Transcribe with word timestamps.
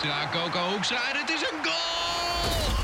Hoekstra, 0.00 0.28
Coco 0.30 0.70
Hoekstra 0.72 0.96
en 1.12 1.20
het 1.20 1.30
is 1.30 1.40
een 1.40 1.58
goal! 1.62 2.74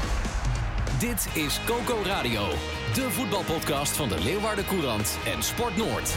Dit 0.98 1.28
is 1.44 1.60
Coco 1.64 2.02
Radio, 2.04 2.48
de 2.94 3.10
voetbalpodcast 3.10 3.96
van 3.96 4.08
de 4.08 4.22
Leeuwarden 4.22 4.66
Courant 4.66 5.18
en 5.26 5.42
Sport 5.42 5.76
Noord. 5.76 6.16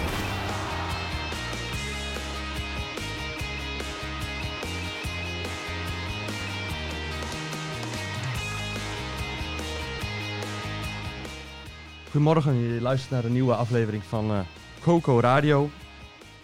Goedemorgen, 12.03 12.73
je 12.73 12.81
luistert 12.81 13.11
naar 13.11 13.23
een 13.23 13.33
nieuwe 13.33 13.55
aflevering 13.55 14.03
van 14.03 14.31
uh, 14.31 14.39
Coco 14.81 15.19
Radio. 15.19 15.69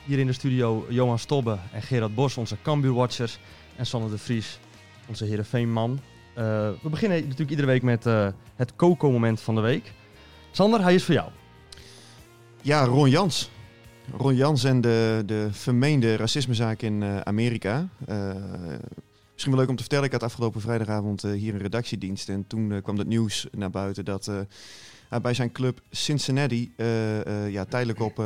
Hier 0.04 0.20
in 0.20 0.28
de 0.28 0.34
studio 0.34 0.86
Johan 0.90 1.20
Stobbe 1.20 1.58
en 1.72 1.82
Gerard 1.82 2.16
Bos, 2.16 2.38
onze 2.38 2.58
Cambuur-watchers. 2.62 3.40
En 3.76 3.86
Sanne 3.86 4.10
de 4.10 4.18
Vries, 4.18 4.60
onze 5.08 5.26
Heerenveen-man. 5.26 5.92
Uh, 6.38 6.70
we 6.82 6.90
beginnen 6.90 7.22
natuurlijk 7.22 7.50
iedere 7.50 7.68
week 7.68 7.82
met 7.82 8.06
uh, 8.06 8.28
het 8.56 8.76
Coco-moment 8.76 9.42
van 9.42 9.56
de 9.56 9.62
week. 9.62 9.94
Sander, 10.52 10.82
hij 10.82 10.96
is 10.96 11.04
voor 11.04 11.14
jou. 11.14 11.30
Ja, 12.62 12.84
Ron 12.86 13.10
Jans. 13.10 13.50
Ron 14.18 14.36
Jans 14.36 14.64
en 14.64 14.82
de, 14.82 15.24
de 15.26 15.48
vermeende 15.52 16.16
racismezaak 16.16 16.82
in 16.82 17.02
uh, 17.02 17.20
Amerika. 17.20 17.88
misschien 19.34 19.52
wel 19.52 19.60
leuk 19.60 19.70
om 19.70 19.76
te 19.76 19.82
vertellen, 19.82 20.06
ik 20.06 20.12
had 20.12 20.24
afgelopen 20.24 20.62
vrijdagavond 20.62 21.22
hier 21.22 21.54
een 21.54 21.62
redactiedienst. 21.62 22.30
En 22.30 22.48
toen 22.48 22.82
kwam 22.82 22.98
het 22.98 23.08
nieuws 23.08 23.48
naar 23.52 23.70
buiten 23.70 24.06
dat 24.06 24.26
hij 25.10 25.22
bij 25.22 25.34
zijn 25.34 25.52
club 25.52 25.82
Cincinnati 25.92 26.74
ja, 27.50 27.66
tijdelijk 27.66 28.00
op 28.00 28.24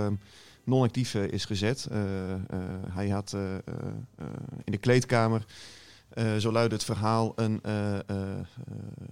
non-actief 0.64 1.16
is 1.16 1.46
gezet. 1.46 1.88
hij 2.90 3.10
had 3.10 3.34
in 4.64 4.72
de 4.72 4.78
kleedkamer... 4.78 5.46
Zo 6.38 6.52
luidde 6.52 6.76
het 6.76 6.86
verhaal. 6.86 7.34
Een 7.36 7.62
uh, 7.66 8.00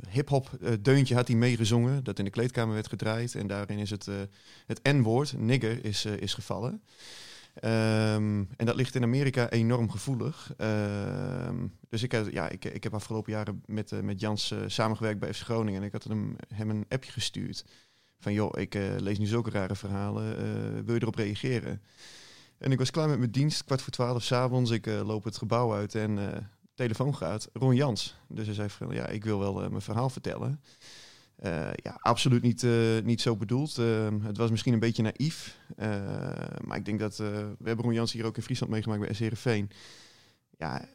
hip-hop 0.10 0.50
deuntje 0.82 1.16
had 1.16 1.28
hij 1.28 1.38
meegezongen. 1.38 2.04
Dat 2.04 2.20
in 2.20 2.26
de 2.26 2.32
kleedkamer 2.32 2.74
werd 2.74 2.88
gedraaid. 2.88 3.36
En 3.36 3.48
daarin 3.48 3.78
is 3.78 3.90
het, 3.90 4.08
het 4.66 4.80
N-woord, 4.84 5.34
nigger, 5.38 5.86
is, 5.86 6.06
is 6.06 6.34
gevallen. 6.34 6.82
Um, 7.64 8.50
en 8.58 8.66
dat 8.66 8.76
ligt 8.76 8.96
in 8.96 9.04
Amerika 9.04 9.50
enorm 9.50 9.90
gevoelig. 9.92 10.54
Um, 10.58 11.78
dus 11.90 12.04
ik, 12.04 12.32
ja, 12.32 12.50
ik, 12.50 12.66
ik 12.66 12.84
heb 12.84 12.94
afgelopen 12.94 13.32
jaren 13.32 13.64
met, 13.66 14.02
met 14.04 14.20
Jans 14.20 14.54
samengewerkt 14.68 15.20
bij 15.20 15.34
FC 15.34 15.42
Groningen. 15.42 15.82
En 15.82 15.88
ik 15.88 15.92
had 15.92 16.04
hem, 16.04 16.36
hem 16.54 16.70
een 16.70 16.86
appje 16.90 17.12
gestuurd. 17.12 17.66
Van 18.20 18.34
joh, 18.34 18.60
ik 18.60 18.74
lees 18.98 19.18
nu 19.18 19.26
zulke 19.26 19.50
rare 19.50 19.76
verhalen. 19.76 20.36
wil 20.86 20.96
je 20.96 21.02
erop 21.02 21.16
reageren? 21.16 21.82
En 22.58 22.72
ik 22.72 22.78
was 22.78 22.92
klaar 22.92 23.10
met 23.10 23.20
mijn 23.20 23.32
dienst, 23.32 23.64
kwart 23.64 23.82
voor 23.82 23.92
twaalf 23.92 24.24
s'avonds. 24.24 24.72
Ik 24.72 24.86
loop 24.86 25.24
het 25.24 25.38
gebouw 25.38 25.74
uit 25.74 25.96
en 25.96 26.20
telefoon 26.74 27.16
gaat, 27.16 27.50
Ron 27.54 27.76
Jans. 27.76 28.16
Dus 28.28 28.46
hij 28.46 28.56
zei 28.56 28.70
van, 28.70 28.94
ja, 28.94 29.08
ik 29.08 29.24
wil 29.24 29.40
wel 29.40 29.54
mijn 29.54 29.82
verhaal 29.82 30.10
vertellen. 30.10 30.62
Ja, 31.76 31.98
absoluut 32.00 32.42
niet, 32.42 32.66
niet 33.04 33.22
zo 33.22 33.36
bedoeld. 33.36 33.76
het 34.22 34.38
was 34.38 34.50
misschien 34.50 34.74
een 34.74 34.80
beetje 34.80 35.04
naïef. 35.04 35.58
maar 36.66 36.78
ik 36.78 36.86
denk 36.86 37.00
dat, 37.00 37.18
we 37.18 37.56
hebben 37.64 37.86
Ron 37.86 37.94
Jans 37.94 38.12
hier 38.12 38.26
ook 38.26 38.38
in 38.38 38.44
Friesland 38.44 38.72
meegemaakt 38.72 39.02
bij 39.02 39.14
SRV. 39.14 39.64
Ja, 40.58 40.86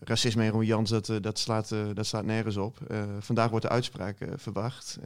racisme 0.00 0.44
en 0.44 0.50
Ron 0.50 0.64
Jans, 0.64 0.90
dat, 0.90 1.12
dat, 1.20 1.38
slaat, 1.38 1.68
dat 1.68 2.06
slaat 2.06 2.24
nergens 2.24 2.56
op. 2.56 2.78
vandaag 3.18 3.50
wordt 3.50 3.64
de 3.64 3.70
uitspraak 3.70 4.18
verwacht. 4.34 4.98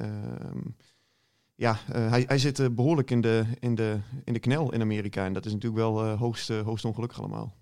Ehm, 1.60 1.98
ja, 1.98 2.10
hij, 2.10 2.24
hij 2.26 2.38
zit 2.38 2.74
behoorlijk 2.74 3.10
in 3.10 3.20
de, 3.20 3.44
in, 3.58 3.74
de, 3.74 3.98
in 4.24 4.32
de 4.32 4.38
knel 4.38 4.72
in 4.72 4.80
Amerika. 4.80 5.24
En 5.24 5.32
dat 5.32 5.46
is 5.46 5.52
natuurlijk 5.52 5.82
wel 5.82 6.08
hoogst, 6.08 6.48
hoogst 6.48 6.84
ongelukkig 6.84 7.18
allemaal. 7.18 7.54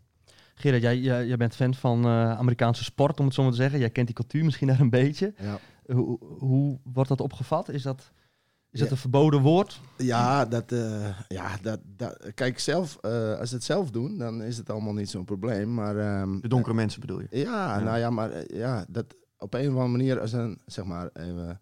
Gerard, 0.54 0.82
jij, 0.82 0.98
jij, 0.98 1.26
jij, 1.26 1.36
bent 1.36 1.54
fan 1.54 1.74
van 1.74 2.06
uh, 2.06 2.38
Amerikaanse 2.38 2.84
sport, 2.84 3.20
om 3.20 3.24
het 3.24 3.34
zo 3.34 3.42
maar 3.42 3.50
te 3.50 3.56
zeggen. 3.56 3.78
Jij 3.78 3.90
kent 3.90 4.06
die 4.06 4.16
cultuur 4.16 4.44
misschien 4.44 4.66
daar 4.66 4.80
een 4.80 4.90
beetje. 4.90 5.34
Ja. 5.38 5.58
Hoe, 5.94 6.18
hoe 6.38 6.78
wordt 6.82 7.08
dat 7.08 7.20
opgevat? 7.20 7.68
Is 7.68 7.82
dat, 7.82 8.12
is 8.70 8.80
dat 8.80 8.90
een 8.90 8.96
verboden 8.96 9.40
woord? 9.40 9.80
Ja, 9.96 10.44
dat, 10.44 10.72
uh, 10.72 11.18
ja 11.28 11.58
dat, 11.62 11.80
dat, 11.84 12.32
kijk, 12.34 12.58
zelf, 12.58 12.98
uh, 13.02 13.38
als 13.38 13.48
ze 13.48 13.54
het 13.54 13.64
zelf 13.64 13.90
doen, 13.90 14.18
dan 14.18 14.42
is 14.42 14.56
het 14.56 14.70
allemaal 14.70 14.92
niet 14.92 15.10
zo'n 15.10 15.24
probleem. 15.24 15.74
Maar, 15.74 16.20
um, 16.20 16.40
de 16.40 16.48
donkere 16.48 16.74
mensen 16.74 17.00
bedoel 17.00 17.20
je? 17.20 17.26
Ja, 17.30 17.78
ja, 17.78 17.80
nou 17.80 17.98
ja, 17.98 18.10
maar 18.10 18.54
ja, 18.54 18.84
dat 18.88 19.16
op 19.38 19.54
een 19.54 19.60
of 19.60 19.66
andere 19.66 19.88
manier, 19.88 20.20
als 20.20 20.32
een, 20.32 20.58
zeg 20.66 20.84
maar, 20.84 21.10
even 21.12 21.60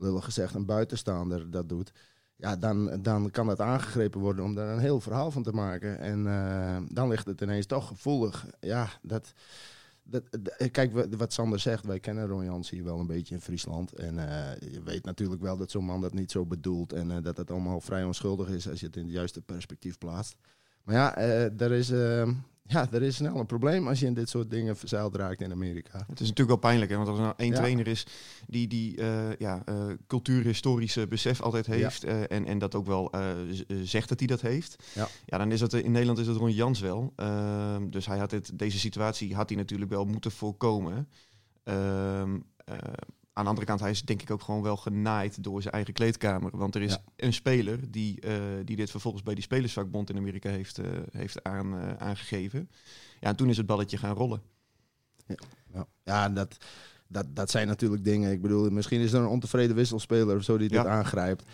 lullig 0.00 0.24
gezegd, 0.24 0.54
een 0.54 0.66
buitenstaander 0.66 1.50
dat 1.50 1.68
doet 1.68 1.92
ja, 2.40 2.56
dan, 2.56 3.02
dan 3.02 3.30
kan 3.30 3.46
dat 3.46 3.60
aangegrepen 3.60 4.20
worden 4.20 4.44
om 4.44 4.54
daar 4.54 4.72
een 4.72 4.78
heel 4.78 5.00
verhaal 5.00 5.30
van 5.30 5.42
te 5.42 5.52
maken. 5.52 5.98
En 5.98 6.24
uh, 6.24 6.76
dan 6.88 7.08
ligt 7.08 7.26
het 7.26 7.40
ineens 7.40 7.66
toch 7.66 7.86
gevoelig. 7.86 8.46
Ja, 8.60 8.88
dat, 9.02 9.32
dat, 10.02 10.22
kijk, 10.70 11.16
wat 11.16 11.32
Sander 11.32 11.58
zegt, 11.58 11.84
wij 11.84 12.00
kennen 12.00 12.26
Ron 12.26 12.44
Jans 12.44 12.70
hier 12.70 12.84
wel 12.84 12.98
een 12.98 13.06
beetje 13.06 13.34
in 13.34 13.40
Friesland. 13.40 13.92
En 13.92 14.14
uh, 14.14 14.72
je 14.72 14.82
weet 14.82 15.04
natuurlijk 15.04 15.42
wel 15.42 15.56
dat 15.56 15.70
zo'n 15.70 15.84
man 15.84 16.00
dat 16.00 16.14
niet 16.14 16.30
zo 16.30 16.46
bedoelt. 16.46 16.92
En 16.92 17.10
uh, 17.10 17.16
dat 17.22 17.36
het 17.36 17.50
allemaal 17.50 17.80
vrij 17.80 18.04
onschuldig 18.04 18.48
is 18.48 18.68
als 18.68 18.80
je 18.80 18.86
het 18.86 18.96
in 18.96 19.04
het 19.04 19.12
juiste 19.12 19.40
perspectief 19.40 19.98
plaatst. 19.98 20.36
Maar 20.82 20.94
ja, 20.94 21.16
er 21.16 21.72
is 21.72 21.92
ja, 22.72 22.92
er 22.92 23.02
is 23.02 23.16
snel 23.16 23.36
een 23.36 23.46
probleem 23.46 23.88
als 23.88 24.00
je 24.00 24.06
in 24.06 24.14
dit 24.14 24.28
soort 24.28 24.50
dingen 24.50 24.76
verzeild 24.76 25.14
raakt 25.14 25.40
in 25.40 25.52
Amerika. 25.52 25.98
Het 25.98 26.20
is 26.20 26.28
natuurlijk 26.28 26.48
wel 26.48 26.70
pijnlijk, 26.70 26.90
hè? 26.90 26.96
want 26.96 27.08
als 27.08 27.18
er 27.18 27.24
nou 27.24 27.34
één 27.36 27.54
trainer 27.54 27.86
is 27.86 28.06
die 28.46 28.68
die 28.68 28.96
uh, 28.96 29.36
ja, 29.38 29.62
uh, 29.68 29.84
cultuurhistorische 30.06 31.06
besef 31.06 31.40
altijd 31.40 31.66
heeft 31.66 32.04
uh, 32.04 32.30
en, 32.30 32.46
en 32.46 32.58
dat 32.58 32.74
ook 32.74 32.86
wel 32.86 33.10
zegt 33.82 34.08
dat 34.08 34.18
hij 34.18 34.28
dat 34.28 34.40
heeft, 34.40 34.84
ja. 34.94 35.08
ja, 35.26 35.38
dan 35.38 35.52
is 35.52 35.60
het 35.60 35.72
in 35.72 35.90
Nederland 35.90 36.18
is 36.18 36.26
het 36.26 36.36
Ron 36.36 36.52
Jans 36.52 36.80
wel. 36.80 37.12
Ehm, 37.16 37.90
dus 37.90 38.06
hij 38.06 38.18
had 38.18 38.30
het, 38.30 38.50
deze 38.54 38.78
situatie 38.78 39.34
had 39.34 39.48
hij 39.48 39.58
natuurlijk 39.58 39.90
wel 39.90 40.04
moeten 40.04 40.30
voorkomen. 40.30 41.08
Aan 43.32 43.42
de 43.44 43.50
andere 43.50 43.66
kant, 43.66 43.80
hij 43.80 43.90
is 43.90 44.02
denk 44.02 44.22
ik 44.22 44.30
ook 44.30 44.42
gewoon 44.42 44.62
wel 44.62 44.76
genaaid 44.76 45.42
door 45.42 45.62
zijn 45.62 45.74
eigen 45.74 45.94
kleedkamer. 45.94 46.56
Want 46.56 46.74
er 46.74 46.82
is 46.82 46.98
een 47.16 47.32
speler 47.32 47.90
die, 47.90 48.26
uh, 48.26 48.32
die 48.64 48.76
dit 48.76 48.90
vervolgens 48.90 49.22
bij 49.22 49.34
die 49.34 49.42
Spelersvakbond 49.42 50.10
in 50.10 50.16
Amerika 50.16 50.50
heeft, 50.50 50.78
uh, 50.78 50.86
heeft 51.10 51.44
aan, 51.44 51.74
uh, 51.74 51.96
aangegeven. 51.96 52.70
Ja, 53.20 53.28
en 53.28 53.36
toen 53.36 53.48
is 53.48 53.56
het 53.56 53.66
balletje 53.66 53.96
gaan 53.96 54.14
rollen. 54.14 54.42
Ja, 55.72 55.86
ja 56.02 56.28
dat, 56.28 56.56
dat, 57.06 57.26
dat 57.28 57.50
zijn 57.50 57.66
natuurlijk 57.66 58.04
dingen. 58.04 58.32
Ik 58.32 58.42
bedoel, 58.42 58.70
misschien 58.70 59.00
is 59.00 59.12
er 59.12 59.20
een 59.20 59.26
ontevreden 59.26 59.76
wisselspeler 59.76 60.36
of 60.36 60.42
zo 60.42 60.58
die 60.58 60.68
dit 60.68 60.86
aangrijpt. 60.86 61.44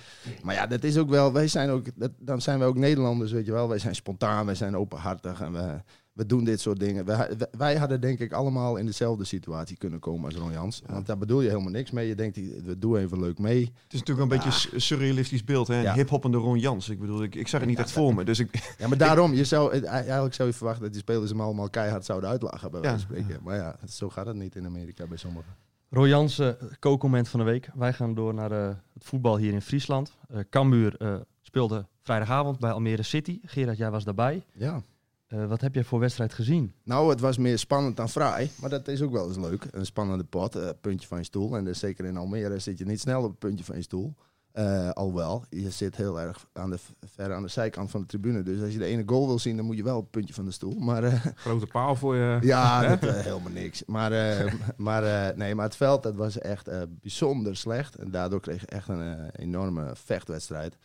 Maar 0.42 0.54
ja, 0.54 0.66
dat 0.66 0.84
is 0.84 0.96
ook 0.98 1.08
wel. 1.08 1.32
Wij 1.32 1.48
zijn 1.48 1.70
ook. 1.70 1.86
Dat, 1.94 2.12
dan 2.18 2.40
zijn 2.40 2.58
wij 2.58 2.68
ook 2.68 2.76
Nederlanders, 2.76 3.32
weet 3.32 3.46
je 3.46 3.52
wel. 3.52 3.68
Wij 3.68 3.78
zijn 3.78 3.94
spontaan, 3.94 4.46
wij 4.46 4.54
zijn 4.54 4.76
openhartig 4.76 5.40
en 5.40 5.52
we 5.52 5.82
we 6.16 6.26
doen 6.26 6.44
dit 6.44 6.60
soort 6.60 6.80
dingen. 6.80 7.04
Wij, 7.04 7.36
wij, 7.50 7.76
hadden 7.76 8.00
denk 8.00 8.18
ik 8.18 8.32
allemaal 8.32 8.76
in 8.76 8.86
dezelfde 8.86 9.24
situatie 9.24 9.76
kunnen 9.76 9.98
komen 9.98 10.24
als 10.24 10.34
Ron 10.34 10.52
Jans. 10.52 10.82
Want 10.86 11.06
daar 11.06 11.18
bedoel 11.18 11.40
je 11.40 11.48
helemaal 11.48 11.70
niks 11.70 11.90
mee. 11.90 12.08
Je 12.08 12.14
denkt, 12.14 12.36
we 12.64 12.78
doen 12.78 12.96
even 12.96 13.20
leuk 13.20 13.38
mee. 13.38 13.60
Het 13.60 13.92
is 13.92 13.98
natuurlijk 13.98 14.32
een 14.32 14.38
beetje 14.38 14.68
een 14.74 14.80
surrealistisch 14.80 15.44
beeld. 15.44 15.68
Hè? 15.68 15.80
Ja. 15.80 15.94
Hip-hoppende 15.94 16.38
Ron 16.38 16.58
Jans. 16.58 16.88
Ik 16.88 17.00
bedoel, 17.00 17.22
ik, 17.22 17.34
ik 17.34 17.48
zag 17.48 17.60
het 17.60 17.68
niet 17.68 17.78
echt 17.78 17.90
voor 17.90 18.14
me. 18.14 18.24
Dus 18.24 18.38
ik, 18.38 18.48
ja, 18.78 18.88
maar 18.88 18.98
daarom, 18.98 19.34
je 19.34 19.44
zou, 19.44 19.80
eigenlijk 19.80 20.34
zou 20.34 20.48
je 20.48 20.54
verwachten 20.54 20.82
dat 20.82 20.92
die 20.92 21.02
spelers 21.02 21.30
hem 21.30 21.40
allemaal 21.40 21.70
keihard 21.70 22.04
zouden 22.04 22.30
uitlachen. 22.30 22.70
Bij 22.70 22.80
wijze 22.80 23.06
van 23.06 23.16
spreken. 23.16 23.42
Maar 23.42 23.56
ja, 23.56 23.76
zo 23.88 24.10
gaat 24.10 24.26
het 24.26 24.36
niet 24.36 24.56
in 24.56 24.66
Amerika 24.66 25.06
bij 25.06 25.18
sommigen. 25.18 25.54
Ron 25.90 26.08
Jans, 26.08 26.38
uh, 26.38 26.48
kookmoment 26.78 27.28
van 27.28 27.40
de 27.40 27.46
week. 27.46 27.68
Wij 27.74 27.92
gaan 27.92 28.14
door 28.14 28.34
naar 28.34 28.52
uh, 28.52 28.68
het 28.94 29.04
voetbal 29.04 29.36
hier 29.36 29.52
in 29.52 29.62
Friesland. 29.62 30.16
Uh, 30.30 30.38
Cambuur 30.50 31.24
speelde 31.42 31.86
vrijdagavond 32.02 32.58
bij 32.58 32.70
Almere 32.70 33.02
City. 33.02 33.40
Gerard, 33.44 33.76
jij 33.76 33.90
was 33.90 34.04
daarbij. 34.04 34.44
Ja. 34.52 34.82
Uh, 35.28 35.46
wat 35.46 35.60
heb 35.60 35.74
jij 35.74 35.84
voor 35.84 35.98
wedstrijd 35.98 36.34
gezien? 36.34 36.74
Nou, 36.82 37.10
het 37.10 37.20
was 37.20 37.38
meer 37.38 37.58
spannend 37.58 37.96
dan 37.96 38.08
fraai. 38.08 38.50
Maar 38.60 38.70
dat 38.70 38.88
is 38.88 39.02
ook 39.02 39.12
wel 39.12 39.26
eens 39.28 39.36
leuk. 39.36 39.66
Een 39.70 39.86
spannende 39.86 40.24
pot, 40.24 40.56
uh, 40.56 40.68
puntje 40.80 41.08
van 41.08 41.18
je 41.18 41.24
stoel. 41.24 41.56
En 41.56 41.64
dus 41.64 41.78
zeker 41.78 42.04
in 42.04 42.16
Almere 42.16 42.58
zit 42.58 42.78
je 42.78 42.84
niet 42.84 43.00
snel 43.00 43.22
op 43.22 43.30
het 43.30 43.38
puntje 43.38 43.64
van 43.64 43.76
je 43.76 43.82
stoel. 43.82 44.14
Uh, 44.54 44.90
alhoewel, 44.90 45.44
je 45.50 45.70
zit 45.70 45.96
heel 45.96 46.20
erg 46.20 46.46
aan 46.52 46.70
de, 46.70 46.78
ver 47.04 47.34
aan 47.34 47.42
de 47.42 47.48
zijkant 47.48 47.90
van 47.90 48.00
de 48.00 48.06
tribune. 48.06 48.42
Dus 48.42 48.62
als 48.62 48.72
je 48.72 48.78
de 48.78 48.84
ene 48.84 49.02
goal 49.06 49.26
wil 49.26 49.38
zien, 49.38 49.56
dan 49.56 49.66
moet 49.66 49.76
je 49.76 49.82
wel 49.82 49.96
op 49.96 50.02
het 50.02 50.10
puntje 50.10 50.34
van 50.34 50.44
de 50.44 50.50
stoel. 50.50 50.78
Maar, 50.78 51.02
Grote 51.36 51.66
paal 51.66 51.96
voor 51.96 52.16
je. 52.16 52.38
Ja, 52.40 52.96
dat, 52.96 53.14
helemaal 53.14 53.52
niks. 53.52 53.84
Maar, 53.84 54.12
maar, 54.76 55.36
nee, 55.36 55.54
maar 55.54 55.64
het 55.64 55.76
veld 55.76 56.02
dat 56.02 56.14
was 56.14 56.38
echt 56.38 56.68
bijzonder 57.00 57.56
slecht. 57.56 57.94
En 57.94 58.10
daardoor 58.10 58.40
kreeg 58.40 58.60
je 58.60 58.66
echt 58.66 58.88
een 58.88 59.30
enorme 59.30 59.90
vechtwedstrijd. 59.94 60.76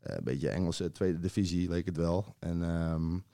een 0.00 0.24
beetje 0.24 0.48
Engelse 0.48 0.92
tweede 0.92 1.18
divisie 1.18 1.68
leek 1.68 1.86
het 1.86 1.96
wel. 1.96 2.34
En... 2.38 2.62
Um, 2.62 3.24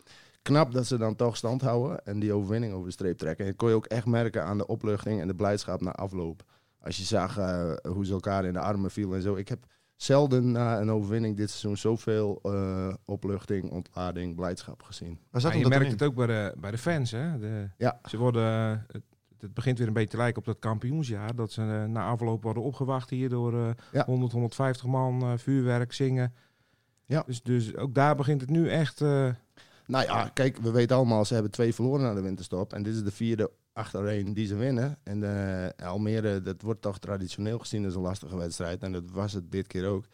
knap 0.42 0.72
dat 0.72 0.86
ze 0.86 0.98
dan 0.98 1.16
toch 1.16 1.36
stand 1.36 1.60
houden 1.60 2.04
en 2.04 2.18
die 2.18 2.32
overwinning 2.32 2.72
over 2.72 2.86
de 2.86 2.92
streep 2.92 3.18
trekken. 3.18 3.44
En 3.44 3.50
dat 3.50 3.60
kon 3.60 3.68
je 3.68 3.74
ook 3.74 3.86
echt 3.86 4.06
merken 4.06 4.44
aan 4.44 4.58
de 4.58 4.66
opluchting 4.66 5.20
en 5.20 5.26
de 5.26 5.34
blijdschap 5.34 5.80
na 5.80 5.92
afloop. 5.92 6.42
Als 6.80 6.96
je 6.96 7.04
zag 7.04 7.38
eh, 7.38 7.72
hoe 7.88 8.06
ze 8.06 8.12
elkaar 8.12 8.44
in 8.44 8.52
de 8.52 8.60
armen 8.60 8.90
vielen 8.90 9.16
en 9.16 9.22
zo. 9.22 9.34
Ik 9.34 9.48
heb 9.48 9.66
zelden 9.96 10.52
na 10.52 10.80
een 10.80 10.90
overwinning 10.90 11.36
dit 11.36 11.50
seizoen 11.50 11.76
zoveel 11.76 12.38
eh, 12.42 12.94
opluchting, 13.04 13.70
ontlading, 13.70 14.36
blijdschap 14.36 14.82
gezien. 14.82 15.18
Zat 15.32 15.52
Ja, 15.52 15.58
je 15.58 15.68
merkt 15.68 15.90
het 15.90 16.02
ook 16.02 16.14
bij 16.14 16.26
de, 16.26 16.54
bij 16.58 16.70
de 16.70 16.78
fans. 16.78 17.10
Hè? 17.10 17.38
De, 17.38 17.68
Ja. 17.78 18.00
Ze 18.04 18.18
worden, 18.18 18.44
eh, 18.44 18.78
het, 18.92 19.02
het 19.38 19.54
begint 19.54 19.78
weer 19.78 19.86
een 19.86 19.92
beetje 19.92 20.08
te 20.08 20.16
lijken 20.16 20.38
op 20.38 20.44
dat 20.44 20.58
kampioensjaar. 20.58 21.34
Dat 21.34 21.52
ze 21.52 21.62
na 21.88 22.06
afloop 22.06 22.42
worden 22.42 22.62
opgewacht 22.62 23.10
hier 23.10 23.28
door 23.28 23.54
eh, 23.54 23.70
Ja. 23.92 24.04
100, 24.04 24.32
150 24.32 24.86
man, 24.86 25.22
eh, 25.22 25.32
vuurwerk, 25.36 25.92
zingen. 25.92 26.34
Ja. 27.06 27.22
Dus, 27.26 27.42
dus 27.42 27.76
ook 27.76 27.94
daar 27.94 28.16
begint 28.16 28.40
het 28.40 28.50
nu 28.50 28.68
echt... 28.68 29.04
Nou 29.86 30.04
ja, 30.04 30.28
kijk, 30.28 30.56
we 30.56 30.70
weten 30.70 30.96
allemaal, 30.96 31.24
ze 31.24 31.34
hebben 31.34 31.52
twee 31.52 31.74
verloren 31.74 32.02
na 32.02 32.14
de 32.14 32.20
winterstop. 32.20 32.72
En 32.72 32.82
dit 32.82 32.94
is 32.94 33.02
de 33.02 33.10
vierde 33.10 33.50
achtereen 33.72 34.34
die 34.34 34.46
ze 34.46 34.54
winnen. 34.54 34.98
En 35.02 35.22
eh, 35.76 35.86
Almere, 35.86 36.42
dat 36.42 36.62
wordt 36.62 36.82
toch 36.82 36.98
traditioneel 36.98 37.58
gezien 37.58 37.84
als 37.84 37.94
een 37.94 38.00
lastige 38.00 38.36
wedstrijd. 38.36 38.82
En 38.82 38.92
dat 38.92 39.10
was 39.10 39.32
het 39.32 39.52
dit 39.52 39.66
keer 39.66 39.86
ook. 39.86 40.04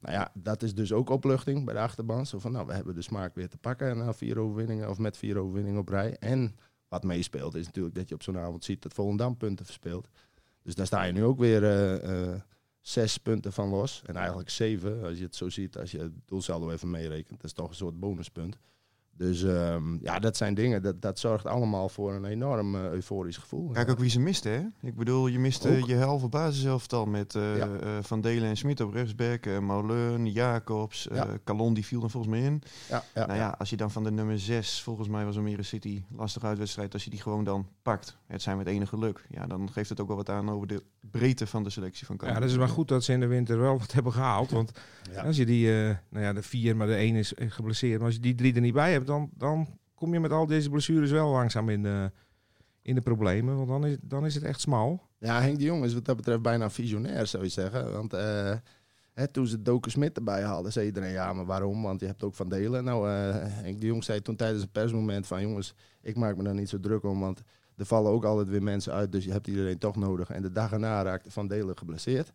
Nou 0.00 0.14
ja, 0.14 0.30
dat 0.34 0.62
is 0.62 0.74
dus 0.74 0.92
ook 0.92 1.10
opluchting 1.10 1.64
bij 1.64 1.74
de 1.74 1.80
achterban. 1.80 2.26
Zo 2.26 2.38
van, 2.38 2.52
nou, 2.52 2.66
we 2.66 2.72
hebben 2.72 2.94
de 2.94 3.02
smaak 3.02 3.34
weer 3.34 3.48
te 3.48 3.56
pakken 3.56 3.98
na 3.98 4.14
vier 4.14 4.38
overwinningen. 4.38 4.90
Of 4.90 4.98
met 4.98 5.16
vier 5.16 5.38
overwinningen 5.38 5.80
op 5.80 5.88
rij. 5.88 6.16
En 6.18 6.56
wat 6.88 7.04
meespeelt 7.04 7.54
is 7.54 7.66
natuurlijk 7.66 7.94
dat 7.94 8.08
je 8.08 8.14
op 8.14 8.22
zo'n 8.22 8.38
avond 8.38 8.64
ziet 8.64 8.82
dat 8.82 8.92
Volendam 8.92 9.36
punten 9.36 9.64
verspeelt. 9.64 10.08
Dus 10.62 10.74
daar 10.74 10.86
sta 10.86 11.02
je 11.02 11.12
nu 11.12 11.24
ook 11.24 11.38
weer 11.38 11.64
eh, 11.64 12.32
eh, 12.32 12.40
zes 12.80 13.18
punten 13.18 13.52
van 13.52 13.68
los. 13.68 14.02
En 14.06 14.16
eigenlijk 14.16 14.50
zeven, 14.50 15.02
als 15.02 15.18
je 15.18 15.24
het 15.24 15.36
zo 15.36 15.48
ziet, 15.48 15.78
als 15.78 15.90
je 15.90 15.98
het 15.98 16.12
doelsaldo 16.24 16.70
even 16.70 16.90
meerekent. 16.90 17.40
Dat 17.40 17.44
is 17.44 17.52
toch 17.52 17.68
een 17.68 17.74
soort 17.74 18.00
bonuspunt. 18.00 18.58
Dus 19.18 19.42
ehm, 19.42 19.96
ja, 20.02 20.18
dat 20.18 20.36
zijn 20.36 20.54
dingen, 20.54 20.82
dat, 20.82 21.02
dat 21.02 21.18
zorgt 21.18 21.46
allemaal 21.46 21.88
voor 21.88 22.12
een 22.14 22.24
enorm 22.24 22.74
eh, 22.74 22.84
euforisch 22.90 23.36
gevoel. 23.36 23.68
Kijk 23.70 23.90
ook 23.90 23.98
wie 23.98 24.10
ze 24.10 24.20
misten, 24.20 24.52
hè? 24.52 24.88
Ik 24.88 24.96
bedoel, 24.96 25.26
je 25.26 25.38
miste 25.38 25.78
Ook. 25.78 25.86
je 25.86 25.94
helft 25.94 26.30
basiselftal 26.30 27.06
met 27.06 27.34
eh, 27.34 27.56
Ja. 27.56 27.68
eh, 27.68 27.88
Van 28.00 28.20
Delen 28.20 28.48
en 28.48 28.56
Smit 28.56 28.80
op 28.80 28.92
rechtsback, 28.92 29.60
Moleun, 29.60 30.26
Jacobs, 30.32 31.08
eh 31.08 31.16
Ja. 31.16 31.26
Calon 31.44 31.74
die 31.74 31.84
viel 31.84 32.02
er 32.02 32.10
volgens 32.10 32.32
mij 32.32 32.42
in. 32.42 32.62
ja, 32.88 33.04
ja, 33.14 33.26
nou 33.26 33.38
ja, 33.38 33.54
als 33.58 33.70
je 33.70 33.76
dan 33.76 33.90
van 33.90 34.04
de 34.04 34.10
nummer 34.10 34.38
6, 34.38 34.82
volgens 34.82 35.08
mij 35.08 35.24
was 35.24 35.36
Almere 35.36 35.62
City, 35.62 36.02
lastig 36.16 36.44
uitwedstrijd, 36.44 36.92
als 36.92 37.04
je 37.04 37.10
die 37.10 37.20
gewoon 37.22 37.44
dan 37.44 37.66
pakt, 37.82 38.16
het 38.26 38.42
zijn 38.42 38.56
met 38.56 38.66
enige 38.66 38.86
geluk, 38.86 39.24
ja, 39.30 39.46
dan 39.46 39.70
geeft 39.72 39.88
het 39.88 40.00
ook 40.00 40.06
wel 40.08 40.16
wat 40.16 40.30
aan 40.30 40.50
over 40.50 40.66
de 40.66 40.82
breedte 41.10 41.46
van 41.46 41.62
de 41.62 41.70
selectie 41.70 42.06
van 42.06 42.14
ja, 42.18 42.20
Cambuur. 42.22 42.40
dat 42.42 42.50
is 42.50 42.58
maar 42.58 42.68
goed 42.68 42.88
dat 42.88 43.04
ze 43.04 43.12
in 43.12 43.20
de 43.20 43.26
winter 43.26 43.58
wel 43.58 43.78
wat 43.78 43.92
hebben 43.92 44.12
gehaald. 44.12 44.50
Want 44.50 44.72
Ja. 45.12 45.22
als 45.22 45.36
je 45.36 45.46
die, 45.46 45.68
eh, 45.84 45.94
nou 46.08 46.24
ja, 46.24 46.32
de 46.32 46.42
vier, 46.42 46.76
maar 46.76 46.86
de 46.86 46.94
één 46.94 47.14
is 47.16 47.32
geblesseerd. 47.36 47.96
Maar 47.96 48.06
als 48.06 48.14
je 48.14 48.20
die 48.20 48.34
drie 48.34 48.54
er 48.54 48.60
niet 48.60 48.72
bij 48.74 48.92
hebt, 48.92 49.05
dan, 49.06 49.30
dan 49.34 49.78
kom 49.94 50.12
je 50.12 50.20
met 50.20 50.30
al 50.30 50.46
deze 50.46 50.70
blessures 50.70 51.10
wel 51.10 51.30
langzaam 51.30 51.68
in 51.68 51.82
de, 51.82 52.10
in 52.82 52.94
de 52.94 53.00
problemen. 53.00 53.56
Want 53.56 53.68
dan 53.68 53.86
is, 53.86 53.96
dan 54.02 54.26
is 54.26 54.34
het 54.34 54.44
echt 54.44 54.60
smal. 54.60 55.02
Ja, 55.18 55.40
Henk 55.40 55.58
de 55.58 55.64
Jong 55.64 55.84
is 55.84 55.94
wat 55.94 56.04
dat 56.04 56.16
betreft 56.16 56.42
bijna 56.42 56.70
visionair, 56.70 57.26
zou 57.26 57.42
je 57.42 57.48
zeggen. 57.48 57.92
Want 57.92 58.12
eh, 58.12 58.54
hè, 59.12 59.28
toen 59.28 59.46
ze 59.46 59.62
Doken 59.62 59.90
Smit 59.90 60.16
erbij 60.16 60.42
haalden, 60.42 60.72
zei 60.72 60.86
iedereen, 60.86 61.12
ja, 61.12 61.32
maar 61.32 61.44
waarom? 61.44 61.82
Want 61.82 62.00
je 62.00 62.06
hebt 62.06 62.22
ook 62.22 62.34
Van 62.34 62.48
Delen. 62.48 62.84
Nou, 62.84 63.10
eh, 63.10 63.34
Henk 63.34 63.80
de 63.80 63.86
Jong 63.86 64.04
zei 64.04 64.22
toen 64.22 64.36
tijdens 64.36 64.62
een 64.62 64.70
persmoment 64.70 65.26
van, 65.26 65.40
jongens, 65.40 65.74
ik 66.00 66.16
maak 66.16 66.36
me 66.36 66.42
daar 66.42 66.54
niet 66.54 66.68
zo 66.68 66.80
druk 66.80 67.02
om, 67.02 67.20
want 67.20 67.42
er 67.76 67.86
vallen 67.86 68.12
ook 68.12 68.24
altijd 68.24 68.48
weer 68.48 68.62
mensen 68.62 68.92
uit, 68.92 69.12
dus 69.12 69.24
je 69.24 69.32
hebt 69.32 69.46
iedereen 69.46 69.78
toch 69.78 69.96
nodig. 69.96 70.30
En 70.30 70.42
de 70.42 70.52
dag 70.52 70.72
erna 70.72 71.02
raakte 71.02 71.30
Van 71.30 71.48
Delen 71.48 71.78
geblesseerd. 71.78 72.32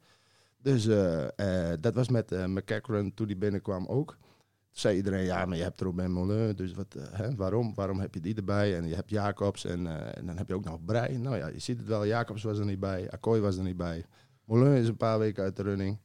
Dus 0.58 0.88
eh, 0.88 1.72
dat 1.80 1.96
was 1.96 2.10
met 2.10 2.48
McCackeren 2.48 3.14
toen 3.14 3.28
die 3.28 3.38
binnenkwam 3.38 3.86
ook. 3.86 4.18
Zei 4.72 4.96
iedereen, 4.96 5.24
ja, 5.24 5.46
maar 5.46 5.58
je 5.58 5.64
hebt 5.64 5.82
Robin 5.82 6.12
Mollin, 6.12 6.56
dus 6.56 6.74
wat, 6.74 6.96
eh, 6.96 7.04
hè, 7.12 7.36
waarom? 7.36 7.74
Waarom 7.76 8.00
heb 8.00 8.14
je 8.14 8.20
die 8.20 8.36
erbij? 8.36 8.78
En 8.78 8.88
je 8.88 8.96
hebt 8.96 9.10
Jacobs 9.10 9.66
en, 9.66 9.88
eh, 9.88 10.18
en 10.18 10.26
dan 10.26 10.38
heb 10.38 10.48
je 10.48 10.54
ook 10.54 10.64
nog 10.64 10.86
Brei. 10.86 11.18
Nou 11.18 11.38
ja, 11.38 11.48
je 11.48 11.60
ziet 11.60 11.78
het 11.78 11.88
wel, 11.88 12.06
Jacobs 12.06 12.44
was 12.44 12.60
er 12.60 12.66
niet 12.66 12.80
bij, 12.80 13.12
Akkooi 13.12 13.42
was 13.42 13.58
er 13.58 13.64
niet 13.64 13.78
bij. 13.78 14.06
Mollin 14.46 14.74
is 14.74 14.88
een 14.88 14.98
paar 14.98 15.20
weken 15.20 15.44
uit 15.44 15.56
de 15.56 15.64
running. 15.64 15.98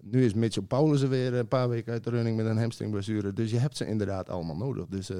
Nu 0.00 0.24
is 0.24 0.34
Mitchell 0.34 0.62
Paulussen 0.62 1.08
weer 1.08 1.34
een 1.34 1.48
paar 1.48 1.68
weken 1.68 1.92
uit 1.92 2.04
de 2.04 2.10
running 2.10 2.36
met 2.36 2.46
een 2.46 2.58
hamstringblessure. 2.58 3.32
Dus 3.32 3.50
je 3.50 3.58
hebt 3.58 3.76
ze 3.76 3.86
inderdaad 3.86 4.28
allemaal 4.28 4.56
nodig. 4.56 4.86
Dus 4.86 5.10
eh, 5.10 5.18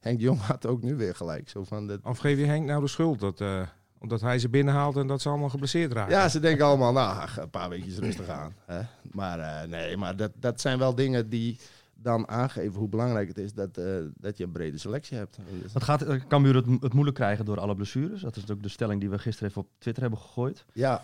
Henk 0.00 0.20
Jong 0.20 0.40
had 0.40 0.66
ook 0.66 0.82
nu 0.82 0.96
weer 0.96 1.14
gelijk. 1.14 1.48
Zo 1.48 1.64
van 1.64 1.86
dat, 1.86 2.00
Of 2.02 2.18
geef 2.18 2.38
je 2.38 2.44
Henk 2.44 2.66
nou 2.66 2.80
de 2.80 2.88
schuld 2.88 3.20
dat, 3.20 3.42
omdat 3.98 4.20
hij 4.20 4.38
ze 4.38 4.48
binnenhaalt 4.48 4.96
en 4.96 5.06
dat 5.06 5.20
ze 5.20 5.28
allemaal 5.28 5.48
geblesseerd 5.48 5.92
raken? 5.92 6.14
Ja, 6.14 6.28
ze 6.28 6.40
denken 6.40 6.64
allemaal, 6.64 6.92
nou, 6.92 7.28
een 7.36 7.50
paar 7.50 7.68
weekjes 7.68 7.98
rustig 7.98 8.28
aan. 8.28 8.54
Hè? 8.64 8.80
Maar 9.10 9.68
nee, 9.68 9.96
maar 9.96 10.16
dat, 10.16 10.32
dat 10.34 10.60
zijn 10.60 10.78
wel 10.78 10.94
dingen 10.94 11.28
die 11.28 11.58
dan 12.00 12.28
aangeven 12.28 12.78
hoe 12.78 12.88
belangrijk 12.88 13.28
het 13.28 13.38
is 13.38 13.52
dat, 13.52 13.76
eh, 13.76 13.84
dat 14.16 14.36
je 14.36 14.44
een 14.44 14.52
brede 14.52 14.78
selectie 14.78 15.16
hebt. 15.16 15.38
Wat 15.72 15.82
gaat 15.84 16.02
eh, 16.02 16.20
Cambuur 16.28 16.54
het, 16.54 16.66
het 16.80 16.92
moeilijk 16.92 17.16
krijgen 17.16 17.44
door 17.44 17.60
alle 17.60 17.74
blessures? 17.74 18.20
Dat 18.20 18.36
is 18.36 18.50
ook 18.50 18.62
de 18.62 18.68
stelling 18.68 19.00
die 19.00 19.10
we 19.10 19.18
gisteren 19.18 19.48
even 19.50 19.62
op 19.62 19.68
Twitter 19.78 20.02
hebben 20.02 20.20
gegooid. 20.20 20.64
Ja, 20.72 21.00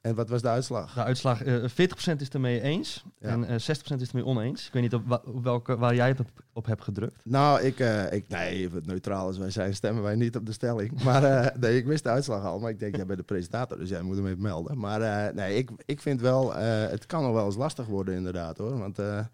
en 0.00 0.14
wat 0.14 0.28
was 0.28 0.42
de 0.42 0.48
uitslag? 0.48 0.94
De 0.94 1.02
uitslag, 1.02 1.42
eh 1.42 1.54
40% 1.54 2.20
is 2.20 2.24
het 2.24 2.34
ermee 2.34 2.60
eens 2.60 3.04
Ja. 3.18 3.28
en 3.28 3.44
eh 3.44 3.58
60% 3.58 4.00
is 4.00 4.06
het 4.06 4.08
ermee 4.08 4.24
oneens. 4.26 4.66
Ik 4.66 4.72
weet 4.72 4.82
niet 4.82 4.94
op, 4.94 5.02
wa- 5.06 5.22
welke, 5.42 5.76
waar 5.76 5.94
jij 5.94 6.08
het 6.08 6.20
op, 6.20 6.28
op 6.52 6.66
hebt 6.66 6.82
gedrukt. 6.82 7.20
Nou, 7.24 7.60
ik, 7.62 7.78
eh, 7.80 8.12
ik, 8.12 8.28
nee, 8.28 8.70
wat 8.70 8.86
neutraal 8.86 9.26
als 9.26 9.38
wij 9.38 9.50
zijn, 9.50 9.74
stemmen 9.74 10.02
wij 10.02 10.14
niet 10.16 10.36
op 10.36 10.46
de 10.46 10.52
stelling. 10.52 11.02
Maar 11.04 11.24
eh, 11.24 11.56
nee, 11.60 11.76
ik 11.76 11.86
wist 11.86 12.02
de 12.04 12.10
uitslag 12.10 12.44
al, 12.44 12.58
maar 12.58 12.70
ik 12.70 12.78
denk, 12.78 12.96
jij 12.96 13.06
bent 13.06 13.18
de 13.18 13.24
presentator, 13.24 13.78
dus 13.78 13.88
jij 13.88 14.02
moet 14.02 14.16
hem 14.16 14.26
even 14.26 14.42
melden. 14.42 14.78
Maar 14.78 15.00
eh, 15.02 15.34
nee, 15.34 15.56
ik, 15.56 15.70
ik 15.84 16.00
vind 16.00 16.20
wel, 16.20 16.56
eh, 16.56 16.88
het 16.90 17.06
kan 17.06 17.22
nog 17.22 17.32
wel 17.32 17.44
eens 17.46 17.56
lastig 17.56 17.86
worden 17.86 18.14
inderdaad 18.14 18.58
hoor. 18.58 18.78
Want 18.78 18.98
eh, 18.98 19.24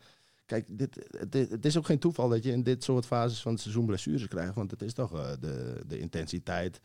kijk, 0.50 0.79
dit, 0.79 1.06
het, 1.50 1.64
is 1.64 1.79
ook 1.79 1.87
geen 1.87 1.99
toeval 1.99 2.29
dat 2.29 2.44
je 2.44 2.50
in 2.50 2.62
dit 2.62 2.85
soort 2.85 3.06
fases 3.06 3.43
van 3.43 3.52
het 3.52 3.61
seizoen 3.61 3.87
blessures 3.87 4.29
krijgt. 4.29 4.55
Want 4.55 4.70
het 4.70 4.82
is 4.82 4.93
toch 4.93 5.12
eh, 5.14 5.31
de, 5.41 5.82
de 5.87 5.99
intensiteit, 5.99 6.81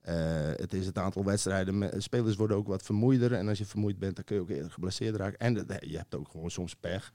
eh, 0.00 0.14
het 0.56 0.72
is 0.74 0.86
het 0.86 0.98
aantal 0.98 1.24
wedstrijden. 1.24 2.02
Spelers 2.02 2.36
worden 2.36 2.56
ook 2.56 2.66
wat 2.66 2.82
vermoeider 2.82 3.32
en 3.32 3.48
als 3.48 3.58
je 3.58 3.66
vermoeid 3.66 3.98
bent, 3.98 4.14
dan 4.16 4.24
kun 4.24 4.36
je 4.36 4.42
ook 4.42 4.50
eerder 4.50 4.70
geblesseerd 4.70 5.16
raken. 5.16 5.38
En 5.38 5.54
dat- 5.54 5.76
je 5.80 5.96
hebt 5.96 6.14
ook 6.14 6.28
gewoon 6.28 6.50
soms 6.50 6.74
pech. 6.76 7.12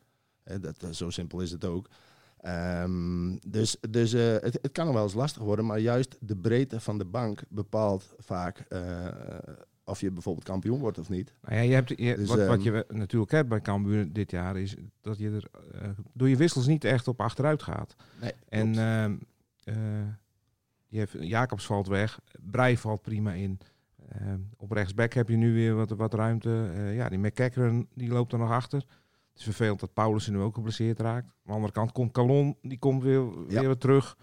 Dat, 0.62 0.84
eh, 0.84 0.90
zo 0.90 1.10
simpel 1.10 1.40
is 1.40 1.51
het 1.51 1.66
ook. 1.66 1.90
Ehm, 2.38 3.38
dus 3.48 3.78
dus 3.89 4.13
eh, 4.13 4.31
het, 4.31 4.60
het 4.62 4.72
kan 4.72 4.94
wel 4.94 5.04
eens 5.04 5.13
lastig 5.13 5.42
worden, 5.42 5.66
maar 5.66 5.80
juist 5.80 6.18
de 6.19 6.36
breedte 6.36 6.80
van 6.80 6.98
de 6.98 7.06
bank 7.06 7.42
bepaalt 7.50 8.13
vaak 8.18 8.60
eh, 8.60 9.07
of 9.86 10.02
je 10.02 10.12
bijvoorbeeld 10.12 10.46
kampioen 10.46 10.80
wordt 10.80 11.00
of 11.00 11.10
niet. 11.10 11.34
Nou 11.42 11.56
ja, 11.56 11.62
je 11.62 11.74
hebt, 11.74 11.90
je, 11.90 12.16
Dus, 12.16 12.28
wat, 12.28 12.38
wat 12.38 12.48
ehm, 12.58 12.62
je 12.62 12.86
natuurlijk 12.90 13.32
hebt 13.32 13.50
bij 13.50 13.62
Cambuur 13.62 14.14
dit 14.14 14.32
jaar 14.32 14.58
is 14.58 14.76
dat 15.02 15.18
je 15.18 15.30
er 15.30 15.48
eh, 15.82 15.90
door 16.14 16.30
je 16.30 16.38
wissels 16.38 16.68
niet 16.68 16.84
echt 16.84 17.08
op 17.08 17.22
achteruit 17.22 17.64
gaat. 17.64 17.96
Nee, 18.22 18.32
En 18.50 18.78
ehm, 18.78 19.16
eh, 19.64 19.76
je 20.88 21.00
hebt, 21.00 21.12
Jacobs 21.20 21.66
valt 21.66 21.88
weg, 21.88 22.20
Brei 22.42 22.78
valt 22.78 23.02
prima 23.02 23.32
in. 23.34 23.60
Ehm, 24.10 24.40
op 24.58 24.72
rechtsback 24.72 25.13
heb 25.13 25.30
je 25.30 25.36
nu 25.36 25.54
weer 25.54 25.75
wat, 25.75 25.90
wat 25.90 26.13
ruimte. 26.13 26.70
Eh, 26.75 26.96
ja, 26.96 27.10
die 27.10 27.20
McCackeren 27.20 27.88
die 27.94 28.10
loopt 28.10 28.34
er 28.34 28.40
nog 28.40 28.52
achter. 28.52 28.80
Het 28.80 29.42
is 29.42 29.44
vervelend 29.44 29.80
dat 29.80 29.94
Paulussen 29.94 30.34
nu 30.34 30.40
ook 30.40 30.56
geblesseerd 30.56 31.00
raakt. 31.00 31.25
Aan 31.25 31.34
de 31.44 31.52
andere 31.52 31.74
kant 31.74 31.92
komt 31.92 32.12
Calon, 32.12 32.58
die 32.62 32.80
komt 32.80 33.04
weer, 33.04 33.22
Ja. 33.48 33.60
weer 33.60 33.68
wat 33.68 33.80
terug. 33.80 34.18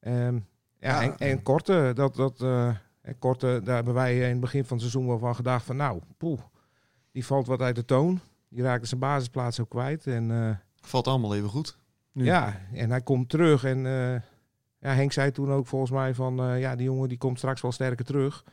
Ehm, 0.00 0.34
ja, 0.34 0.40
Ja. 0.78 1.02
En, 1.02 1.16
en 1.16 1.42
Korte, 1.42 1.92
dat, 1.94 2.14
dat, 2.14 2.40
eh, 2.42 2.76
en 3.06 3.18
Korte, 3.18 3.60
daar 3.64 3.74
hebben 3.74 3.94
wij 3.94 4.18
in 4.20 4.30
het 4.30 4.40
begin 4.40 4.64
van 4.64 4.76
het 4.76 4.86
seizoen 4.86 5.06
wel 5.06 5.18
van 5.18 5.34
gedacht 5.34 5.64
van 5.64 5.76
nou, 5.76 6.00
poeh, 6.16 6.40
die 7.12 7.26
valt 7.26 7.46
wat 7.46 7.60
uit 7.60 7.76
de 7.76 7.84
toon. 7.84 8.20
Die 8.48 8.62
raakte 8.62 8.86
zijn 8.86 9.00
basisplaats 9.00 9.60
ook 9.60 9.68
kwijt. 9.68 10.06
En 10.06 10.30
eh, 10.30 10.56
Valt 10.80 11.06
allemaal 11.06 11.34
even 11.34 11.48
goed. 11.48 11.78
Nu. 12.12 12.24
ja, 12.24 12.60
en 12.72 12.90
hij 12.90 13.00
komt 13.00 13.28
terug. 13.28 13.64
En 13.64 13.86
eh, 13.86 14.12
ja, 14.80 14.94
Henk 14.94 15.12
zei 15.12 15.30
toen 15.30 15.52
ook 15.52 15.66
volgens 15.66 15.90
mij 15.90 16.14
van... 16.14 16.40
eh, 16.40 16.60
ja, 16.60 16.76
die 16.76 16.86
jongen 16.86 17.08
die 17.08 17.18
komt 17.18 17.38
straks 17.38 17.60
wel 17.60 17.72
sterker 17.72 18.04
terug. 18.04 18.44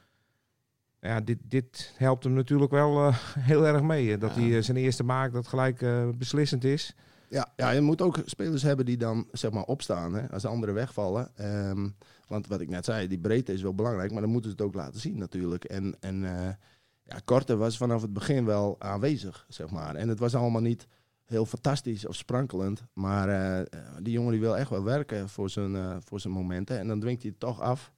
Ja, 0.99 1.21
dit, 1.21 1.37
dit 1.43 1.93
helpt 1.97 2.23
hem 2.23 2.33
natuurlijk 2.33 2.71
wel 2.71 3.07
eh, 3.07 3.17
heel 3.51 3.67
erg 3.67 3.81
mee. 3.81 4.09
hè. 4.09 4.17
Dat 4.17 4.35
Ja. 4.35 4.41
hij 4.41 4.57
eh, 4.57 4.63
zijn 4.63 4.77
eerste 4.77 5.03
maakt, 5.03 5.33
dat 5.33 5.47
gelijk 5.47 5.81
eh, 5.81 6.09
beslissend 6.15 6.63
is. 6.63 6.95
Ja, 7.33 7.53
ja, 7.55 7.69
je 7.69 7.81
moet 7.81 8.01
ook 8.01 8.19
spelers 8.25 8.61
hebben 8.61 8.85
die 8.85 8.97
dan 8.97 9.27
zeg 9.31 9.51
maar 9.51 9.63
opstaan 9.63 10.13
hè, 10.13 10.31
als 10.31 10.45
anderen 10.45 10.75
wegvallen. 10.75 11.31
Ehm, 11.35 11.89
want 12.27 12.47
wat 12.47 12.61
ik 12.61 12.69
net 12.69 12.85
zei, 12.85 13.07
die 13.07 13.19
breedte 13.19 13.53
is 13.53 13.61
wel 13.61 13.75
belangrijk, 13.75 14.11
maar 14.11 14.21
dan 14.21 14.29
moeten 14.29 14.49
ze 14.49 14.55
het 14.55 14.65
ook 14.65 14.73
laten 14.73 14.99
zien 14.99 15.17
natuurlijk. 15.17 15.63
En, 15.63 15.95
en 15.99 16.23
eh, 16.23 16.53
ja, 17.03 17.19
Korte 17.25 17.55
was 17.55 17.77
vanaf 17.77 18.01
het 18.01 18.13
begin 18.13 18.45
wel 18.45 18.75
aanwezig, 18.79 19.45
zeg 19.49 19.69
maar. 19.69 19.95
En 19.95 20.09
het 20.09 20.19
was 20.19 20.35
allemaal 20.35 20.61
niet 20.61 20.87
heel 21.25 21.45
fantastisch 21.45 22.05
of 22.05 22.15
sprankelend, 22.15 22.83
maar 22.93 23.29
eh, 23.29 23.65
die 24.01 24.13
jongen 24.13 24.31
die 24.31 24.41
wil 24.41 24.57
echt 24.57 24.69
wel 24.69 24.83
werken 24.83 25.29
voor 25.29 25.49
zijn, 25.49 25.75
eh, 25.75 25.97
voor 25.99 26.19
zijn 26.19 26.33
momenten. 26.33 26.79
En 26.79 26.87
dan 26.87 26.99
dwingt 26.99 27.21
hij 27.21 27.31
het 27.31 27.39
toch 27.39 27.61
af 27.61 27.92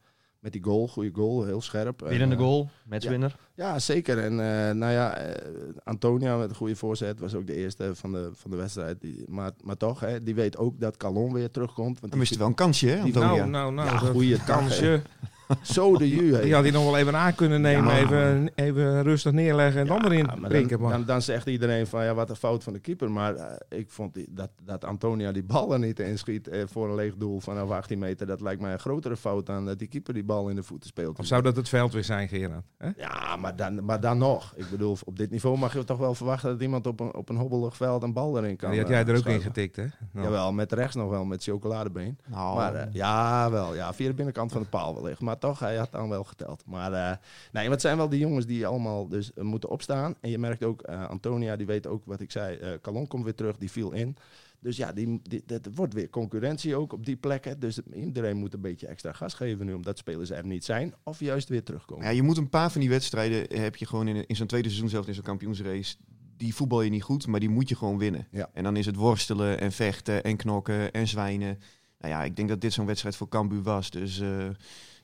met 0.45 0.53
die 0.53 0.63
goal, 0.63 0.87
goede 0.87 1.09
goal, 1.13 1.45
heel 1.45 1.61
scherp. 1.61 1.99
Winnende 1.99 2.35
En, 2.35 2.41
eh, 2.41 2.47
goal, 2.47 2.69
matchwinner. 2.83 3.35
ja, 3.55 3.79
zeker. 3.79 4.17
En 4.19 4.31
eh, 4.31 4.75
nou 4.75 4.91
ja, 4.91 5.17
eh, 5.17 5.53
Antonia 5.83 6.37
met 6.37 6.49
een 6.49 6.55
goede 6.55 6.75
voorzet 6.75 7.19
was 7.19 7.33
ook 7.33 7.47
de 7.47 7.55
eerste 7.55 7.95
van 7.95 8.11
de, 8.11 8.29
van 8.33 8.51
de 8.51 8.57
wedstrijd. 8.57 9.01
Die, 9.01 9.23
maar, 9.27 9.51
maar 9.63 9.77
toch, 9.77 9.99
hè, 9.99 10.23
die 10.23 10.35
weet 10.35 10.57
ook 10.57 10.79
dat 10.79 10.97
Calon 10.97 11.33
weer 11.33 11.51
terugkomt. 11.51 11.99
Want 11.99 12.01
Dan 12.01 12.09
die 12.09 12.19
mist 12.19 12.29
hij 12.29 12.39
wel 12.39 12.47
een 12.47 12.53
kansje, 12.53 12.87
hè, 12.87 13.01
Antonia? 13.01 13.27
Nou, 13.27 13.49
nou, 13.49 13.73
nou. 13.73 14.25
Ja, 14.25 14.35
dag, 14.37 14.45
kansje. 14.45 15.01
Zo 15.61 15.97
de 15.97 16.09
ju. 16.09 16.41
Die 16.41 16.53
had 16.53 16.63
hij 16.63 16.71
nog 16.71 16.83
wel 16.83 16.97
even 16.97 17.15
aan 17.15 17.35
kunnen 17.35 17.61
nemen, 17.61 17.93
Ja. 17.93 17.99
even, 17.99 18.49
even 18.55 19.03
rustig 19.03 19.31
neerleggen 19.31 19.81
en 19.81 19.87
dan 19.87 20.05
erin 20.05 20.29
prikken. 20.41 20.79
dan, 20.79 20.89
dan, 20.89 21.05
dan 21.05 21.21
zegt 21.21 21.47
iedereen 21.47 21.87
van 21.87 22.03
ja, 22.03 22.13
wat 22.13 22.29
een 22.29 22.35
fout 22.35 22.63
van 22.63 22.73
de 22.73 22.79
keeper. 22.79 23.11
Maar 23.11 23.35
eh, 23.35 23.79
ik 23.79 23.89
vond 23.91 24.13
die, 24.13 24.27
dat, 24.29 24.49
dat 24.63 24.85
Antonia 24.85 25.31
die 25.31 25.43
bal 25.43 25.73
er 25.73 25.79
niet 25.79 25.99
inschiet 25.99 26.47
eh, 26.47 26.63
voor 26.71 26.89
een 26.89 26.95
leeg 26.95 27.15
doel 27.15 27.39
vanaf 27.39 27.69
18 27.69 27.99
meter. 27.99 28.27
Dat 28.27 28.41
lijkt 28.41 28.61
mij 28.61 28.71
een 28.73 28.79
grotere 28.79 29.17
fout 29.17 29.45
dan 29.45 29.65
dat 29.65 29.79
die 29.79 29.87
keeper 29.87 30.13
die 30.13 30.23
bal 30.23 30.49
in 30.49 30.55
de 30.55 30.63
voeten 30.63 30.87
speelt. 30.89 31.19
Of 31.19 31.25
zou 31.25 31.41
dat 31.41 31.55
het 31.55 31.69
veld 31.69 31.93
weer 31.93 32.03
zijn, 32.03 32.27
Gerard? 32.27 32.63
Hè? 32.77 32.89
Ja, 32.97 33.35
maar 33.35 33.55
dan, 33.55 33.85
maar 33.85 33.99
dan 33.99 34.17
nog. 34.17 34.53
Ik 34.55 34.69
bedoel, 34.69 34.97
op 35.03 35.17
dit 35.17 35.31
niveau 35.31 35.57
mag 35.57 35.73
je 35.73 35.83
toch 35.83 35.97
wel 35.97 36.13
verwachten 36.15 36.49
dat 36.49 36.61
iemand 36.61 36.87
op 36.87 36.99
een, 36.99 37.13
op 37.15 37.29
een 37.29 37.35
hobbelig 37.37 37.75
veld 37.75 38.03
een 38.03 38.13
bal 38.13 38.37
erin 38.37 38.55
kan. 38.55 38.69
Die 38.71 38.79
had 38.79 38.89
eh, 38.89 38.95
jij 38.95 39.05
er 39.13 39.17
ook 39.17 39.25
in 39.25 39.41
getikt, 39.41 39.75
hè? 39.75 39.85
Nou. 40.11 40.25
Jawel, 40.25 40.53
met 40.53 40.71
rechts 40.71 40.95
nog 40.95 41.09
wel, 41.09 41.25
met 41.25 41.43
chocoladebeen. 41.43 42.17
Nou, 42.27 42.55
Maar 42.55 42.73
eh, 42.75 42.93
ja, 42.93 43.51
wel. 43.51 43.75
Ja, 43.75 43.93
via 43.93 44.07
de 44.07 44.13
binnenkant 44.13 44.51
van 44.51 44.61
de 44.61 44.67
paal 44.67 44.95
wellicht. 45.01 45.21
Maar 45.21 45.34
toch, 45.39 45.59
hij 45.59 45.75
had 45.75 45.91
dan 45.91 46.09
wel 46.09 46.23
geteld. 46.23 46.63
Maar 46.65 46.93
eh, 46.93 47.17
nee, 47.51 47.69
het 47.69 47.81
zijn 47.81 47.97
wel 47.97 48.09
die 48.09 48.19
jongens 48.19 48.45
die 48.45 48.67
allemaal 48.67 49.07
dus 49.07 49.33
eh, 49.33 49.43
moeten 49.43 49.69
opstaan. 49.69 50.15
En 50.21 50.29
je 50.29 50.37
merkt 50.37 50.63
ook, 50.63 50.81
eh, 50.81 51.09
Antonia, 51.09 51.55
die 51.55 51.65
weet 51.65 51.87
ook 51.87 52.05
wat 52.05 52.21
ik 52.21 52.31
zei. 52.31 52.79
Calon 52.81 53.07
komt 53.07 53.23
weer 53.23 53.35
terug, 53.35 53.57
die 53.57 53.71
viel 53.71 53.91
in. 53.91 54.17
Dus 54.59 54.77
ja, 54.77 54.91
die, 54.91 55.19
die, 55.23 55.43
dat 55.45 55.67
wordt 55.75 55.93
weer 55.93 56.09
concurrentie 56.09 56.75
ook 56.75 56.93
op 56.93 57.05
die 57.05 57.15
plekken. 57.15 57.59
Dus 57.59 57.79
iedereen 57.93 58.37
moet 58.37 58.53
een 58.53 58.61
beetje 58.61 58.87
extra 58.87 59.11
gas 59.11 59.33
geven 59.33 59.65
nu, 59.65 59.73
omdat 59.73 59.97
spelers 59.97 60.29
er 60.29 60.45
niet 60.45 60.65
zijn. 60.65 60.93
Of 61.03 61.19
juist 61.19 61.49
weer 61.49 61.63
terugkomen. 61.63 62.05
Ja, 62.05 62.11
je 62.11 62.23
moet 62.23 62.37
een 62.37 62.49
paar 62.49 62.71
van 62.71 62.81
die 62.81 62.89
wedstrijden 62.89 63.61
heb 63.61 63.75
je 63.75 63.85
gewoon 63.85 64.07
in, 64.07 64.27
in 64.27 64.35
zo'n 64.35 64.47
tweede 64.47 64.67
seizoen 64.67 64.89
zelf 64.89 65.07
in 65.07 65.13
zo'n 65.13 65.23
kampioensrace. 65.23 65.95
Die 66.37 66.55
voetbal 66.55 66.81
je 66.81 66.89
niet 66.89 67.03
goed, 67.03 67.27
maar 67.27 67.39
die 67.39 67.49
moet 67.49 67.69
je 67.69 67.75
gewoon 67.75 67.97
winnen. 67.97 68.27
Ja. 68.31 68.49
En 68.53 68.63
dan 68.63 68.75
is 68.75 68.85
het 68.85 68.95
worstelen 68.95 69.59
en 69.59 69.71
vechten 69.71 70.23
en 70.23 70.35
knokken 70.35 70.91
en 70.91 71.07
zwijnen. 71.07 71.59
Nou 71.99 72.13
ja, 72.13 72.23
ik 72.23 72.35
denk 72.35 72.49
dat 72.49 72.61
dit 72.61 72.73
zo'n 72.73 72.85
wedstrijd 72.85 73.15
voor 73.15 73.27
Cambuur 73.27 73.61
was. 73.61 73.89
Dus 73.89 74.19
eh, 74.19 74.47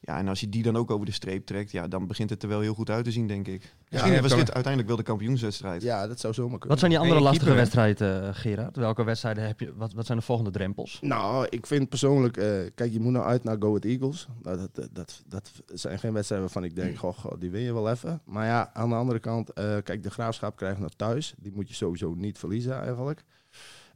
ja, 0.02 0.18
en 0.18 0.28
als 0.28 0.40
je 0.40 0.50
die 0.50 0.64
dan 0.64 0.76
ook 0.76 0.92
over 0.92 1.06
de 1.06 1.12
streep 1.12 1.46
trekt, 1.46 1.72
ja, 1.72 1.88
dan 1.88 2.08
begint 2.08 2.30
het 2.30 2.44
er 2.44 2.50
wel 2.50 2.60
heel 2.60 2.74
goed 2.74 2.90
uit 2.90 3.04
te 3.04 3.12
zien, 3.12 3.28
denk 3.28 3.48
ik. 3.48 3.76
Misschien 3.90 4.14
je 4.14 4.22
was 4.22 4.36
dit 4.36 4.54
uiteindelijk 4.54 4.88
wel 4.88 4.98
de 4.98 5.04
kampioenswedstrijd. 5.04 5.82
Ja, 5.82 6.08
dat 6.08 6.20
zou 6.20 6.34
zomaar 6.34 6.60
kunnen. 6.60 6.70
Wat 6.70 6.80
zijn 6.80 6.92
die 6.92 7.00
andere 7.00 7.20
lastige 7.20 7.54
wedstrijden, 7.54 8.28
eh, 8.28 8.30
Gerard? 8.34 8.76
Welke 8.76 9.04
wedstrijden 9.04 9.48
heb 9.48 9.60
je? 9.60 9.74
Wat, 9.76 9.94
wat 9.94 10.06
zijn 10.06 10.18
de 10.18 10.24
volgende 10.24 10.52
drempels? 10.52 11.00
Nou, 11.02 11.48
ik 11.50 11.66
vind 11.68 11.90
persoonlijk, 11.90 12.38
eh, 12.38 12.50
kijk, 12.76 12.92
je 12.92 13.00
moet 13.00 13.12
nou 13.12 13.26
uit 13.26 13.44
naar 13.44 13.56
Go 13.60 13.68
Ahead 13.68 13.86
Eagles. 13.86 14.28
Nou, 14.42 14.58
dat, 14.58 14.76
dat, 14.76 14.90
dat, 14.94 15.22
dat 15.26 15.52
zijn 15.74 16.00
geen 16.00 16.14
wedstrijden 16.14 16.48
waarvan 16.48 16.70
ik 16.70 16.76
denk, 16.76 16.98
goh, 16.98 17.18
goh, 17.18 17.40
die 17.40 17.52
win 17.52 17.62
je 17.62 17.74
wel 17.74 17.90
even. 17.90 18.22
Maar 18.26 18.46
ja, 18.46 18.70
aan 18.74 18.90
de 18.90 18.96
andere 18.96 19.20
kant, 19.20 19.54
eh, 19.54 19.78
kijk, 19.84 20.04
de 20.04 20.12
graafschap 20.12 20.56
krijgt 20.56 20.80
nog 20.80 20.94
thuis. 20.96 21.34
Die 21.38 21.52
moet 21.56 21.68
je 21.68 21.76
sowieso 21.76 22.14
niet 22.14 22.38
verliezen 22.38 22.82
eigenlijk. 22.82 23.24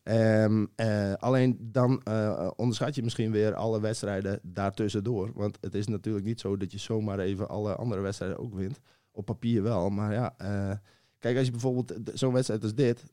Ehm, 0.05 0.65
eh, 0.75 1.13
alleen 1.13 1.57
dan 1.61 2.01
eh, 2.03 2.51
onderschat 2.55 2.95
je 2.95 3.03
misschien 3.03 3.31
weer 3.31 3.53
alle 3.53 3.81
wedstrijden 3.81 4.39
daartussendoor. 4.43 5.31
Want 5.33 5.57
het 5.61 5.75
is 5.75 5.87
natuurlijk 5.87 6.25
niet 6.25 6.39
zo 6.39 6.57
dat 6.57 6.71
je 6.71 6.77
zomaar 6.77 7.19
even 7.19 7.47
alle 7.49 7.75
andere 7.75 8.01
wedstrijden 8.01 8.39
ook 8.39 8.53
wint. 8.53 8.79
Op 9.11 9.25
papier 9.25 9.63
wel, 9.63 9.89
maar 9.89 10.13
ja... 10.13 10.33
eh, 10.37 10.77
Kijk, 11.19 11.37
als 11.37 11.45
je 11.45 11.51
bijvoorbeeld 11.51 11.93
zo'n 12.13 12.33
wedstrijd 12.33 12.63
als 12.63 12.75
dit 12.75 13.03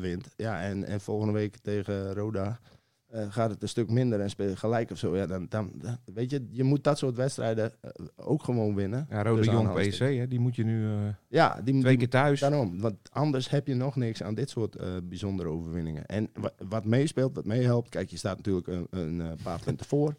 wint, 0.00 0.28
ja, 0.36 0.62
en, 0.62 0.84
en 0.84 1.00
volgende 1.00 1.32
week 1.32 1.56
tegen 1.56 2.14
Roda 2.14 2.60
eh, 3.08 3.26
gaat 3.28 3.50
het 3.50 3.62
een 3.62 3.68
stuk 3.68 3.90
minder 3.90 4.20
en 4.20 4.30
speel 4.30 4.48
je 4.48 4.56
gelijk 4.56 4.90
of 4.90 4.98
zo, 4.98 5.16
ja, 5.16 5.26
dan, 5.26 5.46
dan 5.48 5.70
dan- 5.74 5.98
weet 6.14 6.30
je, 6.30 6.46
je 6.50 6.64
moet 6.64 6.84
dat 6.84 6.98
soort 6.98 7.16
wedstrijden 7.16 7.72
eh, 7.80 7.90
ook 8.16 8.42
gewoon 8.42 8.74
winnen. 8.74 9.06
Ja, 9.10 9.22
Rode 9.22 9.36
Dus 9.36 9.46
Jong 9.46 9.58
aanhalingstekens. 9.58 10.10
PSC, 10.10 10.18
hè? 10.20 10.28
die 10.28 10.40
moet 10.40 10.56
je 10.56 10.64
nu 10.64 10.84
eh, 10.86 10.98
Ja, 11.28 11.60
die, 11.64 11.80
twee 11.80 11.82
die- 11.82 11.96
keer 11.98 12.08
thuis. 12.08 12.40
Daarom, 12.40 12.80
want 12.80 12.96
anders 13.12 13.50
heb 13.50 13.66
je 13.66 13.74
nog 13.74 13.96
niks 13.96 14.22
aan 14.22 14.34
dit 14.34 14.50
soort 14.50 14.76
bijzondere 15.08 15.48
overwinningen. 15.48 16.06
En 16.06 16.28
wa- 16.34 16.52
wat 16.68 16.84
meespeelt, 16.84 17.34
wat 17.34 17.44
meehelpt, 17.44 17.88
kijk, 17.88 18.10
je 18.10 18.16
staat 18.16 18.36
natuurlijk 18.36 18.66
een, 18.66 18.86
een 18.90 19.36
paar 19.42 19.60
punten 19.64 19.86
voor. 19.86 20.14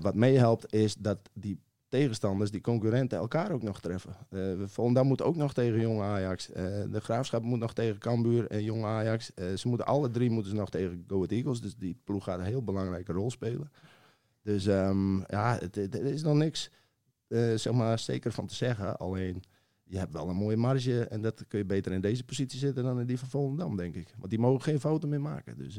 Wat 0.00 0.14
meehelpt 0.14 0.72
is 0.72 0.94
dat 0.96 1.18
die 1.32 1.58
tegenstanders, 1.88 2.50
die 2.50 2.60
concurrenten, 2.60 3.18
elkaar 3.18 3.50
ook 3.50 3.62
nog 3.62 3.80
treffen. 3.80 4.16
Eh 4.28 4.52
Volendam 4.64 5.06
moet 5.06 5.22
ook 5.22 5.36
nog 5.36 5.54
tegen 5.54 5.80
Jong 5.80 6.00
Ajax. 6.00 6.52
Eh, 6.52 6.64
de 6.90 7.00
Graafschap 7.00 7.42
moet 7.42 7.58
nog 7.58 7.74
tegen 7.74 7.98
Cambuur 7.98 8.46
en 8.46 8.64
Jong 8.64 8.84
Ajax. 8.84 9.34
Eh, 9.34 9.54
ze 9.54 9.68
moeten 9.68 9.86
alle 9.86 10.10
drie 10.10 10.30
moeten 10.30 10.50
ze 10.50 10.56
nog 10.56 10.70
tegen 10.70 11.04
Go 11.06 11.14
Ahead 11.14 11.30
Eagles. 11.30 11.60
Dus 11.60 11.76
die 11.76 12.00
ploeg 12.04 12.24
gaat 12.24 12.38
een 12.38 12.44
heel 12.44 12.64
belangrijke 12.64 13.12
rol 13.12 13.30
spelen. 13.30 13.72
Dus 14.42 14.66
ehm, 14.66 15.18
ja, 15.18 15.60
er 15.60 16.04
is 16.04 16.22
nog 16.22 16.36
niks 16.36 16.70
zeg 17.54 17.72
maar, 17.72 17.98
zeker 17.98 18.32
van 18.32 18.46
te 18.46 18.54
zeggen. 18.54 18.96
Alleen, 18.96 19.42
je 19.82 19.98
hebt 19.98 20.12
wel 20.12 20.28
een 20.28 20.36
mooie 20.36 20.56
marge 20.56 21.06
en 21.06 21.22
dat 21.22 21.46
kun 21.48 21.58
je 21.58 21.64
beter 21.64 21.92
in 21.92 22.00
deze 22.00 22.24
positie 22.24 22.58
zitten 22.58 22.84
dan 22.84 23.00
in 23.00 23.06
die 23.06 23.18
van 23.18 23.28
Volendam, 23.28 23.76
denk 23.76 23.94
ik. 23.94 24.14
Want 24.18 24.30
die 24.30 24.38
mogen 24.38 24.62
geen 24.62 24.80
fouten 24.80 25.08
meer 25.08 25.20
maken. 25.20 25.58
Dus, 25.58 25.78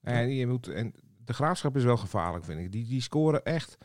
En, 0.00 0.34
je 0.34 0.46
moet, 0.46 0.68
en 0.68 0.94
de 1.24 1.32
graafschap 1.32 1.76
is 1.76 1.84
wel 1.84 1.96
gevaarlijk, 1.96 2.44
vind 2.44 2.60
ik. 2.60 2.72
Die, 2.72 2.86
die 2.86 3.02
scoren 3.02 3.44
echt 3.44 3.78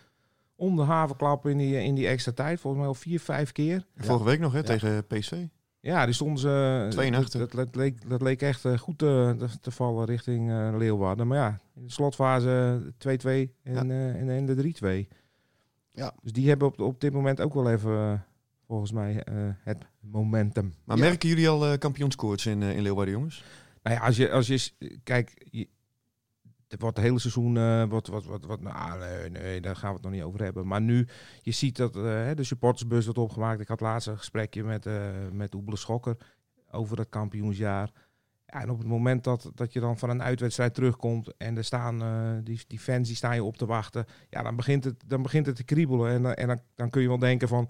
om 0.55 0.75
de 0.75 0.81
havenklap 0.81 1.47
in 1.47 1.57
die, 1.57 1.83
in 1.83 1.95
die 1.95 2.07
extra 2.07 2.31
tijd. 2.31 2.59
Volgens 2.59 2.81
mij 2.81 2.91
al 2.91 2.97
vier, 2.99 3.19
vijf 3.19 3.51
keer. 3.51 3.85
Vorige 3.95 4.25
week 4.25 4.39
nog, 4.39 4.51
hè, 4.51 4.57
Ja. 4.57 4.63
tegen 4.63 5.07
PSV. 5.07 5.45
Ja, 5.79 6.05
die 6.05 6.13
stonden 6.13 6.37
ze... 6.39 6.87
Twee 6.89 7.11
en 7.11 7.21
dat, 7.21 7.31
dat, 7.31 7.51
dat 7.51 7.75
leek, 7.75 8.09
dat 8.09 8.21
leek 8.21 8.41
echt 8.41 8.65
eh, 8.65 8.77
goed 8.77 8.97
te, 8.97 9.35
te, 9.61 9.71
vallen 9.71 10.05
richting 10.05 10.49
eh, 10.51 10.73
Leeuwarden. 10.77 11.27
Maar 11.27 11.37
ja, 11.37 11.59
in 11.75 11.83
de 11.85 11.91
slotfase 11.91 12.81
2-2 12.93 12.93
en, 13.63 13.91
eh, 13.91 14.15
en, 14.21 14.29
en 14.29 14.45
de 14.45 14.73
3-2. 15.07 15.07
Ja. 15.91 16.13
Dus 16.21 16.31
die 16.31 16.47
hebben 16.49 16.67
op, 16.67 16.79
op 16.79 17.01
dit 17.01 17.13
moment 17.13 17.41
ook 17.41 17.53
wel 17.53 17.69
even, 17.71 17.91
eh, 17.97 18.13
volgens 18.67 18.91
mij, 18.91 19.23
eh, 19.23 19.35
het 19.63 19.77
momentum. 19.99 20.73
Maar 20.85 20.97
Ja. 20.97 21.03
merken 21.03 21.29
jullie 21.29 21.49
al 21.49 21.71
uh, 21.71 21.77
kampioenskoorts 21.77 22.45
in, 22.45 22.63
eh, 22.63 22.75
in 22.75 22.81
Leeuwarden, 22.81 23.13
jongens? 23.13 23.43
Nou 23.83 23.95
ja, 23.95 24.01
als 24.05 24.15
je, 24.17 24.31
als 24.31 24.47
je 24.47 24.71
kijk, 25.03 25.47
je, 25.51 25.67
het 26.73 26.81
wordt 26.81 26.97
het 26.97 27.05
hele 27.05 27.19
seizoen, 27.19 27.87
wordt, 27.89 28.07
wat, 28.07 28.25
wat, 28.25 28.45
wat, 28.45 28.61
nou, 28.61 28.99
nee, 28.99 29.29
nee, 29.29 29.61
daar 29.61 29.75
gaan 29.75 29.89
we 29.89 29.95
het 29.95 30.03
nog 30.03 30.11
niet 30.13 30.21
over 30.21 30.43
hebben. 30.43 30.67
Maar 30.67 30.81
nu, 30.81 31.07
je 31.41 31.51
ziet 31.51 31.77
dat 31.77 31.95
eh, 31.95 32.01
de 32.35 32.43
supportersbus 32.43 33.03
wordt 33.03 33.19
opgemaakt. 33.19 33.61
Ik 33.61 33.67
had 33.67 33.79
laatst 33.79 34.07
een 34.07 34.17
gesprekje 34.17 34.63
met, 34.63 34.85
eh 34.85 35.11
met 35.31 35.55
Oebele 35.55 35.77
Schokker 35.77 36.17
over 36.71 36.97
het 36.97 37.09
kampioensjaar. 37.09 37.91
Ja, 38.45 38.61
en 38.61 38.69
op 38.69 38.77
het 38.77 38.87
moment 38.87 39.23
dat, 39.23 39.51
dat 39.55 39.73
je 39.73 39.79
dan 39.79 39.97
van 39.97 40.09
een 40.09 40.23
uitwedstrijd 40.23 40.73
terugkomt 40.73 41.37
en 41.37 41.57
er 41.57 41.63
staan 41.63 42.01
eh, 42.01 42.31
die, 42.43 42.61
die 42.67 42.79
fans 42.79 43.07
die 43.07 43.17
staan 43.17 43.35
je 43.35 43.43
op 43.43 43.57
te 43.57 43.65
wachten, 43.65 44.05
ja, 44.29 44.41
dan 44.41 44.55
begint 44.55 44.83
het, 44.83 45.03
dan 45.07 45.21
begint 45.21 45.45
het 45.45 45.55
te 45.55 45.63
kriebelen. 45.63 46.11
En, 46.11 46.37
en 46.37 46.47
dan, 46.47 46.59
dan 46.75 46.89
kun 46.89 47.01
je 47.01 47.07
wel 47.07 47.19
denken 47.19 47.47
van, 47.47 47.69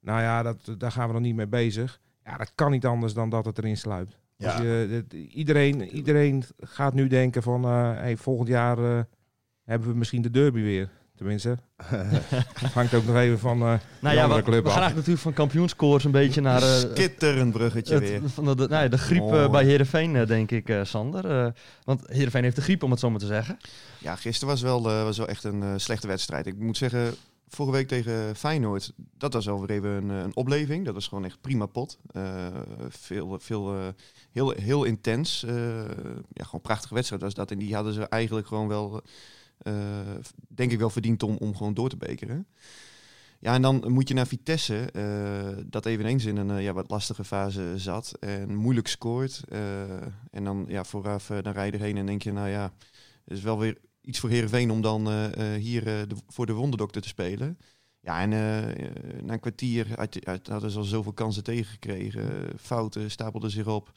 nou 0.00 0.20
ja, 0.20 0.42
dat, 0.42 0.74
daar 0.78 0.92
gaan 0.92 1.06
we 1.06 1.12
nog 1.12 1.22
niet 1.22 1.36
mee 1.36 1.46
bezig. 1.48 2.00
Ja, 2.24 2.36
dat 2.36 2.52
kan 2.54 2.70
niet 2.70 2.86
anders 2.86 3.14
dan 3.14 3.30
dat 3.30 3.44
het 3.44 3.58
erin 3.58 3.76
sluipt. 3.76 4.18
Als 4.44 4.52
Ja. 4.56 4.62
je, 4.62 4.68
het- 4.90 5.12
iedereen, 5.12 5.82
iedereen 5.88 6.44
gaat 6.60 6.94
nu 6.94 7.06
denken 7.06 7.42
van, 7.42 7.64
eh, 7.64 7.92
hey, 7.94 8.16
volgend 8.16 8.48
jaar 8.48 8.78
eh, 8.78 9.00
hebben 9.64 9.88
we 9.88 9.94
misschien 9.96 10.22
de 10.22 10.30
derby 10.30 10.60
weer. 10.60 10.88
Tenminste, 11.16 11.58
het 11.84 12.72
hangt 12.74 12.94
ook 12.94 13.04
nog 13.04 13.16
even 13.16 13.38
van 13.38 13.56
eh 13.56 13.66
Nou 13.66 13.78
de 14.00 14.08
ja, 14.10 14.22
andere 14.22 14.40
we, 14.42 14.50
club 14.50 14.62
we 14.64 14.68
af. 14.70 14.76
gaan 14.76 14.94
natuurlijk 14.94 15.20
van 15.20 15.32
kampioenscores 15.32 16.04
een 16.04 16.10
beetje 16.10 16.40
naar 16.40 16.62
eh, 16.62 16.68
Skitterend 16.76 17.52
bruggetje 17.52 17.94
het- 17.94 18.02
weer. 18.02 18.20
van 18.28 18.44
de, 18.44 18.54
de, 18.56 18.68
nou 18.68 18.82
ja, 18.82 18.88
de 18.88 18.98
griep 18.98 19.22
Oh. 19.22 19.42
eh, 19.42 19.50
bij 19.50 19.64
Heerenveen, 19.64 20.16
eh, 20.16 20.26
denk 20.26 20.50
ik, 20.50 20.68
eh, 20.68 20.84
Sander. 20.84 21.30
Eh, 21.30 21.50
want 21.84 22.02
Heerenveen 22.06 22.42
heeft 22.42 22.56
de 22.56 22.62
griep, 22.62 22.82
om 22.82 22.90
het 22.90 23.00
zo 23.00 23.10
maar 23.10 23.20
te 23.20 23.26
zeggen. 23.26 23.58
Ja, 23.98 24.16
gisteren 24.16 24.48
was 24.54 24.62
wel, 24.62 24.90
eh, 24.90 25.02
was 25.02 25.18
wel 25.18 25.28
echt 25.28 25.44
een 25.44 25.62
eh, 25.62 25.72
slechte 25.76 26.06
wedstrijd. 26.06 26.46
Ik 26.46 26.58
moet 26.58 26.76
zeggen, 26.76 27.14
vorige 27.48 27.76
week 27.76 27.88
tegen 27.88 28.36
Feyenoord, 28.36 28.92
dat 29.16 29.32
was 29.32 29.46
wel 29.46 29.60
weer 29.60 29.70
even 29.70 29.90
een, 29.90 30.10
eh, 30.10 30.18
een 30.18 30.36
opleving. 30.36 30.84
Dat 30.84 30.94
was 30.94 31.08
gewoon 31.08 31.24
echt 31.24 31.40
prima 31.40 31.66
pot. 31.66 31.98
Eh, 32.12 32.46
veel, 32.88 33.38
veel, 33.40 33.74
eh, 33.74 33.88
heel, 34.32 34.50
heel 34.50 34.84
intens. 34.84 35.42
Eh, 35.42 35.84
ja, 36.32 36.44
gewoon 36.44 36.60
prachtige 36.60 36.94
wedstrijd 36.94 37.22
was 37.22 37.34
dat. 37.34 37.50
En 37.50 37.58
die 37.58 37.74
hadden 37.74 37.92
ze 37.92 38.02
eigenlijk 38.08 38.46
gewoon 38.46 38.68
wel, 38.68 39.02
denk 40.48 40.72
ik 40.72 40.78
wel 40.78 40.90
verdiend 40.90 41.22
om, 41.22 41.36
om 41.36 41.56
gewoon 41.56 41.74
door 41.74 41.88
te 41.88 41.96
bekeren. 41.96 42.46
Ja, 43.40 43.54
en 43.54 43.62
dan 43.62 43.84
moet 43.86 44.08
je 44.08 44.14
naar 44.14 44.26
Vitesse, 44.26 44.90
dat 45.66 45.86
eveneens 45.86 46.24
in 46.24 46.36
een 46.36 46.62
ja, 46.62 46.72
wat 46.72 46.90
lastige 46.90 47.24
fase 47.24 47.72
zat 47.76 48.16
en 48.20 48.54
moeilijk 48.54 48.88
scoort. 48.88 49.42
En 50.30 50.44
dan 50.44 50.64
ja, 50.68 50.84
vooraf 50.84 51.30
eh, 51.30 51.42
dan 51.42 51.52
rij 51.52 51.66
je 51.66 51.72
erheen 51.72 51.96
en 51.96 52.06
denk 52.06 52.22
je, 52.22 52.32
nou 52.32 52.48
ja, 52.48 52.72
is 53.24 53.42
wel 53.42 53.58
weer 53.58 53.78
iets 54.08 54.18
voor 54.18 54.30
Heerenveen 54.30 54.70
om 54.70 54.80
dan 54.80 55.08
eh, 55.08 55.54
eh, 55.54 55.62
hier 55.62 55.86
eh, 55.86 56.02
voor 56.26 56.46
de 56.46 56.52
wonderdokter 56.52 57.02
te 57.02 57.08
spelen. 57.08 57.58
Ja, 58.00 58.20
en 58.20 58.28
na 59.24 59.32
een 59.32 59.40
kwartier 59.40 59.86
had, 59.96 60.18
had, 60.24 60.46
hadden 60.46 60.70
ze 60.70 60.78
al 60.78 60.84
zoveel 60.84 61.12
kansen 61.12 61.44
tegengekregen. 61.44 62.52
Fouten 62.60 63.10
stapelden 63.10 63.50
zich 63.50 63.66
op. 63.66 63.92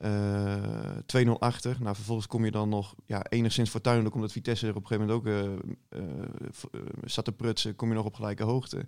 Eh 0.00 0.96
2-0 1.26 1.30
achter. 1.38 1.76
Nou, 1.80 1.94
vervolgens 1.94 2.26
kom 2.26 2.44
je 2.44 2.50
dan 2.50 2.68
nog 2.68 2.94
ja, 3.06 3.26
enigszins 3.28 3.70
fortuinlijk, 3.70 4.14
omdat 4.14 4.32
Vitesse 4.32 4.66
er 4.66 4.76
op 4.76 4.82
een 4.82 4.86
gegeven 4.86 5.24
moment 5.24 5.52
ook 5.52 7.10
zat 7.10 7.24
te 7.24 7.32
prutsen, 7.32 7.76
kom 7.76 7.88
je 7.88 7.94
nog 7.94 8.04
op 8.04 8.14
gelijke 8.14 8.44
hoogte. 8.44 8.86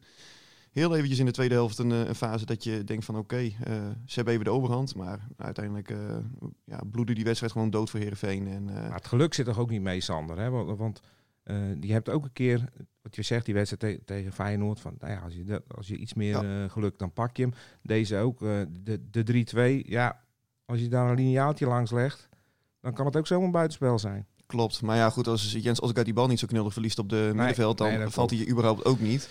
Heel 0.72 0.94
eventjes 0.94 1.18
in 1.18 1.26
de 1.26 1.32
tweede 1.32 1.54
helft 1.54 1.78
een, 1.78 1.92
eh, 1.92 2.06
een 2.06 2.14
fase 2.14 2.46
dat 2.46 2.64
je 2.64 2.84
denkt 2.84 3.04
van 3.04 3.16
oké, 3.16 3.36
eh, 3.36 3.50
ze 4.04 4.14
hebben 4.14 4.32
even 4.32 4.44
de 4.44 4.50
overhand. 4.50 4.94
Maar 4.94 5.26
uiteindelijk 5.36 5.90
eh 5.90 5.98
ja, 6.64 6.80
bloedde 6.90 7.14
die 7.14 7.24
wedstrijd 7.24 7.52
gewoon 7.52 7.70
dood 7.70 7.90
voor 7.90 8.00
Heerenveen. 8.00 8.46
En, 8.48 8.64
Maar 8.64 8.94
het 8.94 9.06
geluk 9.06 9.34
zit 9.34 9.46
er 9.46 9.58
ook 9.60 9.70
niet 9.70 9.82
mee, 9.82 10.00
Sander. 10.00 10.38
Hè? 10.38 10.50
Want, 10.50 10.78
want 10.78 11.00
je 11.80 11.92
hebt 11.92 12.08
ook 12.08 12.24
een 12.24 12.32
keer, 12.32 12.68
wat 13.02 13.16
je 13.16 13.22
zegt, 13.22 13.44
die 13.44 13.54
wedstrijd 13.54 13.96
te- 13.96 14.04
tegen 14.04 14.32
Feyenoord. 14.32 14.80
Van, 14.80 14.94
nou 14.98 15.12
ja, 15.12 15.18
als, 15.18 15.34
je 15.34 15.62
als 15.76 15.88
je 15.88 15.96
iets 15.96 16.14
meer 16.14 16.68
geluk, 16.70 16.98
dan 16.98 17.12
pak 17.12 17.36
je 17.36 17.42
hem. 17.42 17.52
Deze 17.82 18.16
ook, 18.16 18.38
de, 18.38 19.00
de 19.10 19.44
3-2. 19.84 19.88
Ja, 19.88 20.20
als 20.64 20.80
je 20.80 20.88
daar 20.88 21.08
een 21.10 21.16
lineaaltje 21.16 21.66
langs 21.66 21.90
legt, 21.90 22.28
dan 22.80 22.92
kan 22.92 23.06
het 23.06 23.16
ook 23.16 23.26
zomaar 23.26 23.50
buitenspel 23.50 23.98
zijn. 23.98 24.26
klopt. 24.46 24.82
Maar 24.82 24.96
ja, 24.96 25.10
goed, 25.10 25.26
als 25.26 25.52
Jens 25.52 25.80
Osgaard 25.80 26.04
die 26.04 26.14
bal 26.14 26.26
niet 26.26 26.38
zo 26.38 26.46
knullig 26.46 26.72
verliest 26.72 26.98
op 26.98 27.08
de 27.08 27.30
middenveld, 27.34 27.78
dan 27.78 27.88
nee, 27.88 28.08
valt 28.08 28.30
hij 28.30 28.38
je 28.38 28.48
überhaupt 28.48 28.84
ook 28.84 29.00
niet. 29.00 29.28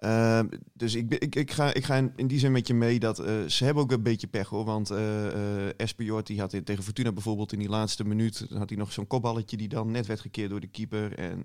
Uh, 0.00 0.40
dus 0.72 0.94
ik, 0.94 1.14
ik, 1.14 1.34
ik, 1.34 1.50
ga, 1.50 1.74
ik 1.74 1.84
ga 1.84 2.10
in, 2.16 2.26
die 2.26 2.38
zin 2.38 2.52
met 2.52 2.66
je 2.66 2.74
mee 2.74 2.98
dat 2.98 3.18
eh, 3.18 3.44
ze 3.46 3.64
hebben 3.64 3.82
ook 3.82 3.92
een 3.92 4.02
beetje 4.02 4.26
pech 4.26 4.48
hoor. 4.48 4.64
Want 4.64 4.90
eh 4.90 5.26
eh 5.26 5.72
Espejord 5.76 6.26
die 6.26 6.40
had 6.40 6.50
tegen 6.64 6.82
Fortuna 6.82 7.12
bijvoorbeeld 7.12 7.52
in 7.52 7.58
die 7.58 7.68
laatste 7.68 8.04
minuut 8.04 8.46
had 8.54 8.68
hij 8.68 8.78
nog 8.78 8.92
zo'n 8.92 9.06
kopballetje 9.06 9.56
die 9.56 9.68
dan 9.68 9.90
net 9.90 10.06
werd 10.06 10.20
gekeerd 10.20 10.50
door 10.50 10.60
de 10.60 10.66
keeper. 10.66 11.18
En 11.18 11.42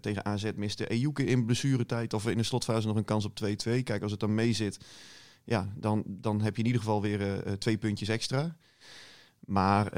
tegen 0.00 0.24
AZ 0.24 0.50
miste 0.56 0.86
Ejuke 0.86 1.24
in 1.24 1.44
blessuretijd 1.44 2.14
of 2.14 2.26
in 2.26 2.36
de 2.36 2.42
slotfase 2.42 2.86
nog 2.86 2.96
een 2.96 3.04
kans 3.04 3.24
op 3.24 3.40
2-2. 3.44 3.82
Kijk, 3.82 4.02
als 4.02 4.10
het 4.10 4.20
dan 4.20 4.34
mee 4.34 4.52
zit, 4.52 4.80
ja, 5.44 5.72
dan, 5.76 6.02
dan 6.06 6.40
heb 6.40 6.54
je 6.54 6.60
in 6.60 6.66
ieder 6.66 6.82
geval 6.82 7.02
weer 7.02 7.42
twee 7.58 7.78
puntjes 7.78 8.08
extra. 8.08 8.56
Maar 9.40 9.92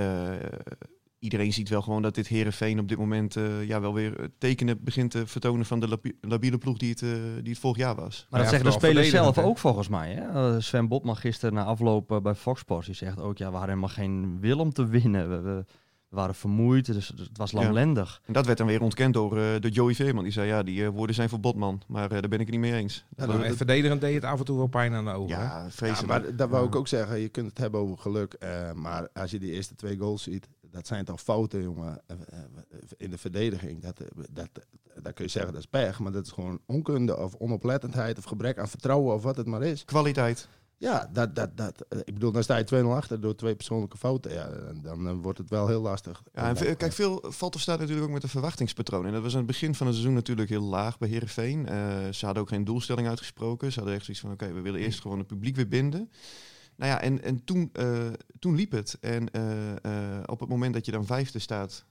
iedereen 1.23 1.53
ziet 1.53 1.69
wel 1.69 1.83
gewoon 1.83 2.03
dat 2.03 2.15
dit 2.15 2.27
Herenveen 2.29 2.79
op 2.79 2.89
dit 2.89 2.99
moment 2.99 3.37
eh, 3.37 3.65
ja, 3.67 3.81
wel 3.81 3.95
weer 3.95 4.21
eh, 4.21 4.27
tekenen 4.39 4.85
begint 4.85 5.11
te 5.11 5.27
vertonen 5.27 5.67
van 5.67 5.81
de 5.81 5.89
labi- 5.89 6.17
labiele 6.21 6.59
ploeg 6.59 6.77
die 6.79 6.91
het, 6.91 7.03
eh, 7.03 7.09
die 7.41 7.51
het 7.53 7.59
vorig 7.59 7.77
jaar 7.77 7.95
was. 7.95 8.27
Maar 8.31 8.41
Ja, 8.41 8.47
dat 8.47 8.55
zeggen 8.55 8.81
de 8.81 8.87
spelers 8.87 9.11
zelf 9.11 9.39
ook 9.39 9.59
volgens 9.59 9.89
mij. 9.89 10.13
Hè? 10.13 10.61
Sven 10.61 10.89
Botman 10.89 11.17
gisteren 11.17 11.55
na 11.55 11.65
afloop 11.65 12.11
eh, 12.13 12.21
bij 12.21 12.35
Fox 12.35 12.61
Sports, 12.61 12.87
die 12.87 12.95
zegt 12.95 13.21
ook, 13.21 13.39
ja, 13.39 13.47
we 13.51 13.57
hadden 13.57 13.69
helemaal 13.69 13.95
geen 13.95 14.41
wil 14.41 14.59
om 14.59 14.73
te 14.73 14.87
winnen. 14.87 15.29
We, 15.31 15.41
we, 15.41 15.65
we 16.09 16.19
waren 16.19 16.35
vermoeid, 16.35 16.87
dus 16.93 17.09
het 17.09 17.29
was 17.39 17.51
Ja. 17.51 17.63
lamlendig. 17.63 18.21
En 18.27 18.33
dat 18.33 18.47
werd 18.47 18.59
dan 18.59 18.67
weer 18.67 18.83
ontkend 18.83 19.15
door, 19.15 19.39
eh 19.39 19.45
door 19.61 19.71
Joey 19.71 19.95
Veerman. 19.95 20.23
Die 20.23 20.33
zei, 20.33 20.47
ja, 20.49 20.63
die 20.63 20.91
woorden 20.91 21.15
zijn 21.15 21.29
voor 21.29 21.41
Botman. 21.41 21.83
Maar 21.89 22.05
eh, 22.05 22.11
daar 22.11 22.29
ben 22.29 22.41
ik 22.41 22.47
het 22.47 22.51
niet 22.51 22.71
mee 22.71 22.75
eens. 22.81 23.05
Ja, 23.17 23.27
dat- 23.27 23.57
verdedigend 23.57 24.01
deed 24.01 24.15
het 24.15 24.25
af 24.25 24.39
en 24.39 24.45
toe 24.45 24.57
wel 24.57 24.67
pijn 24.67 24.93
aan 24.93 25.05
de 25.05 25.11
ogen. 25.11 25.39
ja, 25.39 25.67
maar 26.07 26.37
dat 26.37 26.49
wou 26.49 26.67
ik 26.67 26.75
ook 26.77 26.89
zeggen. 26.89 27.19
Je 27.21 27.29
kunt 27.29 27.47
het 27.49 27.59
hebben 27.59 27.81
over 27.81 27.99
geluk. 27.99 28.33
eh, 28.33 28.73
maar 28.73 29.09
als 29.13 29.31
je 29.31 29.39
die 29.39 29.53
eerste 29.53 29.75
twee 29.75 29.97
goals 29.99 30.23
ziet, 30.23 30.49
dat 30.73 30.87
zijn 30.87 31.05
toch 31.05 31.21
fouten, 31.21 31.63
jongen. 31.63 32.01
eh, 32.07 32.17
eh, 32.31 32.39
In 32.97 33.11
de 33.11 33.19
verdediging. 33.19 33.83
Dat, 33.83 34.01
eh, 34.01 34.07
dat, 34.31 34.49
dat 35.03 35.15
kun 35.15 35.25
je 35.25 35.31
zeggen, 35.31 35.53
dat 35.53 35.61
is 35.63 35.69
pech. 35.69 35.99
Maar 35.99 36.13
dat 36.13 36.27
is 36.27 36.33
gewoon 36.33 36.61
onkunde 36.67 37.17
of 37.19 37.35
onoplettendheid 37.35 38.19
of 38.19 38.25
gebrek 38.25 38.59
aan 38.59 38.69
vertrouwen 38.69 39.15
of 39.15 39.23
wat 39.23 39.37
het 39.37 39.47
maar 39.47 39.63
is. 39.63 39.85
Kwaliteit. 39.85 40.49
Ja, 40.79 41.11
dat, 41.13 41.35
dat, 41.37 41.57
dat, 41.57 41.85
eh, 41.89 41.99
ik 41.99 42.15
bedoel, 42.15 42.33
dan 42.33 42.43
sta 42.43 42.57
je 42.57 42.65
2-0 42.65 42.87
achter 42.97 43.21
door 43.21 43.35
twee 43.35 43.55
persoonlijke 43.55 43.97
fouten. 43.97 44.33
Ja, 44.33 44.49
dan, 44.49 44.81
dan 44.83 45.09
eh, 45.09 45.15
wordt 45.23 45.39
het 45.39 45.51
wel 45.51 45.69
heel 45.69 45.81
lastig. 45.81 46.23
Ja, 46.35 46.55
en 46.55 46.77
kijk, 46.77 46.93
veel 46.93 47.25
valt 47.29 47.55
of 47.55 47.61
staat 47.61 47.79
natuurlijk 47.79 48.07
ook 48.07 48.13
met 48.13 48.23
de 48.23 48.29
verwachtingspatroon. 48.29 49.07
En 49.07 49.13
dat 49.13 49.23
was 49.23 49.33
aan 49.33 49.39
het 49.39 49.47
begin 49.47 49.75
van 49.75 49.87
het 49.87 49.95
seizoen 49.95 50.17
natuurlijk 50.17 50.49
heel 50.51 50.63
laag 50.63 50.99
bij 50.99 51.09
Herenveen. 51.09 51.67
ze 52.15 52.25
hadden 52.25 52.43
ook 52.43 52.49
geen 52.49 52.65
doelstelling 52.65 53.09
uitgesproken. 53.09 53.73
Ze 53.73 53.79
hadden 53.79 53.97
echt 53.97 54.05
zoiets 54.05 54.23
van: 54.23 54.33
oké, 54.33 54.53
we 54.53 54.61
willen 54.61 54.81
eerst 54.81 55.01
gewoon 55.01 55.19
het 55.19 55.27
publiek 55.27 55.57
weer 55.57 55.69
binden. 55.69 56.11
Nou 56.83 56.95
ja, 56.95 57.01
en, 57.01 57.23
en 57.23 57.45
toen, 57.45 57.71
eh, 57.73 57.87
toen 58.39 58.55
liep 58.55 58.73
het. 58.73 58.99
En 59.01 59.31
eh, 59.31 59.71
eh, 59.83 60.23
op 60.27 60.41
het 60.41 60.49
moment 60.49 60.75
dat 60.75 60.87
je 60.87 60.93
dan 60.93 61.07
vijfde 61.07 61.39
staat 61.39 61.85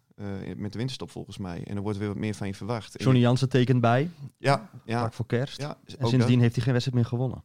met 0.56 0.72
de 0.72 0.78
winterstop 0.78 1.12
volgens 1.12 1.38
mij, 1.38 1.64
en 1.68 1.76
er 1.76 1.82
wordt 1.82 1.98
weer 1.98 2.08
wat 2.08 2.18
meer 2.18 2.34
van 2.34 2.48
je 2.48 2.56
verwacht. 2.56 3.04
Johnny 3.04 3.22
Jansen 3.22 3.50
tekent 3.50 3.82
bij, 3.82 4.10
ja, 4.38 4.70
ja, 4.86 5.00
vlak 5.00 5.14
voor 5.14 5.26
kerst. 5.26 5.62
ja. 5.62 5.78
En 5.98 6.08
sindsdien 6.08 6.40
heeft 6.40 6.56
hij 6.56 6.64
geen 6.64 6.74
wedstrijd 6.74 7.02
meer 7.02 7.10
gewonnen. 7.10 7.44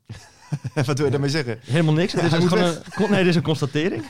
Wat 0.75 0.97
wil 0.97 1.05
je 1.05 1.11
daarmee 1.11 1.31
zeggen? 1.31 1.59
Helemaal 1.63 1.95
niks. 1.95 2.13
Het 2.13 2.23
is, 2.23 2.45
gewoon 2.49 2.65
een, 2.65 3.11
nee, 3.11 3.19
dit 3.19 3.27
is 3.27 3.37
een 3.37 3.43
constatering. 3.43 4.09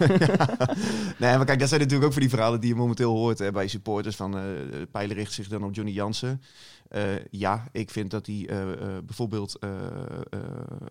nee, 1.18 1.36
maar 1.36 1.44
kijk, 1.44 1.58
dat 1.58 1.68
zijn 1.68 1.80
natuurlijk 1.80 2.04
ook 2.04 2.12
voor 2.12 2.20
die 2.20 2.30
verhalen 2.30 2.60
die 2.60 2.68
je 2.68 2.76
momenteel 2.76 3.12
hoort 3.12 3.38
hè, 3.38 3.52
bij 3.52 3.68
supporters. 3.68 4.16
Van, 4.16 4.30
de 4.30 4.88
pijlen 4.90 5.16
richt 5.16 5.32
zich 5.32 5.48
dan 5.48 5.64
op 5.64 5.74
Johnny 5.74 5.92
Jansen. 5.92 6.42
Eh, 6.88 7.24
ja, 7.30 7.68
ik 7.72 7.90
vind 7.90 8.10
dat 8.10 8.26
hij 8.26 8.46
eh, 8.48 8.72
eh, 8.72 9.04
bijvoorbeeld 9.04 9.58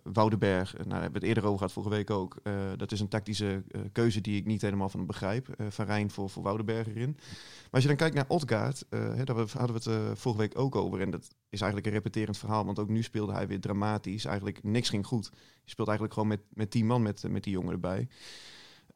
Woudenberg, 0.04 0.74
nou, 0.74 0.90
daar 0.90 1.02
hebben 1.02 1.22
we 1.22 1.28
het 1.28 1.28
eerder 1.28 1.44
over 1.44 1.58
gehad 1.58 1.72
vorige 1.72 1.92
week 1.92 2.10
ook. 2.10 2.38
dat 2.78 2.92
is 2.92 3.00
een 3.00 3.08
tactische 3.08 3.64
keuze 3.92 4.22
die 4.22 4.38
ik 4.38 4.46
niet 4.46 4.62
helemaal 4.62 4.90
van 4.90 5.06
begrijp. 5.06 5.48
van 5.70 5.86
Rijn 5.86 6.12
voor, 6.12 6.30
voor 6.30 6.44
Woudenberg 6.44 6.88
erin. 6.88 7.18
Maar 7.66 7.72
als 7.72 7.82
je 7.82 7.88
dan 7.88 7.98
kijkt 7.98 8.16
naar 8.16 8.26
Odgaard, 8.28 8.86
eh, 8.90 9.00
hè, 9.00 9.24
daar 9.24 9.36
hadden 9.36 9.84
we 9.84 9.90
het 9.90 10.20
vorige 10.20 10.42
week 10.42 10.58
ook 10.60 10.76
over. 10.76 11.02
En 11.02 11.12
dat 11.12 11.28
is 11.50 11.62
eigenlijk 11.62 11.86
een 11.86 11.98
repeterend 11.98 12.38
verhaal, 12.38 12.66
want 12.66 12.80
ook 12.80 12.90
nu 12.90 13.04
speelde 13.04 13.34
hij 13.34 13.48
weer 13.48 13.60
dramatisch. 13.60 14.26
Eigenlijk 14.26 14.64
niks 14.64 14.90
ging 14.90 15.06
goed. 15.06 15.30
Je 15.64 15.72
speelt 15.72 15.88
eigenlijk 15.88 16.18
gewoon 16.18 16.30
met, 16.30 16.42
met 16.54 16.72
tien 16.72 16.86
man 16.86 17.02
met, 17.02 17.24
met 17.30 17.44
die 17.44 17.54
jongen 17.54 17.72
erbij. 17.72 18.08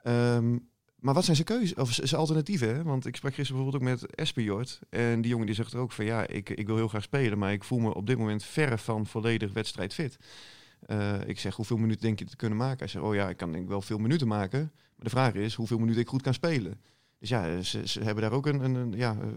Ehm, 0.04 0.58
maar 1.00 1.14
wat 1.14 1.24
zijn 1.24 1.36
zijn 1.36 1.48
keuzes 1.48 1.74
of 1.74 1.94
zijn 1.94 2.20
alternatieven? 2.20 2.84
Want 2.84 3.06
ik 3.06 3.16
sprak 3.16 3.34
gisteren 3.34 3.64
bijvoorbeeld 3.64 3.92
ook 3.92 4.00
met 4.00 4.16
Espejord. 4.16 4.80
En 4.90 5.22
die 5.22 5.32
jongen 5.32 5.46
die 5.46 5.56
zegt 5.56 5.74
er 5.74 5.80
ook 5.80 5.92
van 5.92 6.06
ja, 6.06 6.28
ik, 6.28 6.50
ik 6.50 6.68
wil 6.68 6.76
heel 6.76 6.88
graag 6.88 7.04
spelen, 7.04 7.38
maar 7.38 7.52
ik 7.52 7.64
voel 7.64 7.80
me 7.80 7.94
op 7.94 8.08
dit 8.08 8.18
moment 8.18 8.44
verre 8.44 8.78
van 8.78 9.08
volledig 9.08 9.54
wedstrijdfit. 9.54 10.18
Eh 10.86 11.28
ik 11.28 11.40
zeg, 11.40 11.56
hoeveel 11.56 11.78
minuten 11.78 12.02
denk 12.02 12.20
je 12.20 12.26
te 12.26 12.36
kunnen 12.36 12.58
maken? 12.58 12.80
Hij 12.80 12.88
zegt, 12.88 13.06
oh 13.06 13.16
ja, 13.16 13.30
ik 13.30 13.38
kan 13.38 13.52
denk 13.52 13.68
wel 13.68 13.82
veel 13.82 13.98
minuten 13.98 14.28
maken. 14.28 14.60
Maar 14.96 15.06
de 15.06 15.10
vraag 15.10 15.34
is 15.34 15.56
hoeveel 15.56 15.78
minuten 15.78 16.02
ik 16.02 16.08
goed 16.08 16.22
kan 16.22 16.34
spelen. 16.34 16.82
Dus 17.20 17.30
ja, 17.30 17.62
ze, 17.62 17.88
ze 17.88 18.04
hebben 18.04 18.24
daar 18.24 18.32
ook 18.32 18.46
een, 18.46 18.64
een, 18.64 18.76
een, 18.76 18.92
ja, 18.92 19.12
eh, 19.22 19.28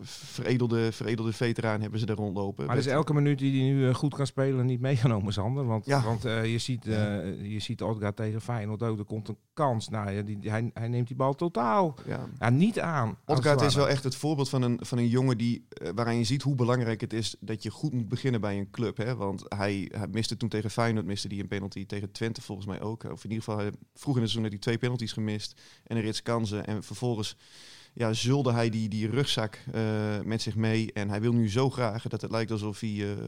veredelde, 0.00 0.92
veredelde 0.92 1.32
veteraan 1.32 1.80
hebben 1.80 1.98
ze 2.00 2.06
daar 2.06 2.16
rondlopen. 2.16 2.66
Maar 2.66 2.76
is 2.76 2.84
Met- 2.84 2.94
elke 2.94 3.14
minuut 3.14 3.38
die 3.38 3.60
hij 3.62 3.70
nu 3.72 3.88
eh, 3.88 3.94
goed 3.94 4.14
kan 4.14 4.26
spelen 4.26 4.66
niet 4.66 4.80
meegenomen, 4.80 5.32
Sander? 5.32 5.64
Want, 5.66 5.86
Ja. 5.86 6.02
want 6.02 6.24
eh, 6.24 6.52
je 6.52 6.58
ziet, 6.58 6.86
eh 6.86 6.94
je 7.52 7.58
ziet 7.60 7.82
Odgaard 7.82 8.16
tegen 8.16 8.40
Feyenoord 8.40 8.82
ook, 8.82 8.98
er 8.98 9.04
komt 9.04 9.28
een 9.28 9.36
kans. 9.52 9.88
Nou, 9.88 10.10
ja, 10.10 10.22
die, 10.22 10.38
hij, 10.50 10.70
hij 10.74 10.88
neemt 10.88 11.06
die 11.06 11.16
bal 11.16 11.34
totaal 11.34 11.94
ja. 12.06 12.26
ja, 12.38 12.50
niet 12.50 12.80
aan. 12.80 13.16
Odgaard 13.26 13.60
het 13.60 13.68
is 13.68 13.74
wel 13.76 13.88
echt 13.88 14.04
het 14.04 14.16
voorbeeld 14.16 14.48
van 14.48 14.62
een, 14.62 14.78
van 14.82 14.98
een 14.98 15.08
jongen 15.08 15.38
die, 15.38 15.66
waaraan 15.94 16.16
je 16.18 16.24
ziet 16.24 16.42
hoe 16.42 16.54
belangrijk 16.54 17.00
het 17.00 17.12
is 17.12 17.36
dat 17.40 17.62
je 17.62 17.70
goed 17.70 17.92
moet 17.92 18.08
beginnen 18.08 18.40
bij 18.40 18.58
een 18.58 18.70
club. 18.70 18.96
Hè? 18.96 19.16
Want 19.16 19.44
hij, 19.48 19.88
hij 19.94 20.06
miste 20.10 20.36
toen 20.36 20.48
tegen 20.48 20.70
Feyenoord 20.70 21.06
miste 21.06 21.28
die 21.28 21.40
een 21.42 21.48
penalty, 21.48 21.86
tegen 21.86 22.12
Twente 22.12 22.42
volgens 22.42 22.66
mij 22.66 22.80
ook. 22.80 23.04
Of 23.04 23.24
in 23.24 23.30
ieder 23.30 23.44
geval, 23.44 23.58
hij- 23.60 23.72
vroeg 23.94 24.16
in 24.16 24.22
het 24.22 24.30
seizoen 24.30 24.42
had 24.42 24.50
hij 24.50 24.60
twee 24.60 24.78
penalties 24.78 25.12
gemist 25.12 25.60
en 25.84 25.96
een 25.96 26.02
rits 26.02 26.22
kansen. 26.22 26.66
En 26.66 26.82
vervolgens 26.82 27.27
ja, 27.94 28.12
zulde 28.12 28.52
hij 28.52 28.70
die, 28.70 28.88
die 28.88 29.10
rugzak 29.10 29.58
eh, 29.72 29.82
met 30.24 30.42
zich 30.42 30.56
mee. 30.56 30.92
En 30.92 31.08
hij 31.08 31.20
wil 31.20 31.32
nu 31.32 31.50
zo 31.50 31.70
graag 31.70 32.02
dat 32.08 32.20
het 32.20 32.30
lijkt 32.30 32.50
alsof 32.50 32.80
hij, 32.80 33.10
eh, 33.10 33.24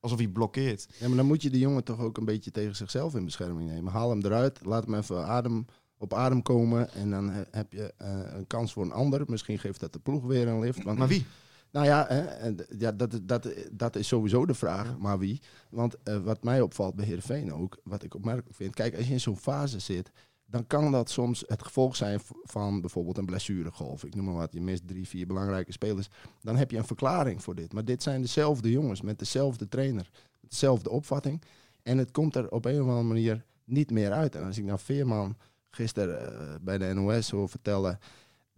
alsof 0.00 0.18
hij 0.18 0.28
blokkeert. 0.28 0.86
Ja, 0.98 1.08
maar 1.08 1.16
dan 1.16 1.26
moet 1.26 1.42
je 1.42 1.50
de 1.50 1.58
jongen 1.58 1.84
toch 1.84 2.00
ook 2.00 2.16
een 2.18 2.24
beetje 2.24 2.50
tegen 2.50 2.76
zichzelf 2.76 3.14
in 3.14 3.24
bescherming 3.24 3.70
nemen. 3.70 3.92
Haal 3.92 4.10
hem 4.10 4.24
eruit, 4.24 4.64
laat 4.64 4.84
hem 4.84 4.94
even 4.94 5.26
adem, 5.26 5.64
op 5.98 6.14
adem 6.14 6.42
komen. 6.42 6.92
En 6.92 7.10
dan 7.10 7.30
he- 7.30 7.44
heb 7.50 7.72
je 7.72 7.94
eh, 7.98 8.20
een 8.26 8.46
kans 8.46 8.72
voor 8.72 8.84
een 8.84 8.92
ander. 8.92 9.22
Misschien 9.26 9.58
geeft 9.58 9.80
dat 9.80 9.92
de 9.92 9.98
ploeg 9.98 10.24
weer 10.24 10.48
een 10.48 10.60
lift. 10.60 10.82
Want, 10.82 10.98
Maar 10.98 11.08
wie? 11.08 11.26
Nou 11.72 11.86
ja, 11.86 12.06
hè, 12.08 12.50
ja 12.78 12.92
dat, 12.92 13.20
dat, 13.22 13.48
dat 13.72 13.96
is 13.96 14.08
sowieso 14.08 14.46
de 14.46 14.54
vraag. 14.54 14.98
Maar 14.98 15.18
wie? 15.18 15.40
Want 15.70 15.96
wat 16.24 16.42
mij 16.44 16.60
opvalt 16.60 16.94
bij 16.94 17.04
Heerenveen 17.04 17.52
ook, 17.52 17.78
wat 17.84 18.02
ik 18.02 18.14
opmerkelijk 18.14 18.54
vind. 18.56 18.74
Kijk, 18.74 18.96
als 18.96 19.06
je 19.06 19.12
in 19.12 19.20
zo'n 19.20 19.36
fase 19.36 19.78
zit, 19.78 20.10
dan 20.50 20.66
kan 20.66 20.92
dat 20.92 21.10
soms 21.10 21.44
het 21.46 21.62
gevolg 21.62 21.96
zijn 21.96 22.20
van 22.42 22.80
bijvoorbeeld 22.80 23.18
een 23.18 23.26
blessuregolf. 23.26 24.04
Ik 24.04 24.14
noem 24.14 24.24
maar 24.24 24.34
wat, 24.34 24.52
je 24.52 24.60
mist 24.60 24.88
drie, 24.88 25.08
vier 25.08 25.26
belangrijke 25.26 25.72
spelers. 25.72 26.08
Dan 26.40 26.56
heb 26.56 26.70
je 26.70 26.76
een 26.76 26.86
verklaring 26.86 27.42
voor 27.42 27.54
dit. 27.54 27.72
Maar 27.72 27.84
dit 27.84 28.02
zijn 28.02 28.20
dezelfde 28.20 28.70
jongens 28.70 29.00
met 29.00 29.18
dezelfde 29.18 29.68
trainer, 29.68 30.10
dezelfde 30.40 30.90
opvatting. 30.90 31.42
En 31.82 31.98
het 31.98 32.10
komt 32.10 32.36
er 32.36 32.50
op 32.50 32.64
een 32.64 32.80
of 32.82 32.88
andere 32.88 33.02
manier 33.02 33.44
niet 33.64 33.90
meer 33.90 34.12
uit. 34.12 34.34
En 34.34 34.44
als 34.44 34.58
ik 34.58 34.64
nou 34.64 34.78
Veerman 34.78 35.36
gisteren 35.70 36.40
eh, 36.40 36.54
bij 36.60 36.78
de 36.78 36.92
NOS 36.94 37.30
hoor 37.30 37.48
vertellen 37.48 37.98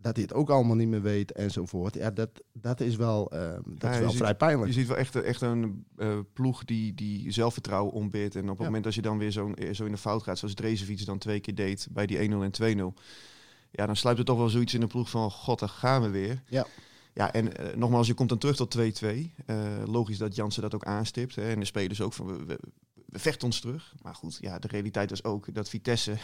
dat 0.02 0.14
hij 0.16 0.22
het 0.24 0.34
ook 0.34 0.50
allemaal 0.50 0.76
niet 0.76 0.88
meer 0.88 1.02
weet 1.02 1.32
enzovoort. 1.32 1.94
Ja, 1.94 2.10
dat, 2.10 2.30
dat 2.52 2.80
is 2.80 2.96
wel, 2.96 3.30
eh, 3.30 3.40
dat 3.64 3.64
Ja, 3.78 3.90
is 3.90 3.98
wel 3.98 4.08
ziet- 4.10 4.18
vrij 4.18 4.34
pijnlijk. 4.34 4.66
Je 4.72 4.78
ziet 4.78 4.86
wel 4.88 4.96
echt, 4.96 5.16
echt 5.16 5.40
een 5.40 5.84
eh, 5.96 6.18
ploeg 6.32 6.64
die, 6.64 6.94
die 6.94 7.30
zelfvertrouwen 7.30 7.92
ontbeert. 7.92 8.34
En 8.36 8.42
op 8.42 8.48
het 8.48 8.58
Ja. 8.58 8.64
moment 8.64 8.84
dat 8.84 8.94
je 8.94 9.02
dan 9.02 9.18
weer 9.18 9.30
zo, 9.30 9.52
zo 9.72 9.84
in 9.84 9.92
de 9.92 9.98
fout 9.98 10.22
gaat, 10.22 10.38
zoals 10.38 10.54
Drezefiets 10.54 11.04
dan 11.04 11.18
twee 11.18 11.40
keer 11.40 11.54
deed 11.54 11.88
bij 11.90 12.06
die 12.06 12.18
1-0 12.18 12.42
en 12.42 12.50
2-0. 12.50 12.94
Ja, 13.70 13.86
dan 13.86 13.96
sluipt 13.96 14.18
er 14.20 14.24
toch 14.26 14.38
wel 14.38 14.48
zoiets 14.48 14.74
in 14.74 14.80
de 14.80 14.86
ploeg 14.86 15.10
van, 15.10 15.30
god, 15.30 15.58
daar 15.58 15.68
gaan 15.68 16.02
we 16.02 16.08
weer. 16.10 16.42
Ja. 16.48 16.66
Ja, 17.14 17.32
en 17.32 17.56
eh, 17.56 17.76
nogmaals, 17.76 18.06
je 18.06 18.14
komt 18.14 18.28
dan 18.28 18.38
terug 18.38 18.56
tot 18.56 18.70
2-2. 18.70 19.34
Eh, 19.46 19.56
logisch 19.86 20.18
dat 20.18 20.34
Jansen 20.36 20.62
dat 20.62 20.74
ook 20.74 20.84
aanstipt. 20.84 21.34
Hè, 21.34 21.50
en 21.50 21.58
de 21.60 21.64
spelers 21.66 22.00
ook 22.00 22.12
van, 22.12 22.26
we, 22.26 22.44
we, 22.44 22.58
we 23.06 23.18
vechten 23.18 23.46
ons 23.46 23.60
terug. 23.60 23.94
Maar 24.02 24.14
goed, 24.14 24.38
ja, 24.40 24.58
de 24.58 24.68
realiteit 24.68 25.10
was 25.10 25.24
ook 25.24 25.54
dat 25.54 25.68
Vitesse, 25.68 26.14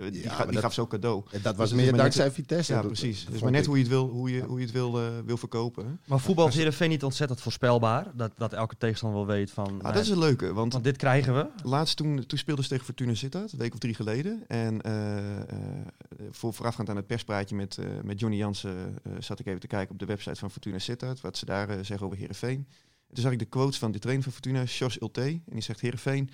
eh, 0.00 0.12
die, 0.12 0.22
Ja, 0.22 0.28
ga- 0.30 0.36
maar 0.36 0.44
die 0.44 0.54
dat- 0.54 0.62
gaf 0.64 0.72
zo 0.72 0.86
cadeau. 0.86 1.22
En 1.30 1.42
dat 1.42 1.56
was 1.56 1.68
Dus 1.70 1.78
is 1.78 1.82
meer 1.84 1.92
net- 1.92 2.00
dankzij 2.00 2.30
Vitesse. 2.30 2.72
Ja, 2.72 2.82
precies. 2.82 3.00
dat 3.16 3.24
Het 3.24 3.34
is 3.34 3.40
vond 3.40 3.42
maar 3.42 3.50
net 3.50 3.60
ik. 3.60 3.66
hoe 3.66 3.76
je 3.76 3.82
het 3.82 3.92
wil, 3.92 4.08
hoe 4.08 4.30
je, 4.30 4.42
hoe 4.42 4.58
je 4.58 4.64
het 4.64 4.74
wil, 4.74 4.98
eh, 5.00 5.08
wil 5.24 5.36
verkopen. 5.36 5.84
hè. 5.86 5.90
Maar 6.06 6.20
voetbal 6.20 6.48
is 6.48 6.54
Heerenveen 6.54 6.88
niet 6.88 7.04
ontzettend 7.04 7.40
voorspelbaar. 7.40 8.06
Dat, 8.14 8.32
dat 8.36 8.52
elke 8.52 8.76
tegenstander 8.78 9.18
wel 9.26 9.36
weet 9.36 9.50
van... 9.50 9.66
Ah, 9.66 9.70
nou, 9.82 9.94
dat 9.94 10.02
is 10.02 10.08
het 10.08 10.18
leuke, 10.18 10.52
want 10.52 10.72
want 10.72 10.84
dit 10.84 10.96
krijgen 10.96 11.34
we. 11.34 11.46
Laatst 11.62 11.96
toen, 11.96 12.26
toen 12.26 12.38
speelden 12.38 12.64
ze 12.64 12.70
tegen 12.70 12.84
Fortuna 12.84 13.14
Sittard, 13.14 13.52
een 13.52 13.58
week 13.58 13.72
of 13.72 13.78
drie 13.78 13.94
geleden. 13.94 14.44
En 14.48 14.80
eh, 14.80 15.40
eh, 15.40 15.44
voor, 16.30 16.54
voorafgaand 16.54 16.88
aan 16.88 16.96
het 16.96 17.06
perspraatje 17.06 17.54
met, 17.56 17.78
eh, 17.78 17.86
met 18.02 18.20
Johnny 18.20 18.38
Jansen 18.38 18.98
eh, 19.02 19.12
zat 19.18 19.38
ik 19.38 19.46
even 19.46 19.60
te 19.60 19.66
kijken 19.66 19.92
op 19.92 19.98
de 19.98 20.06
website 20.06 20.36
van 20.38 20.50
Fortuna 20.50 20.78
Sittard, 20.78 21.20
wat 21.20 21.36
ze 21.36 21.44
daar 21.44 21.68
eh, 21.68 21.76
zeggen 21.84 22.06
over 22.06 22.18
Heerenveen. 22.18 22.66
En 23.08 23.14
toen 23.16 23.22
zag 23.24 23.32
ik 23.32 23.38
de 23.38 23.44
quotes 23.44 23.78
van 23.78 23.92
de 23.92 23.98
trainer 23.98 24.24
van 24.24 24.32
Fortuna, 24.32 24.62
Jos 24.64 25.00
Ulte. 25.00 25.20
En 25.22 25.42
die 25.46 25.62
zegt 25.62 25.80
Heerenveen 25.80 26.30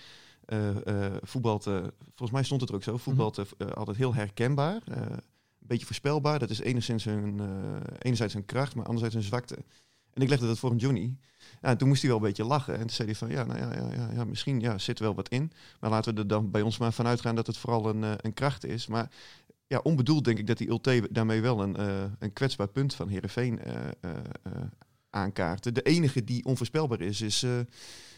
voetbalt, 1.22 1.66
eh, 1.66 1.82
volgens 2.06 2.30
mij 2.30 2.42
stond 2.42 2.60
het 2.60 2.70
er 2.70 2.76
ook 2.76 2.82
zo, 2.82 2.96
voetbalt 2.96 3.38
eh, 3.38 3.44
eh, 3.58 3.68
altijd 3.68 3.96
heel 3.96 4.14
herkenbaar. 4.14 4.82
een 4.86 5.68
beetje 5.74 5.86
voorspelbaar. 5.86 6.38
Dat 6.38 6.50
is 6.50 6.60
enigszins 6.60 7.04
hun, 7.04 7.40
enerzijds 7.98 8.34
een 8.34 8.44
kracht, 8.44 8.74
maar 8.74 8.84
anderzijds 8.84 9.14
een 9.14 9.22
zwakte. 9.22 9.56
En 10.12 10.22
ik 10.22 10.28
legde 10.28 10.46
dat 10.46 10.58
voor 10.58 10.70
een 10.70 10.76
Johnny. 10.76 11.16
Ja, 11.38 11.68
en 11.68 11.78
toen 11.78 11.88
moest 11.88 12.00
hij 12.00 12.10
wel 12.10 12.18
een 12.18 12.26
beetje 12.26 12.44
lachen. 12.44 12.74
En 12.74 12.80
toen 12.80 12.90
zei 12.90 13.08
hij 13.08 13.16
van, 13.16 13.30
ja, 13.30 13.44
nou 13.44 13.58
ja, 13.58 13.74
ja, 13.74 13.92
ja, 13.92 14.10
ja 14.12 14.24
misschien 14.24 14.60
ja, 14.60 14.78
zit 14.78 14.98
er 14.98 15.04
wel 15.04 15.14
wat 15.14 15.28
in. 15.28 15.52
Maar 15.80 15.90
laten 15.90 16.14
we 16.14 16.20
er 16.20 16.26
dan 16.26 16.50
bij 16.50 16.62
ons 16.62 16.78
maar 16.78 16.92
vanuit 16.92 17.20
gaan 17.20 17.34
dat 17.34 17.46
het 17.46 17.56
vooral 17.56 17.88
een, 17.88 18.02
een 18.02 18.34
kracht 18.34 18.64
is. 18.64 18.86
Maar 18.86 19.10
ja, 19.66 19.78
onbedoeld 19.78 20.24
denk 20.24 20.38
ik 20.38 20.46
dat 20.46 20.58
die 20.58 20.68
Ulte 20.68 21.08
daarmee 21.10 21.40
wel 21.40 21.62
een, 21.62 21.80
een 22.18 22.32
kwetsbaar 22.32 22.68
punt 22.68 22.94
van 22.94 23.08
Heerenveen 23.08 23.58
eh, 23.58 23.74
eh, 24.00 24.12
aankaarten. 25.10 25.74
De 25.74 25.82
enige 25.82 26.24
die 26.24 26.44
onvoorspelbaar 26.44 27.00
is, 27.00 27.20
is, 27.20 27.46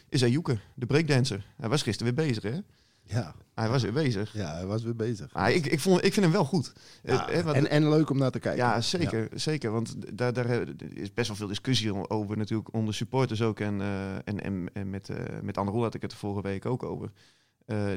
is 0.09 0.23
Ayouk, 0.23 0.55
de 0.75 0.85
breakdancer. 0.85 1.45
Hij 1.57 1.69
was 1.69 1.81
gisteren 1.81 2.15
weer 2.15 2.25
bezig, 2.27 2.43
hè? 2.43 2.57
Ja, 3.03 3.35
Hij 3.55 3.69
was 3.69 3.81
weer 3.83 3.93
bezig. 3.93 4.33
ja, 4.33 4.53
hij 4.55 4.65
was 4.65 4.83
weer 4.83 4.95
bezig. 4.95 5.33
Maar 5.33 5.51
ik, 5.51 5.65
ik, 5.65 5.79
vond, 5.79 6.03
ik 6.05 6.13
vind 6.13 6.25
hem 6.25 6.33
wel 6.33 6.45
goed. 6.45 6.73
Ja, 7.03 7.29
Eh, 7.29 7.37
eh, 7.39 7.45
want- 7.45 7.57
en, 7.57 7.69
en 7.69 7.89
leuk 7.89 8.09
om 8.09 8.17
naar 8.17 8.31
te 8.31 8.39
kijken. 8.39 8.63
ja, 8.65 8.81
zeker. 8.81 9.27
zeker 9.33 9.71
want 9.71 9.95
daar, 10.17 10.33
daar 10.33 10.45
eh, 10.45 10.67
is 10.93 11.13
best 11.13 11.27
wel 11.27 11.37
veel 11.37 11.47
discussie 11.47 12.09
over 12.09 12.37
natuurlijk 12.37 12.73
onder 12.73 12.93
supporters 12.93 13.41
ook. 13.41 13.59
En, 13.59 13.81
en, 14.25 14.43
en, 14.43 14.69
en 14.73 14.89
met, 14.89 15.09
eh 15.09 15.15
met 15.41 15.57
Anne 15.57 15.71
had 15.71 15.93
ik 15.93 16.01
het 16.01 16.11
de 16.11 16.17
vorige 16.17 16.41
week 16.41 16.65
ook 16.65 16.83
over. 16.83 17.11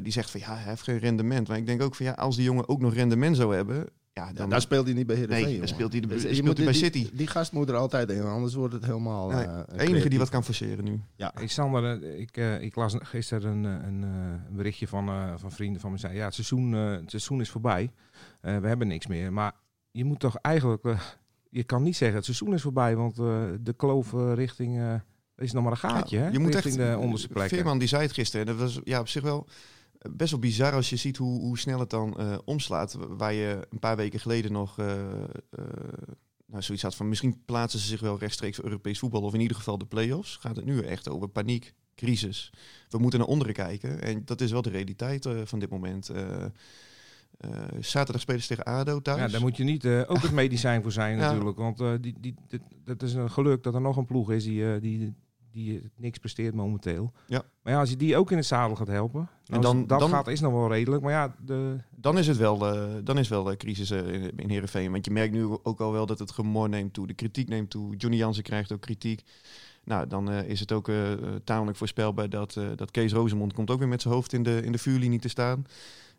Die 0.01 0.11
zegt 0.11 0.31
van 0.31 0.39
ja, 0.39 0.55
hij 0.55 0.63
heeft 0.69 0.81
geen 0.83 0.97
rendement. 0.97 1.47
Maar 1.47 1.57
ik 1.57 1.65
denk 1.65 1.81
ook 1.81 1.95
van 1.95 2.05
ja, 2.05 2.11
als 2.11 2.35
die 2.35 2.45
jongen 2.45 2.67
ook 2.69 2.81
nog 2.81 2.93
rendement 2.93 3.35
zou 3.35 3.55
hebben... 3.55 3.85
Ja, 4.13 4.25
Ja, 4.27 4.33
dan, 4.33 4.49
daar 4.49 4.61
speelt 4.61 4.85
hij 4.85 4.93
niet 4.95 5.07
bij 5.07 5.15
Heerenveen. 5.15 5.45
Nee, 5.45 5.57
daar 5.57 5.67
speelt 5.67 5.91
hij 5.91 6.01
de- 6.01 6.07
Dus 6.07 6.21
speelt 6.21 6.57
hij 6.57 6.65
bij 6.65 6.73
die- 6.73 6.83
City. 6.83 7.01
Die, 7.03 7.15
die 7.15 7.27
gast 7.27 7.51
moet 7.51 7.69
er 7.69 7.75
altijd 7.75 8.09
in, 8.11 8.21
anders 8.21 8.53
wordt 8.53 8.73
het 8.73 8.85
helemaal... 8.85 9.29
Nee, 9.29 9.43
eh, 9.45 9.59
de 9.67 9.79
enige 9.79 10.09
die 10.09 10.19
wat 10.19 10.29
kan 10.29 10.43
forceren 10.43 10.83
nu. 10.83 11.01
Ja, 11.15 11.31
Hey 11.35 11.47
Sander, 11.47 12.01
eh, 12.03 12.19
ik, 12.19 12.37
eh, 12.37 12.61
ik 12.61 12.75
las 12.75 12.95
gisteren 12.99 13.51
een, 13.51 13.65
eh, 13.81 13.87
een, 13.87 14.03
eh, 14.03 14.09
een 14.49 14.55
berichtje 14.55 14.87
van, 14.87 15.07
eh, 15.09 15.33
van 15.37 15.51
vrienden 15.51 15.81
van 15.81 15.91
me. 15.91 15.97
Zei, 15.97 16.15
ja, 16.15 16.25
het 16.25 16.33
seizoen, 16.33 16.73
eh, 16.75 16.91
het 16.91 17.09
seizoen 17.09 17.41
is 17.41 17.49
voorbij. 17.49 17.91
Eh, 18.41 18.57
we 18.57 18.67
hebben 18.67 18.87
niks 18.87 19.07
meer. 19.07 19.33
Maar 19.33 19.51
je 19.91 20.03
moet 20.05 20.19
toch 20.19 20.35
eigenlijk... 20.37 20.83
eh, 20.83 20.99
je 21.49 21.63
kan 21.63 21.83
niet 21.83 21.95
zeggen 21.95 22.17
het 22.17 22.25
seizoen 22.25 22.53
is 22.53 22.61
voorbij. 22.61 22.95
Want 22.95 23.19
eh, 23.19 23.43
de 23.61 23.73
kloof 23.73 24.13
eh, 24.13 24.31
richting... 24.33 24.79
eh, 24.79 24.93
is 25.37 25.51
nog 25.51 25.63
maar 25.63 25.71
een 25.71 25.77
gaatje, 25.77 26.17
Ja, 26.17 26.23
hè? 26.23 26.29
je 26.29 26.39
moet 26.39 26.53
richting 26.53 26.77
echt, 26.77 26.91
de 26.91 26.97
onderste 26.97 27.27
plekken. 27.27 27.55
Veerman 27.57 27.77
die 27.77 27.87
zei 27.87 28.01
het 28.01 28.11
gisteren. 28.11 28.45
En 28.47 28.51
dat 28.57 28.61
was 28.61 28.79
ja, 28.83 28.99
op 28.99 29.07
zich 29.07 29.21
wel 29.23 29.47
eh, 29.47 29.53
best 30.11 30.31
wel 30.31 30.39
bizar 30.39 30.73
als 30.73 30.89
je 30.89 30.95
ziet 30.95 31.17
hoe, 31.17 31.39
hoe 31.39 31.57
snel 31.57 31.79
het 31.79 31.89
dan 31.89 32.17
eh, 32.17 32.37
omslaat. 32.45 32.97
Waar 33.09 33.33
je 33.33 33.67
een 33.69 33.79
paar 33.79 33.95
weken 33.95 34.19
geleden 34.19 34.51
nog 34.51 34.79
eh, 34.79 35.01
eh, 35.01 35.27
nou, 36.45 36.63
zoiets 36.63 36.83
had 36.83 36.95
van 36.95 37.09
misschien 37.09 37.45
plaatsen 37.45 37.79
ze 37.79 37.87
zich 37.87 37.99
wel 37.99 38.19
rechtstreeks 38.19 38.55
voor 38.55 38.65
Europees 38.65 38.99
voetbal. 38.99 39.21
Of 39.21 39.33
in 39.33 39.39
ieder 39.39 39.57
geval 39.57 39.77
de 39.77 39.85
play-offs. 39.85 40.35
Gaat 40.35 40.55
het 40.55 40.65
nu 40.65 40.81
echt 40.81 41.09
over 41.09 41.27
paniek, 41.27 41.73
crisis. 41.95 42.53
We 42.89 42.97
moeten 42.97 43.19
naar 43.19 43.27
onderen 43.27 43.53
kijken. 43.53 44.01
En 44.01 44.21
dat 44.25 44.41
is 44.41 44.51
wel 44.51 44.61
de 44.61 44.69
realiteit 44.69 45.27
van 45.43 45.59
dit 45.59 45.69
moment. 45.69 46.11
Zaterdag 47.79 48.21
spelen 48.21 48.41
ze 48.41 48.47
tegen 48.47 48.63
ADO 48.63 49.01
thuis. 49.01 49.19
Ja, 49.19 49.27
daar 49.27 49.41
moet 49.41 49.57
je 49.57 49.63
niet 49.63 49.85
ook 49.87 50.21
het 50.21 50.31
medicijn 50.43 50.81
voor 50.81 50.91
zijn 50.91 51.17
Ja. 51.17 51.25
natuurlijk. 51.31 51.57
Want 51.57 52.03
die, 52.03 52.15
die, 52.19 52.35
dat 52.83 53.01
is 53.01 53.13
een 53.13 53.31
geluk 53.31 53.63
dat 53.63 53.73
er 53.73 53.81
nog 53.81 53.97
een 53.97 54.05
ploeg 54.05 54.31
is 54.31 54.43
die, 54.43 54.79
die, 54.79 55.13
die 55.53 55.91
niks 55.95 56.17
presteert 56.17 56.53
momenteel. 56.55 57.11
Ja. 57.27 57.43
Maar 57.63 57.73
ja, 57.73 57.79
als 57.79 57.89
je 57.89 57.95
die 57.97 58.17
ook 58.17 58.31
in 58.31 58.37
het 58.37 58.45
zadel 58.45 58.75
gaat 58.75 58.87
helpen, 58.87 59.29
En 59.45 59.61
dan- 59.61 59.87
dat 59.87 59.99
dan- 59.99 60.09
gaat 60.09 60.27
is 60.27 60.39
nog 60.39 60.51
wel 60.53 60.67
redelijk. 60.67 61.01
Maar 61.03 61.11
ja, 61.11 61.35
de, 61.45 61.77
Dan 61.95 62.17
is 62.17 62.27
het 62.27 62.37
wel, 62.37 62.67
eh, 62.73 62.89
dan 63.03 63.17
is 63.17 63.27
wel 63.27 63.43
de 63.43 63.57
crisis 63.57 63.89
eh, 63.91 64.07
in, 64.13 64.31
in 64.37 64.49
Heerenveen. 64.49 64.91
Want 64.91 65.05
je 65.05 65.11
merkt 65.11 65.33
nu 65.33 65.43
ook 65.63 65.81
al 65.81 65.91
wel 65.91 66.05
dat 66.05 66.19
het 66.19 66.31
gemor 66.31 66.69
neemt 66.69 66.93
toe. 66.93 67.07
De 67.07 67.13
kritiek 67.13 67.49
neemt 67.49 67.69
toe. 67.69 67.95
Johnny 67.95 68.17
Jansen 68.19 68.43
krijgt 68.43 68.71
ook 68.71 68.81
kritiek. 68.81 69.21
Nou, 69.83 70.07
dan 70.07 70.31
eh, 70.31 70.49
is 70.49 70.59
het 70.59 70.71
ook 70.71 70.87
eh, 70.87 71.11
eh, 71.11 71.19
tamelijk 71.43 71.77
voorspelbaar 71.77 72.29
dat, 72.29 72.55
eh, 72.57 72.67
dat 72.75 72.91
Kees 72.91 73.11
Rozemond 73.13 73.53
komt 73.53 73.69
ook 73.69 73.79
weer 73.79 73.87
met 73.87 74.01
zijn 74.01 74.13
hoofd 74.13 74.33
in 74.33 74.43
de, 74.43 74.61
in 74.63 74.71
de 74.71 74.77
vuurlinie 74.77 75.19
te 75.19 75.27
staan. 75.27 75.65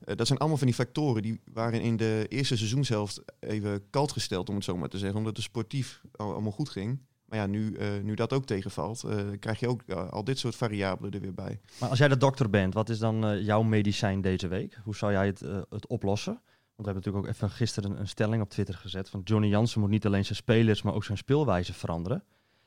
Eh, 0.04 0.16
dat 0.16 0.26
zijn 0.26 0.38
allemaal 0.38 0.58
van 0.58 0.66
die 0.66 0.76
factoren 0.76 1.22
die 1.22 1.40
waren 1.52 1.80
in 1.80 1.96
de 1.96 2.26
eerste 2.28 2.56
seizoenshelft 2.56 3.22
even 3.40 3.82
kalt 3.90 4.12
gesteld, 4.12 4.48
om 4.48 4.54
het 4.54 4.64
zo 4.64 4.76
maar 4.76 4.88
te 4.88 4.98
zeggen. 4.98 5.18
Omdat 5.18 5.36
het 5.36 5.44
sportief 5.44 6.00
al, 6.16 6.32
allemaal 6.32 6.52
goed 6.52 6.68
ging. 6.68 6.98
Maar 7.34 7.42
ja, 7.42 7.48
nu, 7.48 7.74
eh, 7.74 7.88
nu 8.02 8.14
dat 8.14 8.32
ook 8.32 8.44
tegenvalt, 8.44 9.02
eh, 9.04 9.16
krijg 9.40 9.60
je 9.60 9.68
ook 9.68 9.82
eh, 9.86 10.08
al 10.10 10.24
dit 10.24 10.38
soort 10.38 10.54
variabelen 10.56 11.12
er 11.12 11.20
weer 11.20 11.34
bij. 11.34 11.60
Maar 11.80 11.88
als 11.88 11.98
jij 11.98 12.08
de 12.08 12.16
dokter 12.16 12.50
bent, 12.50 12.74
wat 12.74 12.88
is 12.88 12.98
dan 12.98 13.42
jouw 13.44 13.62
medicijn 13.62 14.20
deze 14.20 14.48
week? 14.48 14.78
Hoe 14.84 14.96
zou 14.96 15.12
jij 15.12 15.26
het, 15.26 15.40
het 15.68 15.86
oplossen? 15.86 16.32
Want 16.32 16.42
we 16.76 16.84
hebben 16.84 16.94
natuurlijk 16.94 17.24
ook 17.26 17.32
even 17.34 17.50
gisteren 17.50 17.98
een, 18.00 18.08
stelling 18.08 18.42
op 18.42 18.50
Twitter 18.50 18.74
gezet 18.74 19.08
van 19.10 19.20
Johnny 19.24 19.48
Jansen 19.48 19.80
moet 19.80 19.90
niet 19.90 20.06
alleen 20.06 20.24
zijn 20.24 20.36
spelers, 20.36 20.82
maar 20.82 20.94
ook 20.94 21.04
zijn 21.04 21.18
speelwijze 21.18 21.72
veranderen. 21.72 22.24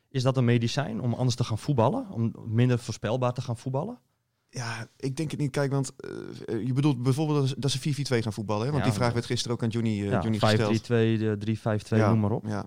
Is 0.10 0.24
dat 0.24 0.38
een 0.38 0.46
medicijn 0.46 1.02
om 1.02 1.14
anders 1.14 1.36
te 1.36 1.44
gaan 1.44 1.58
voetballen? 1.58 2.10
Om 2.12 2.34
minder 2.48 2.80
voorspelbaar 2.80 3.34
te 3.34 3.42
gaan 3.42 3.58
voetballen? 3.58 4.00
Ja, 4.50 4.88
ik 4.98 5.16
denk 5.18 5.32
het 5.32 5.40
niet. 5.40 5.52
Kijk, 5.52 5.72
want 5.72 5.92
je 6.46 6.72
bedoelt 6.74 7.02
bijvoorbeeld 7.04 7.40
dat 7.40 7.48
ze- 7.50 7.56
dat 7.60 7.72
ze 7.72 7.80
4-4-2 7.80 8.22
gaan 8.22 8.34
voetballen. 8.34 8.66
Hè? 8.66 8.72
Want 8.72 8.84
Ja, 8.84 8.90
die 8.90 9.00
vraag 9.00 9.14
werd 9.14 9.26
gisteren 9.26 9.58
ook 9.58 9.64
aan 9.64 9.70
Johnny, 9.70 10.04
ja, 10.04 10.22
Johnny 10.22 10.40
5-3-2, 10.40 11.18
gesteld. 11.18 11.20
de 11.20 11.38
3-5-2, 11.38 12.00
ja, 12.00 12.10
noem 12.10 12.20
maar 12.20 12.32
op. 12.32 12.46
Ja. 12.46 12.66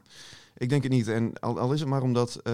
Ik 0.57 0.69
denk 0.69 0.83
het 0.83 0.93
niet. 0.93 1.09
En 1.09 1.39
al, 1.39 1.59
al 1.59 1.73
is 1.73 1.81
het 1.81 1.89
maar 1.89 2.03
omdat 2.03 2.37
eh, 2.37 2.53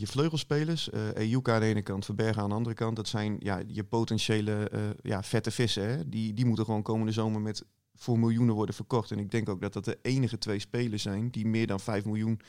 je 0.00 0.06
vleugelspelers, 0.06 0.90
Ejuka 1.14 1.54
aan 1.54 1.60
de 1.60 1.66
ene 1.66 1.82
kant, 1.82 2.04
Verbergen 2.04 2.42
aan 2.42 2.48
de 2.48 2.54
andere 2.54 2.74
kant, 2.74 2.96
dat 2.96 3.08
zijn 3.08 3.36
ja, 3.38 3.62
je 3.66 3.84
potentiële 3.84 4.68
eh, 4.68 4.80
ja, 5.02 5.22
vette 5.22 5.50
vissen. 5.50 5.88
Hè? 5.88 6.08
Die, 6.08 6.34
die 6.34 6.44
moeten 6.44 6.64
gewoon 6.64 6.82
komende 6.82 7.12
zomer 7.12 7.40
met 7.40 7.64
voor 7.94 8.18
miljoenen 8.18 8.54
worden 8.54 8.74
verkocht. 8.74 9.10
En 9.10 9.18
ik 9.18 9.30
denk 9.30 9.48
ook 9.48 9.60
dat 9.60 9.72
dat 9.72 9.84
de 9.84 9.98
enige 10.02 10.38
twee 10.38 10.58
spelers 10.58 11.02
zijn 11.02 11.30
die 11.30 11.46
meer 11.46 11.66
dan 11.66 11.80
5 11.80 12.04
miljoen 12.04 12.40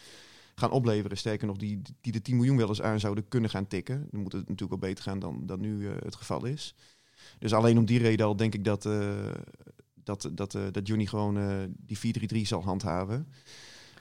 gaan 0.56 0.72
opleveren. 0.72 1.18
Sterker 1.18 1.48
nog, 1.48 1.58
die, 1.58 1.82
die 2.02 2.12
de 2.12 2.22
10 2.22 2.36
miljoen 2.36 2.58
wel 2.58 2.68
eens 2.68 2.82
aan 2.82 3.00
zouden 3.00 3.28
kunnen 3.28 3.50
gaan 3.50 3.68
tikken. 3.68 4.08
Dan 4.12 4.22
moet 4.22 4.32
het 4.34 4.50
natuurlijk 4.50 4.82
wel 4.82 4.90
beter 4.90 5.04
gaan 5.04 5.20
dan, 5.20 5.46
dan 5.46 5.60
nu 5.60 5.88
het 5.88 6.16
geval 6.16 6.46
is. 6.46 6.76
Dus 7.40 7.54
alleen 7.54 7.78
om 7.78 7.86
die 7.86 8.00
reden 8.00 8.26
al 8.26 8.36
denk 8.36 8.54
ik 8.54 8.64
dat, 8.64 8.86
eh, 8.86 9.32
dat, 9.94 10.30
dat, 10.32 10.52
dat 10.72 10.88
Johnny 10.88 11.06
gewoon 11.06 11.38
die 11.78 11.98
4-3-3 12.36 12.42
zal 12.42 12.64
handhaven. 12.64 13.28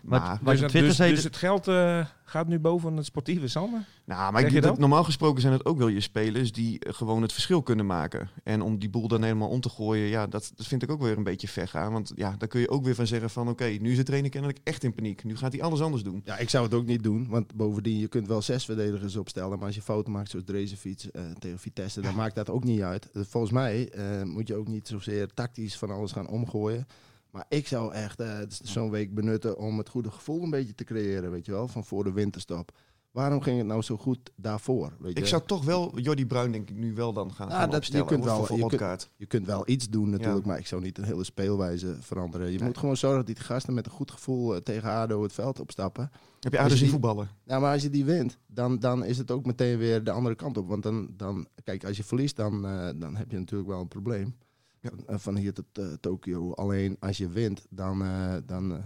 Maar- 0.03 0.39
dus, 0.45 0.59
Twitter 0.59 0.83
dus, 0.83 0.97
zei 0.97 1.15
dus 1.15 1.25
het 1.25 1.37
geld 1.37 1.69
eh, 1.69 2.07
gaat 2.25 2.47
nu 2.49 2.59
boven 2.59 2.97
het 2.97 3.07
sportieve, 3.07 3.49
Sander? 3.49 3.85
nou, 4.05 4.33
maar 4.33 4.43
ik, 4.43 4.51
je 4.51 4.61
dat, 4.61 4.79
normaal 4.79 5.05
gesproken 5.05 5.41
zijn 5.41 5.53
het 5.53 5.65
ook 5.65 5.79
wel 5.79 5.89
je 5.89 6.01
spelers 6.01 6.53
die 6.53 6.79
eh, 6.79 6.95
gewoon 6.95 7.23
het 7.23 7.33
verschil 7.33 7.63
kunnen 7.63 7.87
maken. 7.87 8.31
En 8.45 8.63
om 8.63 8.79
die 8.79 8.91
boel 8.91 9.09
dan 9.09 9.23
helemaal 9.23 9.49
om 9.49 9.61
te 9.61 9.69
gooien, 9.69 10.07
ja, 10.07 10.27
dat, 10.27 10.53
dat 10.55 10.67
vind 10.67 10.83
ik 10.83 10.91
ook 10.91 11.03
weer 11.03 11.17
een 11.17 11.23
beetje 11.23 11.49
ver 11.49 11.69
gaan. 11.69 11.93
Want 11.93 12.13
ja, 12.15 12.35
daar 12.39 12.49
kun 12.49 12.61
je 12.61 12.71
ook 12.71 12.85
weer 12.85 12.95
van 12.95 13.07
zeggen 13.07 13.31
van 13.31 13.49
oké, 13.49 13.65
nu 13.65 13.91
is 13.91 13.97
de 13.97 14.03
trainer 14.03 14.31
kennelijk 14.31 14.59
echt 14.65 14.85
in 14.85 14.95
paniek. 14.95 15.25
Nu 15.25 15.37
gaat 15.37 15.53
hij 15.53 15.63
alles 15.63 15.81
anders 15.81 16.03
doen. 16.03 16.23
Ja, 16.25 16.39
ik 16.39 16.51
zou 16.51 16.65
het 16.65 16.75
ook 16.75 16.87
niet 16.87 17.03
doen. 17.03 17.27
Want 17.29 17.55
bovendien, 17.55 17.99
je 17.99 18.09
kunt 18.09 18.27
wel 18.27 18.43
zes 18.43 18.65
verdedigers 18.65 19.17
opstellen. 19.17 19.59
Maar 19.59 19.67
als 19.67 19.75
je 19.75 19.83
fouten 19.83 20.13
maakt 20.13 20.31
zoals 20.31 20.45
Drezenfiets 20.45 21.11
eh 21.11 21.23
tegen 21.39 21.59
Vitesse, 21.59 22.01
dan 22.01 22.15
maakt 22.15 22.35
dat 22.35 22.51
ook 22.51 22.65
niet 22.65 22.83
uit. 22.83 23.09
Volgens 23.13 23.53
mij 23.53 23.89
eh, 23.91 24.23
moet 24.23 24.49
je 24.49 24.55
ook 24.55 24.69
niet 24.69 24.89
zozeer 24.89 25.35
tactisch 25.35 25.79
van 25.79 25.91
alles 25.91 26.13
gaan 26.13 26.29
omgooien. 26.29 26.87
Maar 27.33 27.45
ik 27.49 27.67
zou 27.67 27.93
echt 27.93 28.21
eh, 28.21 28.39
zo'n 28.49 28.91
week 28.91 29.15
benutten 29.15 29.59
om 29.59 29.79
het 29.79 29.89
goede 29.89 30.11
gevoel 30.11 30.43
een 30.43 30.51
beetje 30.51 30.75
te 30.75 30.85
creëren, 30.85 31.31
weet 31.31 31.47
je 31.47 31.53
wel, 31.53 31.69
van 31.69 31.85
voor 31.85 32.05
de 32.05 32.13
winterstop. 32.13 32.73
Waarom 33.11 33.41
ging 33.43 33.59
het 33.59 33.67
nou 33.67 33.83
zo 33.83 33.97
goed 33.97 34.31
daarvoor? 34.37 34.97
Weet 34.99 35.13
je? 35.15 35.21
Ik 35.21 35.27
zou 35.27 35.43
toch 35.47 35.65
wel 35.65 35.99
Jordi 35.99 36.27
Bruin 36.27 36.53
denk 36.53 36.71
ik 36.71 36.77
nu 36.77 36.95
wel 36.95 37.13
dan 37.13 37.33
gaan, 37.35 37.49
Ja, 37.49 37.53
gaan 37.55 37.63
dat- 37.63 37.71
je 37.71 37.77
opstellen. 37.77 38.07
kunt 38.07 38.25
hoor, 38.25 38.47
wel- 38.59 38.71
je 38.71 38.77
kunt-. 38.77 39.11
Je 39.17 39.27
kunt 39.27 39.47
wel 39.47 39.63
iets 39.69 39.89
doen 39.89 40.11
natuurlijk, 40.11 40.45
Ja. 40.45 40.51
maar 40.51 40.59
ik 40.59 40.67
zou 40.67 40.83
niet 40.83 40.99
een 40.99 41.05
hele 41.05 41.25
speelwijze 41.25 41.97
veranderen. 42.01 42.51
Je 42.51 42.57
Nee. 42.59 42.67
moet 42.67 42.79
gewoon 42.79 42.97
zorgen 42.97 43.19
dat 43.27 43.37
die 43.37 43.45
gasten 43.45 43.75
met 43.75 43.87
een 43.87 43.93
goed 43.93 44.11
gevoel 44.11 44.55
eh, 44.55 44.61
tegen 44.61 44.91
ADO 44.91 45.23
het 45.23 45.33
veld 45.33 45.61
opstappen. 45.61 46.11
Heb 46.41 46.53
je 46.53 46.63
je 46.63 46.77
zien 46.77 46.89
voetballen? 46.89 47.29
Ja, 47.45 47.59
maar 47.59 47.73
als 47.73 47.83
je 47.83 47.91
die 47.91 48.05
wint, 48.05 48.39
dan, 48.47 48.79
dan 48.79 49.05
is 49.05 49.19
het 49.19 49.31
ook 49.31 49.47
meteen 49.47 49.79
weer 49.79 50.05
de 50.05 50.11
andere 50.11 50.35
kant 50.35 50.57
op. 50.57 50.69
Want 50.69 50.83
dan, 50.83 51.09
dan 51.17 51.47
kijk, 51.65 51.85
als 51.85 51.97
je 51.97 52.05
verliest, 52.05 52.37
dan, 52.37 52.67
eh, 52.67 52.89
dan 52.97 53.17
heb 53.17 53.31
je 53.31 53.39
natuurlijk 53.39 53.71
wel 53.71 53.81
een 53.81 53.89
probleem. 53.89 54.35
Ja. 54.83 54.91
Van, 54.91 55.07
eh, 55.07 55.19
van 55.19 55.37
hier 55.37 55.53
tot 55.53 55.65
eh, 55.73 55.85
Tokio. 56.01 56.53
Alleen 56.53 56.97
als 57.01 57.17
je 57.17 57.29
wint, 57.29 57.67
dan, 57.71 58.03
eh, 58.03 58.35
dan 58.47 58.83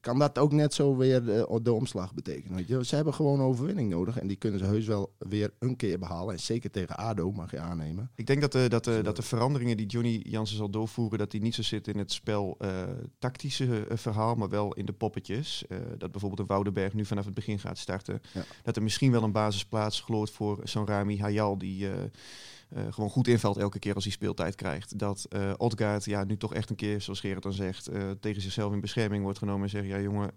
kan 0.00 0.18
dat 0.18 0.38
ook 0.38 0.52
net 0.52 0.74
zo 0.74 0.96
weer 0.96 1.24
de, 1.62 1.72
omslag 1.72 2.14
betekenen. 2.14 2.56
Weet 2.56 2.68
je? 2.68 2.84
Ze 2.84 2.94
hebben 2.94 3.14
gewoon 3.14 3.40
overwinning 3.40 3.90
nodig. 3.90 4.18
En 4.18 4.26
die 4.26 4.36
kunnen 4.36 4.58
ze 4.58 4.64
heus 4.64 4.86
wel 4.86 5.12
weer 5.18 5.52
een 5.58 5.76
keer 5.76 5.98
behalen. 5.98 6.34
En 6.34 6.40
zeker 6.40 6.70
tegen 6.70 6.96
ADO 6.96 7.32
mag 7.32 7.50
je 7.50 7.58
aannemen. 7.58 8.10
Ik 8.14 8.26
denk 8.26 8.40
dat 8.40 8.52
de, 8.52 8.68
dat, 8.68 8.84
de, 8.84 9.00
dat 9.02 9.16
de 9.16 9.22
veranderingen 9.22 9.76
die 9.76 9.86
Johnny 9.86 10.20
Jansen 10.22 10.56
zal 10.56 10.70
doorvoeren, 10.70 11.18
dat 11.18 11.30
die 11.30 11.40
niet 11.40 11.54
zo 11.54 11.62
zitten 11.62 11.92
in 11.92 11.98
het 11.98 12.12
spel 12.12 12.56
tactische 13.18 13.86
verhaal, 13.88 14.34
maar 14.34 14.48
wel 14.48 14.74
in 14.74 14.86
de 14.86 14.92
poppetjes. 14.92 15.64
Dat 15.98 16.10
bijvoorbeeld 16.10 16.40
een 16.40 16.54
Woudenberg 16.54 16.94
nu 16.94 17.04
vanaf 17.04 17.24
het 17.24 17.34
begin 17.34 17.58
gaat 17.58 17.78
starten. 17.78 18.20
Ja. 18.32 18.44
Dat 18.62 18.76
er 18.76 18.82
misschien 18.82 19.12
wel 19.12 19.22
een 19.22 19.32
basisplaats 19.32 20.00
gloort 20.00 20.30
voor 20.30 20.60
zo'n 20.64 20.86
Rami 20.86 21.18
Hayal, 21.18 21.58
die 21.58 21.88
eh, 22.70 22.82
gewoon 22.90 23.10
goed 23.10 23.28
invalt 23.28 23.56
elke 23.56 23.78
keer 23.78 23.94
als 23.94 24.04
hij 24.04 24.12
speeltijd 24.12 24.54
krijgt. 24.54 24.98
Dat 24.98 25.26
eh 25.28 25.52
Odgaard 25.56 26.04
ja, 26.04 26.24
nu 26.24 26.36
toch 26.36 26.54
echt 26.54 26.70
een 26.70 26.76
keer, 26.76 27.00
zoals 27.00 27.20
Gerrit 27.20 27.42
dan 27.42 27.52
zegt, 27.52 27.86
eh, 27.86 28.10
tegen 28.20 28.42
zichzelf 28.42 28.72
in 28.72 28.80
bescherming 28.80 29.22
wordt 29.22 29.38
genomen 29.38 29.62
en 29.62 29.70
zegt, 29.70 29.86
ja 29.86 30.00
jongen... 30.00 30.30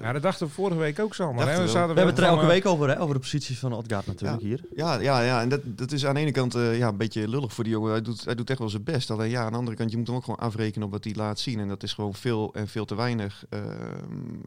Ja, 0.00 0.12
dat 0.12 0.22
dachten 0.22 0.46
we 0.46 0.52
vorige 0.52 0.78
week 0.78 0.98
ook, 0.98 1.14
Sander. 1.14 1.36
Dachten 1.36 1.54
hè? 1.54 1.60
we 1.60 1.66
We, 1.66 1.72
wel. 1.72 1.80
zaten 1.82 1.94
We 1.94 2.00
hebben 2.00 2.14
het 2.14 2.24
er 2.24 2.30
elke 2.30 2.42
eh, 2.42 2.48
week 2.48 2.66
over, 2.66 2.88
hè? 2.88 3.00
over 3.00 3.14
de 3.14 3.20
positie 3.20 3.58
van 3.58 3.72
Odgaard 3.72 4.06
natuurlijk 4.06 4.42
hier. 4.42 4.60
Ja, 4.74 5.00
ja, 5.00 5.20
ja. 5.20 5.40
en 5.42 5.48
dat, 5.48 5.60
dat 5.64 5.92
is 5.92 6.06
aan 6.06 6.14
de 6.14 6.20
ene 6.20 6.30
kant 6.30 6.54
eh, 6.54 6.78
ja, 6.78 6.88
een 6.88 6.96
beetje 6.96 7.28
lullig 7.28 7.52
voor 7.52 7.64
die 7.64 7.72
jongen. 7.72 7.90
Hij 7.90 8.02
doet, 8.02 8.24
hij 8.24 8.34
doet 8.34 8.50
echt 8.50 8.58
wel 8.58 8.68
zijn 8.68 8.82
best. 8.84 9.10
Alleen 9.10 9.30
ja, 9.30 9.44
aan 9.44 9.52
de 9.52 9.58
andere 9.58 9.76
kant, 9.76 9.90
je 9.90 9.96
moet 9.96 10.06
hem 10.06 10.16
ook 10.16 10.24
gewoon 10.24 10.38
afrekenen 10.40 10.86
op 10.86 10.92
wat 10.92 11.04
hij 11.04 11.14
laat 11.16 11.38
zien. 11.38 11.60
En 11.60 11.68
dat 11.68 11.82
is 11.82 11.92
gewoon 11.92 12.14
veel 12.14 12.54
en 12.54 12.68
veel 12.68 12.84
te 12.84 12.94
weinig. 12.94 13.44
Ehm, 13.48 13.64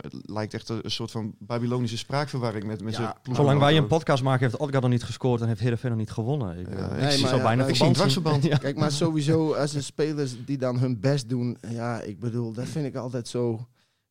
het 0.01 0.13
lijkt 0.25 0.53
echt 0.53 0.69
een, 0.69 0.79
een 0.81 0.91
soort 0.91 1.11
van 1.11 1.33
Babylonische 1.39 1.97
spraakverwarring 1.97 2.63
met, 2.65 2.83
met 2.83 2.93
Ja, 2.95 3.01
zijn 3.01 3.13
ploeg. 3.23 3.35
Zolang 3.35 3.59
wij 3.59 3.77
een 3.77 3.87
podcast 3.87 4.23
maken, 4.23 4.45
heeft 4.47 4.57
Odgaard 4.57 4.81
nog 4.83 4.91
niet 4.91 5.03
gescoord 5.03 5.41
en 5.41 5.47
heeft 5.47 5.59
Heerenveen 5.59 5.89
nog 5.91 5.99
niet 5.99 6.11
gewonnen. 6.11 6.59
Ik, 6.59 6.67
Ja, 6.69 6.89
eh, 6.89 6.97
ik 6.97 7.03
ik 7.03 7.11
zie- 7.17 7.25
maar- 7.25 7.41
bijna 7.41 7.65
ik 7.65 7.75
zie 7.75 7.85
een. 7.85 8.41
Ja. 8.41 8.57
Kijk, 8.57 8.77
maar 8.77 8.91
sowieso 8.91 9.53
als 9.53 9.71
de 9.71 9.81
spelers 9.81 10.35
die 10.45 10.57
dan 10.57 10.79
hun 10.79 10.99
best 10.99 11.29
doen, 11.29 11.57
ja, 11.69 12.01
ik 12.01 12.19
bedoel, 12.19 12.51
dat 12.53 12.67
vind 12.67 12.85
ik 12.85 12.95
altijd 12.95 13.27
zo, 13.27 13.67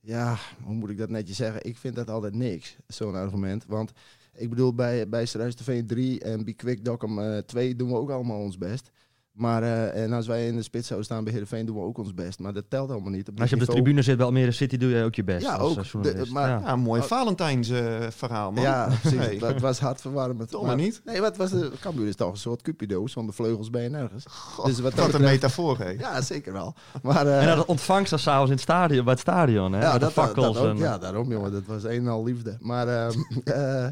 ja, 0.08 0.38
hoe 0.62 0.74
moet 0.74 0.90
ik 0.90 0.98
dat 0.98 1.08
netjes 1.08 1.36
zeggen? 1.36 1.64
Ik 1.64 1.76
vind 1.76 1.94
dat 1.94 2.10
altijd 2.10 2.34
niks, 2.34 2.76
zo'n 2.86 3.14
argument. 3.14 3.64
Want 3.66 3.92
ik 4.32 4.48
bedoel, 4.50 4.74
bij, 4.74 5.08
bij 5.08 5.26
Struis 5.26 5.54
TV 5.54 5.84
3 5.86 6.20
en 6.20 6.44
bij 6.44 6.54
Quick 6.54 6.84
Dockum 6.84 7.18
eh 7.18 7.38
2 7.38 7.76
doen 7.76 7.88
we 7.88 7.94
ook 7.94 8.10
allemaal 8.10 8.40
ons 8.40 8.58
best. 8.58 8.90
Maar 9.38 9.62
eh, 9.62 10.02
en 10.02 10.12
als 10.12 10.26
wij 10.26 10.46
in 10.46 10.56
de 10.56 10.62
spits 10.62 10.86
zouden 10.86 11.08
staan 11.08 11.24
bij 11.24 11.32
Heerenveen, 11.32 11.66
doen 11.66 11.76
we 11.76 11.82
ook 11.82 11.98
ons 11.98 12.14
best. 12.14 12.38
Maar 12.38 12.52
dat 12.52 12.64
telt 12.68 12.90
allemaal 12.90 13.10
niet. 13.10 13.30
Als 13.40 13.50
je 13.50 13.56
op 13.56 13.60
de 13.66 13.72
tribune 13.72 14.02
zit 14.02 14.16
bij 14.16 14.26
Almere 14.26 14.50
City, 14.50 14.76
doe 14.76 14.90
je 14.90 15.02
ook 15.04 15.14
je 15.14 15.24
best. 15.24 15.46
Ja, 15.46 15.54
als, 15.54 15.94
ook. 15.96 16.02
De- 16.02 16.26
maar- 16.30 16.48
Ja. 16.48 16.76
Mooi 16.76 17.02
Valentijns 17.02 17.68
eh, 17.70 17.96
verhaal, 18.10 18.52
man. 18.52 18.62
Ja, 18.62 18.88
precies. 19.00 19.18
Hey. 19.18 19.38
Het 19.44 19.60
was 19.60 19.78
hartverwarmend. 19.78 20.50
Toch 20.50 20.66
maar 20.66 20.76
niet? 20.76 21.00
Nee, 21.04 21.20
wat 21.20 21.36
was 21.36 21.50
de 21.50 21.72
Cambuur 21.80 22.06
is 22.08 22.16
toch 22.16 22.30
een 22.30 22.36
soort 22.36 22.62
Cupido, 22.62 23.06
zonder 23.06 23.34
vleugels 23.34 23.70
ben 23.70 23.82
je 23.82 23.88
nergens. 23.88 24.24
dus 24.64 24.80
wat 24.80 24.94
dat 24.94 25.04
Wat 25.06 25.14
een 25.14 25.20
metafoor, 25.26 25.78
hè? 25.78 25.88
Ja, 25.90 26.20
zeker 26.20 26.52
wel. 26.52 26.74
Maar, 27.02 27.26
eh, 27.26 27.50
En 27.50 27.56
dat 27.56 27.66
ontvangst 27.66 28.10
dan 28.10 28.18
s'avonds 28.18 28.46
in 28.50 28.54
het 28.56 28.64
stadion, 28.64 29.04
bij 29.04 29.12
het 29.12 29.22
stadion. 29.22 29.72
Hè? 29.72 29.80
ja, 29.80 29.92
de 29.92 29.98
dat, 29.98 30.14
dat, 30.14 30.38
ook, 30.38 30.56
en, 30.56 30.76
ja, 30.76 30.98
daarom 30.98 31.30
jongen. 31.30 31.52
Dat 31.52 31.66
was 31.66 31.84
een 31.84 31.90
en 31.90 32.08
al 32.08 32.24
liefde. 32.24 32.56
Maar 32.60 32.88
ehm, 32.88 33.18
eh, 33.44 33.86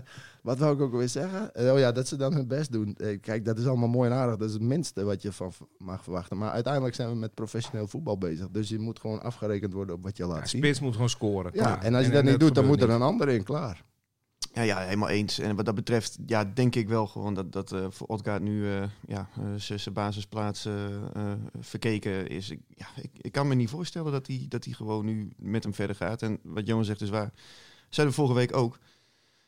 wat 0.46 0.58
wou 0.58 0.74
ik 0.74 0.80
ook 0.80 0.92
alweer 0.92 1.08
zeggen? 1.08 1.54
Eh, 1.54 1.72
oh 1.72 1.78
ja, 1.78 1.92
dat 1.92 2.08
ze 2.08 2.16
dan 2.16 2.34
hun 2.34 2.46
best 2.48 2.72
doen. 2.72 2.94
Eh, 2.96 3.20
kijk, 3.20 3.44
dat 3.44 3.58
is 3.58 3.66
allemaal 3.66 3.88
mooi 3.88 4.10
en 4.10 4.16
aardig. 4.16 4.36
Dat 4.36 4.48
is 4.48 4.54
het 4.54 4.62
minste 4.62 5.04
wat 5.04 5.22
je 5.22 5.32
van 5.32 5.52
mag 5.78 6.02
verwachten. 6.02 6.38
Maar 6.38 6.50
uiteindelijk 6.50 6.94
zijn 6.94 7.08
we 7.08 7.14
met 7.14 7.34
professioneel 7.34 7.86
voetbal 7.86 8.18
bezig. 8.18 8.48
Dus 8.50 8.68
je 8.68 8.78
moet 8.78 9.00
gewoon 9.00 9.22
afgerekend 9.22 9.72
worden 9.72 9.94
op 9.94 10.02
wat 10.02 10.16
je 10.16 10.26
laat 10.26 10.38
Ja, 10.38 10.46
zien. 10.46 10.60
Spits 10.62 10.80
moet 10.80 10.92
gewoon 10.92 11.08
scoren. 11.08 11.50
Ja, 11.54 11.62
klaar. 11.62 11.82
en 11.82 11.94
als 11.94 12.06
je 12.06 12.12
dat 12.12 12.24
niet 12.24 12.40
doet, 12.40 12.54
dan 12.54 12.66
moet 12.66 12.82
er 12.82 12.90
een 12.90 13.02
ander 13.02 13.28
in, 13.28 13.42
klaar. 13.42 13.84
Ja, 14.52 14.62
ja, 14.62 14.78
helemaal 14.78 15.08
eens. 15.08 15.38
En 15.38 15.56
wat 15.56 15.64
dat 15.64 15.74
betreft, 15.74 16.18
ja, 16.26 16.44
denk 16.44 16.74
ik 16.74 16.88
wel 16.88 17.06
gewoon 17.06 17.34
dat, 17.34 17.52
dat 17.52 17.72
eh, 17.72 17.86
voor 17.90 18.06
Odgaard 18.06 18.42
nu 18.42 18.72
eh 18.72 18.82
ja, 19.06 19.28
zijn 19.56 19.80
zijn 19.80 19.94
basisplaats 19.94 20.68
verkeken 21.60 22.28
is. 22.28 22.50
Ik, 22.50 22.60
ja, 22.68 22.86
ik, 23.02 23.10
ik 23.20 23.32
kan 23.32 23.48
me 23.48 23.54
niet 23.54 23.70
voorstellen 23.70 24.12
dat 24.12 24.26
hij 24.26 24.46
dat 24.48 24.64
hij 24.64 24.72
gewoon 24.72 25.04
nu 25.04 25.28
met 25.36 25.62
hem 25.62 25.74
verder 25.74 25.96
gaat. 25.96 26.22
En 26.22 26.38
wat 26.42 26.66
Johan 26.66 26.84
zegt 26.84 27.00
is 27.00 27.10
waar. 27.10 27.32
Zeiden 27.88 28.16
we 28.16 28.22
vorige 28.22 28.38
week 28.38 28.56
ook. 28.56 28.78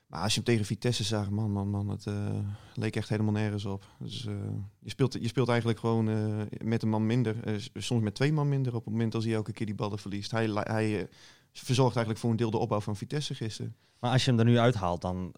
Maar 0.09 0.23
als 0.23 0.35
je 0.35 0.41
hem 0.41 0.49
tegen 0.49 0.65
Vitesse 0.65 1.05
zag, 1.05 1.31
man, 1.31 1.51
man, 1.53 1.69
man, 1.69 1.89
het 1.89 2.07
eh, 2.07 2.39
leek 2.75 2.97
echt 2.97 3.09
helemaal 3.09 3.33
nergens 3.33 3.65
op. 3.65 3.85
Dus 3.99 4.27
eh, 4.27 4.35
je, 4.79 4.91
speelt, 4.91 5.13
je 5.13 5.29
speelt 5.29 5.49
eigenlijk 5.49 5.79
gewoon 5.79 6.09
eh, 6.09 6.59
met 6.63 6.83
een 6.83 6.89
man 6.89 7.07
minder. 7.07 7.61
soms 7.75 8.03
met 8.03 8.15
twee 8.15 8.33
man 8.33 8.49
minder 8.49 8.75
op 8.75 8.85
het 8.85 8.93
moment 8.93 9.15
als 9.15 9.25
hij 9.25 9.35
elke 9.35 9.53
keer 9.53 9.67
die 9.67 9.75
ballen 9.75 9.99
verliest. 9.99 10.31
Hij, 10.31 10.47
hij 10.53 11.09
verzorgt 11.53 11.97
eigenlijk 11.97 12.19
voor 12.19 12.31
een 12.31 12.37
deel 12.37 12.51
de 12.51 12.59
opbouw 12.59 12.81
van 12.81 12.97
Vitesse 12.97 13.35
gisteren. 13.35 13.77
Maar 13.99 14.13
als 14.13 14.25
je 14.25 14.31
hem 14.31 14.39
er 14.39 14.47
nu 14.47 14.59
uithaalt, 14.59 15.01
dan 15.01 15.33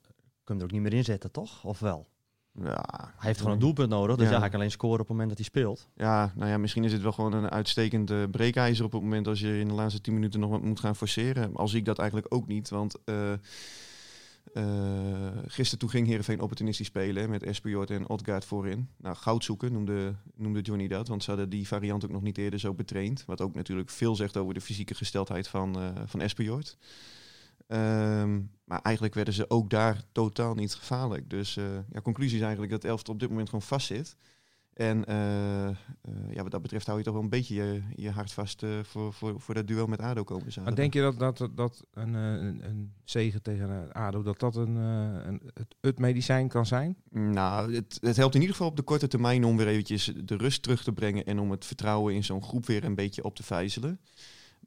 kun 0.44 0.54
je 0.54 0.60
er 0.60 0.66
ook 0.66 0.72
niet 0.72 0.82
meer 0.82 0.94
in 0.94 1.04
zetten, 1.04 1.30
toch? 1.30 1.64
Of 1.64 1.78
wel? 1.78 2.06
Ja, 2.52 2.84
Hij 3.16 3.26
heeft 3.26 3.38
gewoon 3.38 3.54
een 3.54 3.60
doelpunt 3.60 3.88
nodig, 3.88 4.16
dus 4.16 4.26
Ja. 4.26 4.32
ja. 4.32 4.40
hij 4.40 4.48
kan 4.48 4.58
alleen 4.58 4.70
scoren 4.70 5.00
op 5.00 5.08
het 5.08 5.08
moment 5.08 5.28
dat 5.28 5.38
hij 5.38 5.46
speelt. 5.46 5.88
Ja, 5.94 6.32
nou 6.36 6.50
ja, 6.50 6.58
misschien 6.58 6.84
is 6.84 6.92
het 6.92 7.02
wel 7.02 7.12
gewoon 7.12 7.32
een 7.32 7.50
uitstekend 7.50 8.10
eh, 8.10 8.22
breekijzer 8.30 8.84
op 8.84 8.92
het 8.92 9.02
moment 9.02 9.26
als 9.26 9.40
je 9.40 9.58
in 9.58 9.68
de 9.68 9.74
laatste 9.74 10.00
10 10.00 10.14
minuten 10.14 10.40
nog 10.40 10.50
wat 10.50 10.62
moet 10.62 10.80
gaan 10.80 10.96
forceren. 10.96 11.54
Al 11.54 11.68
zie 11.68 11.78
ik 11.78 11.84
dat 11.84 11.98
eigenlijk 11.98 12.34
ook 12.34 12.46
niet, 12.46 12.68
want 12.68 12.96
gisteren 15.46 15.78
toen 15.78 15.90
ging 15.90 16.06
Heerenveen 16.06 16.40
opportunistisch 16.40 16.86
spelen 16.86 17.30
met 17.30 17.42
Espejord 17.42 17.90
en 17.90 18.08
Odgaard 18.08 18.44
voorin. 18.44 18.88
Nou, 18.96 19.16
goud 19.16 19.44
zoeken 19.44 19.72
noemde, 19.72 20.14
noemde 20.34 20.60
Johnny 20.60 20.88
dat, 20.88 21.08
want 21.08 21.22
ze 21.22 21.30
hadden 21.30 21.50
die 21.50 21.66
variant 21.66 22.04
ook 22.04 22.10
nog 22.10 22.22
niet 22.22 22.38
eerder 22.38 22.60
zo 22.60 22.74
betraind. 22.74 23.24
Wat 23.24 23.40
ook 23.40 23.54
natuurlijk 23.54 23.90
veel 23.90 24.16
zegt 24.16 24.36
over 24.36 24.54
de 24.54 24.60
fysieke 24.60 24.94
gesteldheid 24.94 25.48
van, 25.48 25.80
eh 25.80 26.02
van. 26.06 26.20
Ehm, 27.70 28.40
maar 28.64 28.80
eigenlijk 28.82 29.14
werden 29.14 29.34
ze 29.34 29.50
ook 29.50 29.70
daar 29.70 30.02
totaal 30.12 30.54
niet 30.54 30.74
gevaarlijk. 30.74 31.30
Dus 31.30 31.56
eh, 31.56 31.64
ja, 31.92 32.00
conclusie 32.00 32.36
is 32.36 32.42
eigenlijk 32.42 32.72
dat 32.72 32.84
Elftal 32.84 33.14
op 33.14 33.20
dit 33.20 33.28
moment 33.28 33.48
gewoon 33.48 33.62
vast 33.62 33.86
zit. 33.86 34.16
En 34.80 35.04
eh, 35.04 35.68
eh, 35.68 35.74
ja, 36.30 36.42
wat 36.42 36.50
dat 36.50 36.62
betreft 36.62 36.86
hou 36.86 36.98
je 36.98 37.04
toch 37.04 37.14
wel 37.14 37.22
een 37.22 37.28
beetje 37.28 37.54
je, 37.54 37.82
je 37.94 38.10
hart 38.10 38.32
vast 38.32 38.62
eh, 38.62 38.70
voor, 38.82 39.12
voor, 39.12 39.40
voor 39.40 39.54
dat 39.54 39.66
duel 39.66 39.86
met 39.86 40.00
ADO 40.00 40.24
komen 40.24 40.42
Maar 40.42 40.52
zaterdag. 40.52 40.78
denk 40.78 40.94
je 40.94 41.00
dat, 41.00 41.18
dat, 41.18 41.50
dat 41.56 41.84
een, 41.92 42.14
een, 42.14 42.64
een 42.64 42.92
zegen 43.04 43.42
tegen 43.42 43.92
ADO, 43.92 44.22
dat 44.22 44.40
dat 44.40 44.56
een, 44.56 44.74
een, 44.74 45.40
het, 45.54 45.74
het 45.80 45.98
medicijn 45.98 46.48
kan 46.48 46.66
zijn? 46.66 46.96
Nou, 47.10 47.74
het, 47.74 47.98
het 48.00 48.16
helpt 48.16 48.34
in 48.34 48.40
ieder 48.40 48.56
geval 48.56 48.70
op 48.70 48.76
de 48.76 48.82
korte 48.82 49.08
termijn 49.08 49.44
om 49.44 49.56
weer 49.56 49.68
eventjes 49.68 50.12
de 50.24 50.36
rust 50.36 50.62
terug 50.62 50.82
te 50.82 50.92
brengen 50.92 51.24
en 51.24 51.38
om 51.38 51.50
het 51.50 51.64
vertrouwen 51.64 52.14
in 52.14 52.24
zo'n 52.24 52.42
groep 52.42 52.66
weer 52.66 52.84
een 52.84 52.94
beetje 52.94 53.24
op 53.24 53.34
te 53.36 53.42
vijzelen. 53.42 54.00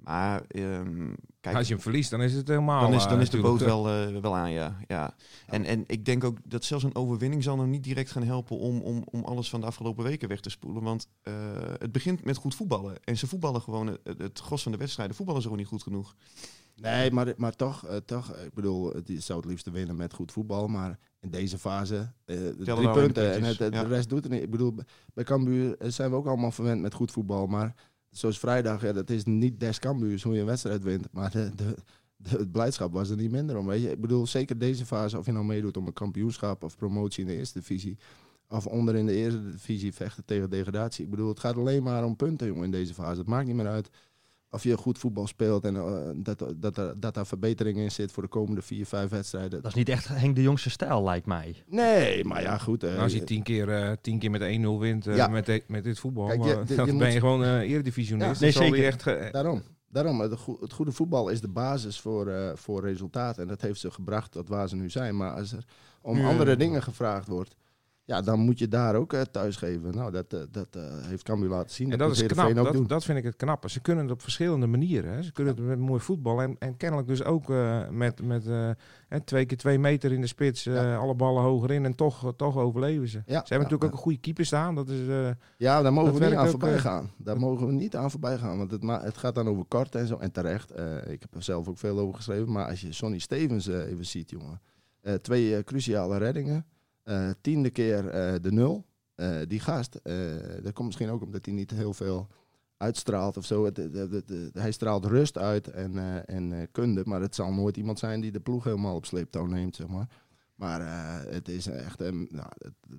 Maar 0.03 0.41
ehm, 0.47 1.13
kijk, 1.41 1.55
Als 1.55 1.67
je 1.67 1.73
hem 1.73 1.81
verliest, 1.83 2.09
dan 2.09 2.21
is 2.21 2.33
het 2.33 2.47
helemaal... 2.47 2.81
dan 2.81 2.93
is, 2.93 3.03
eh, 3.03 3.09
dan 3.09 3.19
is 3.19 3.29
de 3.29 3.41
boot 3.41 3.59
wel, 3.59 3.89
eh, 3.89 4.19
wel 4.21 4.35
aan, 4.35 4.51
ja. 4.51 4.77
ja. 4.87 5.15
En, 5.47 5.65
en 5.65 5.83
ik 5.87 6.05
denk 6.05 6.23
ook 6.23 6.37
dat 6.45 6.63
zelfs 6.63 6.83
een 6.83 6.95
overwinning 6.95 7.43
zal 7.43 7.55
nog 7.55 7.67
niet 7.67 7.83
direct 7.83 8.11
gaan 8.11 8.23
helpen 8.23 8.57
om, 8.57 8.81
om, 8.81 9.03
om 9.11 9.23
alles 9.23 9.49
van 9.49 9.59
de 9.61 9.65
afgelopen 9.65 10.03
weken 10.03 10.27
weg 10.29 10.39
te 10.39 10.49
spoelen. 10.49 10.83
Want 10.83 11.07
eh, 11.21 11.33
het 11.77 11.91
begint 11.91 12.23
met 12.25 12.37
goed 12.37 12.55
voetballen. 12.55 12.95
En 13.03 13.17
ze 13.17 13.27
voetballen 13.27 13.61
gewoon, 13.61 13.87
het, 13.87 14.17
het 14.17 14.39
gros 14.39 14.63
van 14.63 14.71
de 14.71 14.77
wedstrijden, 14.77 15.15
voetballen 15.15 15.41
ze 15.41 15.47
gewoon 15.47 15.63
niet 15.63 15.71
goed 15.73 15.83
genoeg. 15.83 16.15
Nee, 16.75 17.11
maar, 17.11 17.33
maar 17.37 17.55
toch, 17.55 17.85
eh, 17.87 17.95
toch, 18.05 18.35
ik 18.35 18.53
bedoel, 18.53 18.93
het 18.93 19.11
zou 19.17 19.39
het 19.39 19.49
liefst 19.49 19.69
winnen 19.71 19.95
met 19.95 20.13
goed 20.13 20.31
voetbal. 20.31 20.67
Maar 20.67 20.99
in 21.19 21.29
deze 21.29 21.57
fase, 21.57 21.95
eh, 22.25 22.35
de 22.37 22.55
drie 22.57 22.81
de 22.81 22.91
punten 22.91 23.33
en 23.33 23.43
het, 23.43 23.59
het- 23.59 23.73
ja. 23.73 23.83
de 23.83 23.87
rest 23.89 24.09
doet 24.09 24.23
het 24.23 24.31
niet. 24.31 24.41
Ik 24.43 24.51
bedoel, 24.51 24.75
bij 25.13 25.23
Cambuur 25.23 25.77
eh, 25.77 25.89
zijn 25.89 26.09
we 26.09 26.15
ook 26.15 26.27
allemaal 26.27 26.51
verwend 26.51 26.81
met 26.81 26.93
goed 26.93 27.11
voetbal. 27.11 27.47
Maar 27.47 27.75
zoals 28.17 28.39
vrijdag, 28.39 28.81
ja, 28.81 28.93
dat 28.93 29.09
is 29.09 29.23
niet 29.23 29.59
des 29.59 29.79
Cambuurs 29.79 30.23
hoe 30.23 30.33
je 30.33 30.39
een 30.39 30.45
wedstrijd 30.45 30.83
wint. 30.83 31.07
Maar 31.11 31.31
de, 31.31 31.51
de, 31.55 31.75
de, 32.15 32.37
het 32.37 32.51
blijdschap 32.51 32.93
was 32.93 33.09
er 33.09 33.17
niet 33.17 33.31
minder 33.31 33.57
om. 33.57 33.65
Weet 33.65 33.81
je? 33.81 33.91
Ik 33.91 34.01
bedoel, 34.01 34.27
zeker 34.27 34.57
deze 34.57 34.85
fase, 34.85 35.17
of 35.17 35.25
je 35.25 35.31
nou 35.31 35.45
meedoet 35.45 35.77
om 35.77 35.87
een 35.87 35.93
kampioenschap 35.93 36.63
of 36.63 36.77
promotie 36.77 37.23
in 37.23 37.29
de 37.29 37.35
eerste 37.35 37.59
divisie. 37.59 37.97
Of 38.47 38.67
onder 38.67 38.95
in 38.95 39.05
de 39.05 39.15
eerste 39.15 39.51
divisie 39.51 39.93
vechten 39.93 40.25
tegen 40.25 40.49
degradatie. 40.49 41.03
Ik 41.03 41.09
bedoel, 41.09 41.27
het 41.27 41.39
gaat 41.39 41.57
alleen 41.57 41.83
maar 41.83 42.05
om 42.05 42.15
punten, 42.15 42.47
jongen, 42.47 42.63
in 42.63 42.71
deze 42.71 42.93
fase. 42.93 43.19
Het 43.19 43.27
maakt 43.27 43.47
niet 43.47 43.55
meer 43.55 43.67
uit 43.67 43.89
of 44.53 44.63
je 44.63 44.77
goed 44.77 44.97
voetbal 44.97 45.27
speelt 45.27 45.65
en 45.65 45.75
eh, 45.75 46.09
dat, 46.15 46.45
dat, 46.55 46.77
er- 46.77 46.99
dat 46.99 47.13
daar 47.13 47.25
verbetering 47.27 47.77
in 47.77 47.91
zit 47.91 48.11
voor 48.11 48.23
de 48.23 48.29
komende 48.29 48.61
vier, 48.61 48.85
vijf 48.85 49.09
wedstrijden. 49.09 49.61
Dat 49.61 49.71
is 49.71 49.77
niet 49.77 49.89
echt 49.89 50.07
Henk 50.07 50.35
de 50.35 50.41
Jongste 50.41 50.69
stijl, 50.69 51.03
lijkt 51.03 51.25
mij. 51.25 51.63
Nee, 51.67 52.23
maar 52.25 52.41
ja, 52.41 52.57
goed. 52.57 52.83
eh, 52.83 52.89
Nou, 52.89 53.01
als 53.01 53.13
je 53.13 53.23
tien 53.23 53.43
keer, 53.43 53.69
eh, 53.69 53.91
tien 54.01 54.19
keer 54.19 54.31
met 54.31 54.41
1-0 54.41 54.79
wint 54.79 55.05
Ja. 55.05 55.27
met, 55.27 55.45
de- 55.45 55.63
met 55.67 55.83
dit 55.83 55.99
voetbal, 55.99 56.27
Kijk, 56.27 56.43
je- 56.43 56.49
je- 56.67 56.75
dan 56.75 56.85
je 56.85 56.91
ben 56.91 56.95
moet- 57.03 57.13
je 57.13 57.19
gewoon 57.19 57.43
eh 57.43 57.59
eredivisionist. 57.71 58.39
Ja. 58.39 58.45
Nee, 58.45 58.51
zeker. 58.51 58.85
Echt 58.85 59.03
ge- 59.03 59.29
Daarom. 59.31 59.61
Daarom, 59.89 60.19
het, 60.19 60.37
goe- 60.37 60.57
het 60.59 60.73
goede 60.73 60.91
voetbal 60.91 61.29
is 61.29 61.41
de 61.41 61.47
basis 61.47 61.99
voor, 61.99 62.27
eh, 62.27 62.51
voor 62.55 62.81
resultaat. 62.81 63.37
En 63.37 63.47
dat 63.47 63.61
heeft 63.61 63.79
ze 63.79 63.91
gebracht 63.91 64.31
tot 64.31 64.47
waar 64.49 64.69
ze 64.69 64.75
nu 64.75 64.89
zijn. 64.89 65.17
Maar 65.17 65.31
als 65.33 65.51
er 65.51 65.65
om 66.01 66.17
Ja. 66.17 66.27
andere 66.27 66.55
dingen 66.55 66.83
gevraagd 66.83 67.27
wordt, 67.27 67.55
ja, 68.05 68.21
dan 68.21 68.39
moet 68.39 68.59
je 68.59 68.67
daar 68.67 68.95
ook 68.95 69.13
eh, 69.13 69.21
thuis 69.21 69.55
geven. 69.55 69.95
Nou, 69.95 70.11
dat, 70.11 70.33
eh, 70.33 70.39
dat 70.51 70.67
eh, 70.75 70.83
heeft 71.07 71.23
Cambuur 71.23 71.49
laten 71.49 71.75
zien. 71.75 71.91
En 71.91 71.97
dat 71.97 72.11
is 72.11 72.25
knap, 72.25 72.49
ook 72.49 72.55
dat, 72.55 72.73
doen. 72.73 72.87
dat 72.87 73.03
vind 73.03 73.17
ik 73.17 73.23
het 73.23 73.35
knappe. 73.35 73.69
Ze 73.69 73.81
kunnen 73.81 74.03
het 74.03 74.13
op 74.13 74.21
verschillende 74.21 74.67
manieren. 74.67 75.13
Hè. 75.13 75.23
Ze 75.23 75.31
kunnen 75.31 75.55
het 75.55 75.65
met 75.65 75.79
mooi 75.79 75.99
voetbal 75.99 76.41
en, 76.41 76.55
en 76.59 76.77
kennelijk 76.77 77.07
dus 77.07 77.23
ook 77.23 77.47
met, 77.89 78.21
met 78.21 78.45
twee 79.25 79.45
keer 79.45 79.57
twee 79.57 79.79
meter 79.79 80.11
in 80.11 80.21
de 80.21 80.27
spits, 80.27 80.63
Ja. 80.63 80.95
alle 80.95 81.15
ballen 81.15 81.43
hoger 81.43 81.71
in 81.71 81.85
en 81.85 81.95
toch, 81.95 82.33
toch 82.35 82.57
overleven 82.57 83.07
ze. 83.07 83.17
Ja, 83.17 83.23
Ze 83.25 83.35
hebben 83.35 83.57
natuurlijk 83.57 83.83
ook 83.83 83.91
een 83.91 83.97
goede 83.97 84.19
keeper 84.19 84.45
staan. 84.45 84.75
Dat 84.75 84.89
is, 84.89 84.99
Ja, 85.57 85.81
daar 85.81 85.93
mogen 85.93 86.13
we 86.13 86.25
niet 86.25 86.35
aan 86.35 86.49
voorbij 86.49 86.79
gaan. 86.79 87.11
Daar 87.17 87.39
mogen 87.39 87.67
we 87.67 87.73
niet 87.73 87.95
aan 87.95 88.11
voorbij 88.11 88.37
gaan. 88.37 88.57
Want 88.57 88.71
het, 88.71 88.83
het 88.83 89.17
gaat 89.17 89.35
dan 89.35 89.47
over 89.47 89.65
kort 89.65 89.95
en 89.95 90.07
zo. 90.07 90.17
En 90.17 90.31
terecht. 90.31 90.71
ik 91.07 91.21
heb 91.21 91.35
er 91.35 91.43
zelf 91.43 91.67
ook 91.67 91.77
veel 91.77 91.99
over 91.99 92.15
geschreven. 92.15 92.51
Maar 92.51 92.67
als 92.67 92.81
je 92.81 92.91
Sonny 92.93 93.19
Stevens 93.19 93.67
even 93.67 94.05
ziet, 94.05 94.29
jongen. 94.29 94.61
Twee 95.21 95.63
cruciale 95.63 96.17
reddingen. 96.17 96.65
Eh, 97.03 97.29
tiende 97.41 97.69
keer 97.69 98.07
eh, 98.07 98.33
de 98.41 98.51
nul. 98.51 98.85
Eh, 99.15 99.37
die 99.47 99.59
gast, 99.59 99.99
dat 100.63 100.73
komt 100.73 100.85
misschien 100.87 101.09
ook 101.09 101.21
omdat 101.21 101.45
hij 101.45 101.53
niet 101.53 101.71
heel 101.71 101.93
veel 101.93 102.27
uitstraalt 102.77 103.37
of 103.37 103.45
zo. 103.45 103.65
Het, 103.65 103.77
het- 103.77 103.93
het- 103.93 104.11
het- 104.11 104.53
hij 104.53 104.71
straalt 104.71 105.05
rust 105.05 105.37
uit 105.37 105.67
en, 105.67 106.25
en 106.25 106.67
kunde. 106.71 107.01
Maar 107.05 107.21
het 107.21 107.35
zal 107.35 107.53
nooit 107.53 107.77
iemand 107.77 107.99
zijn 107.99 108.21
die 108.21 108.31
de 108.31 108.39
ploeg 108.39 108.63
helemaal 108.63 108.95
op 108.95 109.05
sleeptouw 109.05 109.45
neemt, 109.45 109.75
zeg 109.75 109.87
maar. 109.87 110.07
Maar 110.55 110.81
het 111.27 111.47
is 111.49 111.67
echt, 111.67 112.01
een 112.01 112.27
nou, 112.31 112.47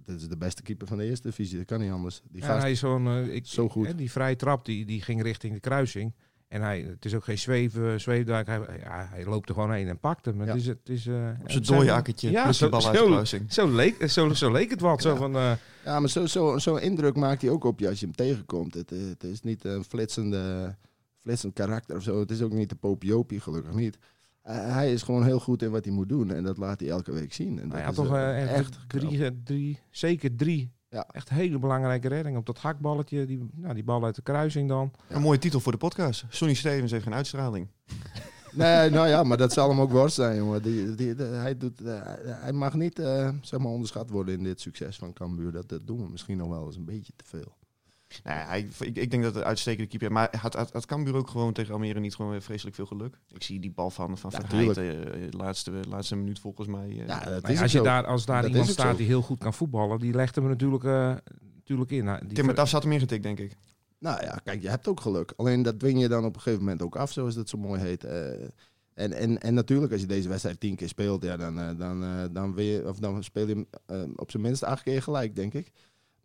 het, 0.05 0.17
is 0.17 0.29
de 0.29 0.37
beste 0.37 0.63
keeper 0.63 0.87
van 0.87 0.99
de 0.99 1.05
eerste 1.05 1.29
divisie. 1.29 1.57
Dat 1.57 1.67
kan 1.67 1.81
niet 1.81 1.91
anders. 1.91 2.23
Die 2.31 2.41
ja, 2.41 2.47
gast, 2.47 2.61
hij 2.63 2.71
is 2.71 2.79
zo'n, 2.79 3.09
ik, 3.09 3.47
zo 3.47 3.69
goed. 3.69 3.87
Hè, 3.87 3.95
die 3.95 4.11
vrije 4.11 4.37
trap 4.37 4.65
die, 4.65 4.85
die 4.87 5.03
ging 5.03 5.23
richting 5.23 5.55
de 5.55 5.61
kruising. 5.61 6.15
En 6.49 6.63
hij, 6.63 6.81
het 6.81 7.05
is 7.05 7.15
ook 7.15 7.25
geen 7.25 7.39
zweven, 7.39 8.01
zweefduik. 8.01 8.47
Hij, 8.47 8.61
ja, 8.81 9.09
hij 9.11 9.25
loopt 9.25 9.49
er 9.49 9.55
gewoon 9.55 9.73
heen 9.73 9.89
en 9.89 9.99
pakt 9.99 10.25
hem. 10.25 10.41
Het 10.41 10.49
Ja. 10.49 10.55
is, 10.55 10.67
het 10.67 10.89
is, 10.89 11.07
eh, 11.07 11.29
Op 11.43 11.51
zijn 11.51 11.63
dooiakkertje, 11.63 12.31
Ja, 12.31 12.43
plus 12.43 12.59
zo, 12.59 12.71
zo, 13.49 13.69
leek, 13.75 14.09
zo, 14.09 14.33
zo 14.33 14.53
leek 14.53 14.71
het 14.71 14.81
wat. 14.81 15.03
Zo 15.03 15.15
van, 15.15 15.37
eh, 15.37 15.53
Ja, 15.85 16.01
maar 16.01 16.09
zo'n 16.09 16.29
zo, 16.29 16.59
zo 16.59 16.77
indruk 16.77 17.17
maakt 17.17 17.43
hij 17.43 17.51
ook 17.51 17.65
op 17.65 17.79
je 17.79 17.89
als 17.89 18.01
je 18.01 18.07
hem 18.07 18.15
tegenkomt. 18.15 18.75
Het, 18.75 18.93
eh, 18.93 18.99
het 19.09 19.25
is 19.25 19.41
niet 19.43 19.65
een 19.65 19.85
flitsende, 19.85 20.75
flitsend 21.21 21.53
karakter 21.55 21.97
of 21.97 22.03
zo. 22.03 22.21
Het 22.21 22.31
is 22.31 22.43
ook 22.43 22.53
niet 22.53 22.69
de 22.69 22.75
popiopie, 22.77 23.41
gelukkig 23.41 23.75
niet. 23.75 23.99
Hij 24.43 24.93
is 24.93 25.03
gewoon 25.03 25.25
heel 25.25 25.41
goed 25.41 25.63
in 25.63 25.71
wat 25.71 25.85
hij 25.85 25.95
moet 25.95 26.09
doen. 26.09 26.31
En 26.33 26.43
dat 26.45 26.59
laat 26.59 26.81
hij 26.81 26.89
elke 26.89 27.13
week 27.13 27.33
zien. 27.33 27.61
En 27.61 27.69
dat 27.69 27.79
ja, 27.79 27.89
is, 27.89 27.95
toch 27.95 28.17
echt, 28.17 28.79
drie, 28.89 29.43
drie, 29.43 29.81
zeker 29.91 30.37
drie. 30.37 30.73
Ja. 30.95 31.07
Echt 31.13 31.29
hele 31.29 31.59
belangrijke 31.59 32.09
reddingen 32.09 32.39
op 32.39 32.47
dat 32.47 32.59
hakballetje. 32.59 33.27
Die, 33.27 33.49
nou, 33.55 33.75
die 33.75 33.85
bal 33.85 34.05
uit 34.05 34.15
de 34.15 34.23
kruising 34.23 34.69
dan. 34.69 34.91
Een 35.09 35.21
mooie 35.21 35.39
titel 35.39 35.61
voor 35.61 35.73
de 35.73 35.79
podcast. 35.79 36.25
Sonny 36.29 36.55
Stevens 36.55 36.91
heeft 36.91 37.05
geen 37.05 37.15
uitstraling. 37.15 37.69
Nee, 38.57 38.91
nou 38.91 39.09
ja, 39.09 39.23
maar 39.23 39.37
dat 39.37 39.53
zal 39.53 39.69
hem 39.69 39.81
ook 39.81 39.91
worst 39.91 40.15
zijn, 40.15 40.37
jongen. 40.37 40.63
Die, 40.63 40.95
die, 40.95 41.15
hij, 41.15 41.57
doet, 41.57 41.81
eh, 41.81 42.01
hij 42.25 42.53
mag 42.53 42.75
niet 42.75 42.99
eh, 42.99 43.31
zeg 43.41 43.61
maar 43.61 43.73
onderschat 43.73 44.11
worden 44.11 44.35
in 44.35 44.45
dit 44.45 44.61
succes 44.61 44.97
van 44.97 45.13
Cambuur. 45.13 45.53
Dat, 45.53 45.69
dat 45.69 45.87
doen 45.87 46.03
we 46.03 46.11
misschien 46.11 46.37
nog 46.37 46.49
wel 46.49 46.67
eens 46.67 46.77
een 46.77 46.85
beetje 46.85 47.13
te 47.17 47.25
veel. 47.25 47.57
Nou, 48.23 48.39
ja, 48.39 48.47
hij, 48.47 48.69
ik, 48.79 48.97
ik 48.97 49.11
denk 49.11 49.23
dat 49.23 49.35
het 49.35 49.43
een 49.43 49.49
uitstekende 49.49 49.89
keeper 49.89 50.09
is. 50.09 50.15
Maar 50.15 50.37
had, 50.41 50.55
had, 50.55 50.73
had 50.73 50.87
Cambuur 50.87 51.15
ook 51.15 51.29
gewoon 51.29 51.53
tegen 51.53 51.73
Almere 51.73 52.01
niet 52.01 52.15
gewoon 52.15 52.31
weer 52.31 52.43
vreselijk 52.43 52.77
veel 52.77 52.87
geluk? 52.87 53.19
Ik 53.35 53.43
zie 53.43 53.61
die 53.61 53.71
bal 53.73 53.91
van, 53.91 54.19
van 54.19 54.31
Ja, 54.31 54.41
Verheid, 54.41 54.77
eh, 54.77 55.21
laatste, 55.31 55.73
laatste 55.89 56.17
minuut 56.17 56.39
volgens 56.39 56.69
mij. 56.69 56.89
eh, 56.89 57.07
Ja, 57.07 57.19
dat 57.25 57.43
Nou 57.43 57.53
is 57.53 57.53
ja, 57.53 57.55
ook 57.57 57.63
als, 57.63 57.73
je 57.73 57.79
zo. 57.79 57.85
daar, 57.85 58.07
als 58.07 58.25
daar 58.27 58.43
Dat 58.43 58.51
iemand 58.51 58.69
staat 58.69 58.91
zo. 58.91 58.97
die 58.97 59.07
heel 59.07 59.23
goed 59.23 59.39
kan 59.39 59.55
voetballen, 59.55 59.99
die 59.99 60.15
legt 60.15 60.35
hem 60.35 60.49
natuurlijk 60.49 60.85
eh, 60.85 61.15
natuurlijk 61.55 61.91
in. 61.91 62.05
Nou, 62.05 62.27
die 62.27 62.33
Tim 62.37 62.49
het 62.49 62.59
af 62.59 62.69
zat 62.69 62.83
hem 62.83 62.93
ingetikt, 62.93 63.23
denk 63.23 63.39
ik. 63.39 63.57
Nou 63.99 64.23
ja, 64.23 64.41
kijk, 64.45 64.63
je 64.63 64.69
hebt 64.69 64.89
ook 64.89 65.01
geluk. 65.01 65.33
Alleen 65.37 65.63
dat 65.63 65.79
dwing 65.79 66.01
je 66.01 66.09
dan 66.09 66.25
op 66.25 66.35
een 66.35 66.41
gegeven 66.41 66.65
moment 66.65 66.83
ook 66.83 66.97
af, 66.97 67.13
zoals 67.13 67.35
dat 67.35 67.49
zo 67.49 67.59
mooi 67.59 67.81
heet. 67.81 68.05
Eh, 68.05 68.31
en, 68.95 69.13
en, 69.13 69.41
en 69.41 69.55
natuurlijk, 69.55 69.93
als 69.93 70.01
je 70.01 70.07
deze 70.07 70.29
wedstrijd 70.29 70.61
tien 70.61 70.77
keer 70.77 70.89
speelt, 70.89 71.23
ja, 71.23 71.37
dan, 71.37 71.59
eh, 71.61 71.69
dan, 71.79 72.03
eh, 72.05 72.25
dan, 72.33 72.55
wil 72.55 72.65
je, 72.65 72.89
of 72.89 72.99
dan 72.99 73.25
speel 73.25 73.47
je 73.47 73.55
hem 73.55 73.67
eh, 73.87 74.03
op 74.17 74.31
zijn 74.31 74.43
minst 74.43 74.65
acht 74.65 74.83
keer 74.83 75.03
gelijk, 75.03 75.37
denk 75.37 75.55
ik. 75.55 75.71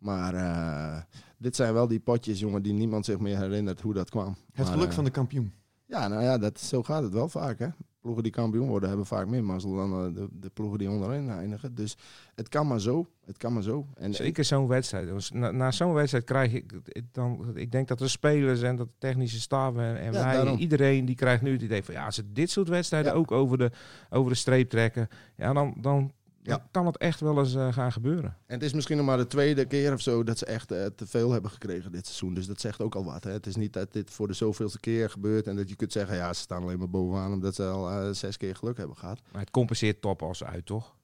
Maar 0.00 0.34
eh, 0.34 1.02
dit 1.38 1.56
zijn 1.56 1.72
wel 1.72 1.86
die 1.88 2.00
potjes, 2.00 2.40
jongen, 2.40 2.62
die 2.62 2.72
niemand 2.72 3.04
zich 3.04 3.18
meer 3.18 3.36
herinnert 3.38 3.80
hoe 3.80 3.94
dat 3.94 4.10
kwam. 4.10 4.36
Het 4.52 4.64
Maar, 4.64 4.66
geluk 4.74 4.88
eh, 4.88 4.94
van 4.94 5.04
de 5.04 5.10
kampioen. 5.10 5.52
Ja, 5.86 6.08
nou 6.08 6.22
ja, 6.22 6.38
dat, 6.38 6.60
zo 6.60 6.82
gaat 6.82 7.02
het 7.02 7.12
wel 7.12 7.28
vaak, 7.28 7.58
hè. 7.58 7.66
Ploegen 8.00 8.22
die 8.22 8.32
kampioen 8.32 8.68
worden 8.68 8.88
hebben 8.88 9.06
vaak 9.06 9.26
meer 9.26 9.44
mazzel 9.44 9.74
dan 9.76 9.92
eh, 9.92 10.14
de, 10.14 10.28
de 10.32 10.50
ploegen 10.50 10.78
die 10.78 10.90
onderin 10.90 11.30
eindigen. 11.30 11.74
Dus 11.74 11.96
het 12.34 12.48
kan 12.48 12.66
maar 12.66 12.80
zo. 12.80 13.06
Het 13.26 13.36
kan 13.36 13.52
maar 13.52 13.62
zo. 13.62 13.86
En, 13.94 14.14
Zeker 14.14 14.44
zo'n 14.44 14.66
wedstrijd. 14.66 15.08
Dus 15.08 15.30
na 15.30 15.50
na 15.50 15.70
zo'n 15.70 15.92
wedstrijd 15.92 16.24
krijg 16.24 16.52
ik 16.52 16.72
ik 16.84 17.04
dan. 17.12 17.50
Ik 17.54 17.72
denk 17.72 17.88
dat 17.88 17.98
de 17.98 18.08
spelers 18.08 18.62
en 18.62 18.76
dat 18.76 18.86
de 18.86 18.92
technische 18.98 19.40
staf 19.40 19.76
en, 19.76 19.98
en 19.98 20.12
Ja, 20.12 20.24
wij, 20.24 20.34
daarom. 20.34 20.58
iedereen 20.58 21.04
die 21.04 21.14
krijgt 21.14 21.42
nu 21.42 21.52
het 21.52 21.62
idee 21.62 21.82
van 21.84 21.94
ja, 21.94 22.04
als 22.04 22.14
ze 22.14 22.32
dit 22.32 22.50
soort 22.50 22.68
wedstrijden 22.68 23.12
Ja. 23.12 23.18
ook 23.18 23.30
over 23.30 23.58
de, 23.58 23.70
over 24.10 24.30
de 24.30 24.36
streep 24.36 24.70
trekken, 24.70 25.08
ja, 25.36 25.52
dan, 25.52 25.74
dan, 25.80 26.12
Ja. 26.42 26.56
dan 26.56 26.62
kan 26.70 26.86
het 26.86 26.96
echt 26.96 27.20
wel 27.20 27.38
eens 27.38 27.54
eh, 27.54 27.72
gaan 27.72 27.92
gebeuren. 27.92 28.36
En 28.46 28.54
het 28.54 28.62
is 28.62 28.72
misschien 28.72 28.96
nog 28.96 29.06
maar 29.06 29.16
de 29.16 29.26
tweede 29.26 29.64
keer 29.64 29.92
of 29.92 30.00
zo 30.00 30.24
dat 30.24 30.38
ze 30.38 30.46
echt 30.46 30.72
eh, 30.72 30.86
te 30.86 31.06
veel 31.06 31.30
hebben 31.30 31.50
gekregen 31.50 31.92
dit 31.92 32.06
seizoen. 32.06 32.34
Dus 32.34 32.46
dat 32.46 32.60
zegt 32.60 32.80
ook 32.80 32.94
al 32.94 33.04
wat. 33.04 33.24
Hè. 33.24 33.30
Het 33.30 33.46
is 33.46 33.56
niet 33.56 33.72
dat 33.72 33.92
dit 33.92 34.10
voor 34.10 34.26
de 34.26 34.32
zoveelste 34.32 34.80
keer 34.80 35.10
gebeurt 35.10 35.46
en 35.46 35.56
dat 35.56 35.68
je 35.68 35.76
kunt 35.76 35.92
zeggen, 35.92 36.16
ja, 36.16 36.32
ze 36.32 36.40
staan 36.40 36.62
alleen 36.62 36.78
maar 36.78 36.90
bovenaan 36.90 37.32
omdat 37.32 37.54
ze 37.54 37.64
al 37.64 37.90
eh, 37.90 38.10
zes 38.10 38.36
keer 38.36 38.56
geluk 38.56 38.76
hebben 38.76 38.96
gehad. 38.96 39.20
Maar 39.32 39.40
het 39.40 39.50
compenseert 39.50 40.00
top 40.00 40.22
als 40.22 40.44
uit, 40.44 40.66
toch? 40.66 40.94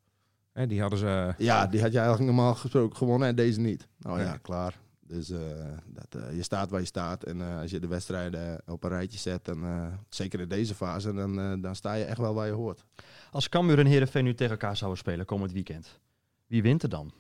Hè, 0.53 0.67
die 0.67 0.81
hadden 0.81 0.99
ze. 0.99 1.35
Ja, 1.39 1.67
die 1.67 1.81
had 1.81 1.93
je 1.93 1.99
eigenlijk 1.99 2.31
normaal 2.33 2.55
gesproken 2.55 2.97
gewonnen 2.97 3.29
en 3.29 3.35
deze 3.35 3.61
niet. 3.61 3.89
Nou 3.99 4.21
ja, 4.21 4.37
klaar. 4.37 4.79
Dus 5.07 5.31
eh, 5.31 5.39
dat, 5.87 6.23
eh, 6.23 6.37
je 6.37 6.43
staat 6.43 6.71
waar 6.71 6.81
je 6.81 6.87
staat. 6.87 7.25
En 7.25 7.41
eh, 7.41 7.61
als 7.61 7.71
je 7.71 7.81
de 7.81 7.87
wedstrijden 7.87 8.63
op 8.67 8.85
een 8.85 8.91
rijtje 8.91 9.19
zet, 9.19 9.45
dan, 9.45 9.65
zeker 10.09 10.41
in 10.41 10.49
deze 10.49 10.75
fase, 10.75 11.13
dan, 11.13 11.61
dan 11.61 11.77
sta 11.77 11.95
je 11.95 12.05
echt 12.05 12.19
wel 12.19 12.35
waar 12.35 12.47
je 12.47 12.53
hoort. 12.53 12.85
Als 13.31 13.49
Cambuur 13.49 13.79
en 13.79 13.87
Heerenveen 13.87 14.25
nu 14.25 14.35
tegen 14.35 14.53
elkaar 14.53 14.77
zouden 14.77 14.99
spelen 14.99 15.27
komend 15.27 15.53
weekend, 15.53 16.01
wie 16.47 16.63
wint 16.63 16.83
er 16.83 16.89
dan? 16.89 17.13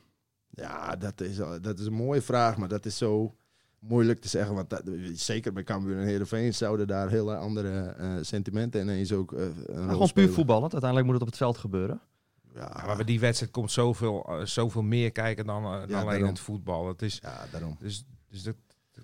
Ja, 0.50 0.96
dat 0.96 1.20
is, 1.20 1.36
dat 1.60 1.78
is 1.78 1.86
een 1.86 1.92
mooie 1.92 2.22
vraag, 2.22 2.56
maar 2.56 2.68
dat 2.68 2.86
is 2.86 2.96
zo 2.96 3.36
moeilijk 3.78 4.20
te 4.20 4.28
zeggen. 4.28 4.54
Want 4.54 4.70
dat, 4.70 4.82
zeker 5.12 5.52
bij 5.52 5.62
Cambuur 5.62 5.98
en 5.98 6.06
Heerenveen 6.06 6.54
zouden 6.54 6.86
daar 6.86 7.08
hele 7.08 7.36
andere 7.36 7.94
sentimenten 8.20 8.80
ineens 8.80 9.12
ook 9.12 9.32
eh, 9.32 9.44
een 9.66 9.90
gewoon 9.90 10.12
puur 10.12 10.30
voetballend. 10.30 10.72
Uiteindelijk 10.72 11.04
moet 11.04 11.20
het 11.20 11.22
op 11.22 11.28
het 11.28 11.36
veld 11.36 11.58
gebeuren. 11.58 12.00
Ja, 12.56 12.82
Maar 12.86 12.96
bij 12.96 13.04
die 13.04 13.20
wedstrijd 13.20 13.52
komt 13.52 13.70
zoveel, 13.70 14.24
eh, 14.28 14.44
zoveel 14.44 14.82
meer 14.82 15.12
kijken 15.12 15.46
dan, 15.46 15.64
eh, 15.64 15.70
alleen 15.70 15.88
daarom. 15.88 16.22
het 16.28 16.40
voetbal. 16.40 16.88
Het 16.88 17.02
is, 17.02 17.18
ja, 17.22 17.46
daarom. 17.50 17.76
dus 17.78 18.04
dus 18.28 18.42
dat, 18.42 18.56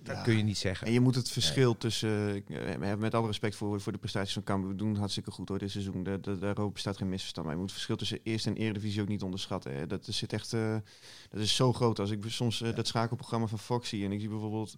dat 0.03 0.17
Ja. 0.17 0.23
kun 0.23 0.37
je 0.37 0.43
niet 0.43 0.59
zeggen. 0.59 0.87
En 0.87 0.93
je 0.93 1.01
moet 1.01 1.15
het 1.15 1.29
verschil 1.29 1.77
tussen, 1.77 2.47
eh, 2.47 2.95
met 2.95 3.15
alle 3.15 3.27
respect 3.27 3.55
voor, 3.57 3.81
voor 3.81 3.93
de 3.93 3.99
prestaties 3.99 4.33
van 4.33 4.43
Cambuur, 4.43 4.71
we 4.71 4.77
doen 4.77 4.89
het 4.89 4.99
hartstikke 4.99 5.31
goed 5.31 5.49
hoor 5.49 5.59
dit 5.59 5.71
seizoen. 5.71 6.03
Daar, 6.03 6.21
daar, 6.39 6.73
bestaat 6.73 6.97
geen 6.97 7.09
misverstand. 7.09 7.47
Maar 7.47 7.55
je 7.55 7.61
moet 7.61 7.71
het 7.71 7.81
verschil 7.81 7.97
tussen 7.97 8.21
eerste 8.23 8.49
en 8.49 8.57
eredivisie 8.57 9.03
ook 9.03 9.09
niet 9.09 9.23
onderschatten. 9.23 9.75
Hè. 9.75 9.87
Dat, 9.87 10.07
zit 10.11 10.33
echt, 10.33 10.53
eh, 10.53 10.77
dat 11.31 11.41
is 11.41 11.57
zo 11.57 11.73
groot. 11.73 11.99
Als 11.99 12.11
ik 12.11 12.25
soms 12.27 12.59
dat 12.75 12.87
schakelprogramma 12.87 13.47
van 13.47 13.59
Fox 13.59 13.89
zie 13.89 14.05
en 14.05 14.13
ik 14.13 14.21
zie 14.21 14.29
bijvoorbeeld 14.29 14.77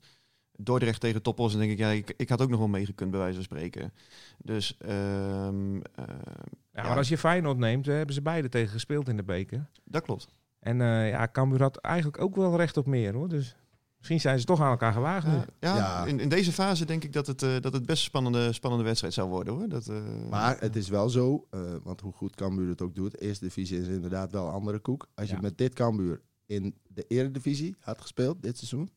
Dordrecht 0.57 1.01
tegen 1.01 1.23
Toppos, 1.23 1.51
dan 1.51 1.61
denk 1.61 1.73
ik, 1.73 1.79
ja, 1.79 1.89
ik, 1.89 2.15
ik 2.17 2.29
had 2.29 2.41
ook 2.43 2.51
nog 2.51 2.59
wel 2.59 2.69
meegekund 2.69 3.11
bij 3.11 3.21
wijze 3.21 3.35
van 3.35 3.45
spreken. 3.45 3.93
Dus, 4.39 4.77
ehm, 4.79 5.77
eh, 5.77 5.81
Ja, 5.95 6.83
ja. 6.83 6.83
maar 6.83 6.97
als 6.97 7.09
je 7.09 7.19
Feyenoord 7.19 7.59
neemt, 7.59 7.89
eh, 7.89 7.95
hebben 7.95 8.15
ze 8.15 8.23
beide 8.23 8.49
tegen 8.49 8.73
gespeeld 8.73 9.09
in 9.09 9.17
de 9.17 9.23
beker. 9.23 9.67
dat 9.85 10.03
klopt. 10.03 10.27
En 10.61 10.81
eh 10.81 11.09
ja, 11.09 11.29
Cambuur 11.33 11.61
had 11.63 11.77
eigenlijk 11.77 12.21
ook 12.21 12.37
wel 12.37 12.57
recht 12.57 12.77
op 12.77 12.87
meer 12.87 13.15
hoor. 13.15 13.29
Dus 13.29 13.57
misschien 13.97 14.21
zijn 14.21 14.39
ze 14.39 14.45
toch 14.45 14.61
aan 14.61 14.71
elkaar 14.71 14.93
gewaagd 14.93 15.27
nu. 15.27 15.33
Ja, 15.33 15.45
ja, 15.61 15.77
Ja. 15.77 16.05
In, 16.05 16.21
in 16.21 16.29
deze 16.29 16.53
fase 16.53 16.85
denk 16.85 17.05
ik 17.05 17.13
dat 17.13 17.27
het, 17.27 17.43
eh, 17.43 17.61
dat 17.61 17.73
het 17.73 17.87
best 17.87 17.99
een 17.99 18.05
spannende, 18.09 18.53
spannende 18.53 18.85
wedstrijd 18.85 19.15
zou 19.15 19.29
worden 19.29 19.55
hoor. 19.55 19.69
Dat, 19.69 19.89
eh, 19.89 19.97
Maar 20.31 20.57
het 20.61 20.77
is 20.77 20.89
wel 20.89 21.09
zo, 21.09 21.47
eh, 21.51 21.61
want 21.83 22.01
hoe 22.01 22.13
goed 22.13 22.35
Cambuur 22.35 22.69
het 22.69 22.83
ook 22.83 22.95
doet, 22.95 23.21
eerste 23.21 23.45
divisie 23.45 23.81
is 23.81 23.89
inderdaad 23.89 24.33
wel 24.33 24.47
een 24.47 24.53
andere 24.53 24.79
koek. 24.79 25.09
Als 25.15 25.31
je 25.31 25.37
met 25.41 25.59
dit 25.59 25.75
Cambuur 25.75 26.21
in 26.47 26.75
de 26.89 27.05
eredivisie 27.09 27.77
had 27.81 28.01
gespeeld 28.01 28.43
dit 28.43 28.57
seizoen, 28.57 28.91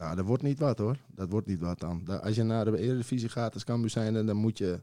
nou, 0.00 0.16
dat 0.16 0.24
wordt 0.24 0.42
niet 0.42 0.58
wat 0.58 0.78
hoor. 0.78 0.96
Dat 1.14 1.30
wordt 1.30 1.46
niet 1.46 1.60
wat 1.60 1.78
dan. 1.80 2.00
Da- 2.04 2.16
Als 2.16 2.34
je 2.34 2.42
naar 2.42 2.64
de 2.64 2.78
eredivisie 2.78 3.28
gaat 3.28 3.54
als 3.54 3.64
Cambuur 3.64 3.90
zijn, 3.90 4.26
dan 4.26 4.36
moet 4.36 4.58
je 4.58 4.82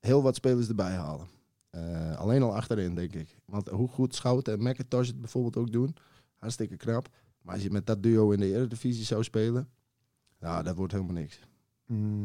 heel 0.00 0.22
wat 0.22 0.34
spelers 0.34 0.68
erbij 0.68 0.92
halen. 0.94 1.26
Eh, 1.70 2.16
alleen 2.16 2.42
al 2.42 2.54
achterin, 2.54 2.94
denk 2.94 3.12
ik. 3.14 3.36
Want 3.44 3.68
hoe 3.68 3.88
goed 3.88 4.14
Schouten 4.14 4.52
en 4.52 4.62
McIntosh 4.70 5.06
het 5.06 5.20
bijvoorbeeld 5.20 5.56
ook 5.56 5.72
doen, 5.72 5.96
hartstikke 6.36 6.76
knap. 6.76 7.08
Maar 7.42 7.54
als 7.54 7.62
je 7.62 7.70
met 7.70 7.86
dat 7.86 8.02
duo 8.02 8.30
in 8.30 8.40
de 8.40 8.52
eredivisie 8.54 9.04
zou 9.04 9.22
spelen, 9.24 9.68
nou, 10.40 10.62
dat 10.64 10.76
wordt 10.76 10.92
helemaal 10.92 11.14
niks. 11.14 11.40
mm, 11.86 12.24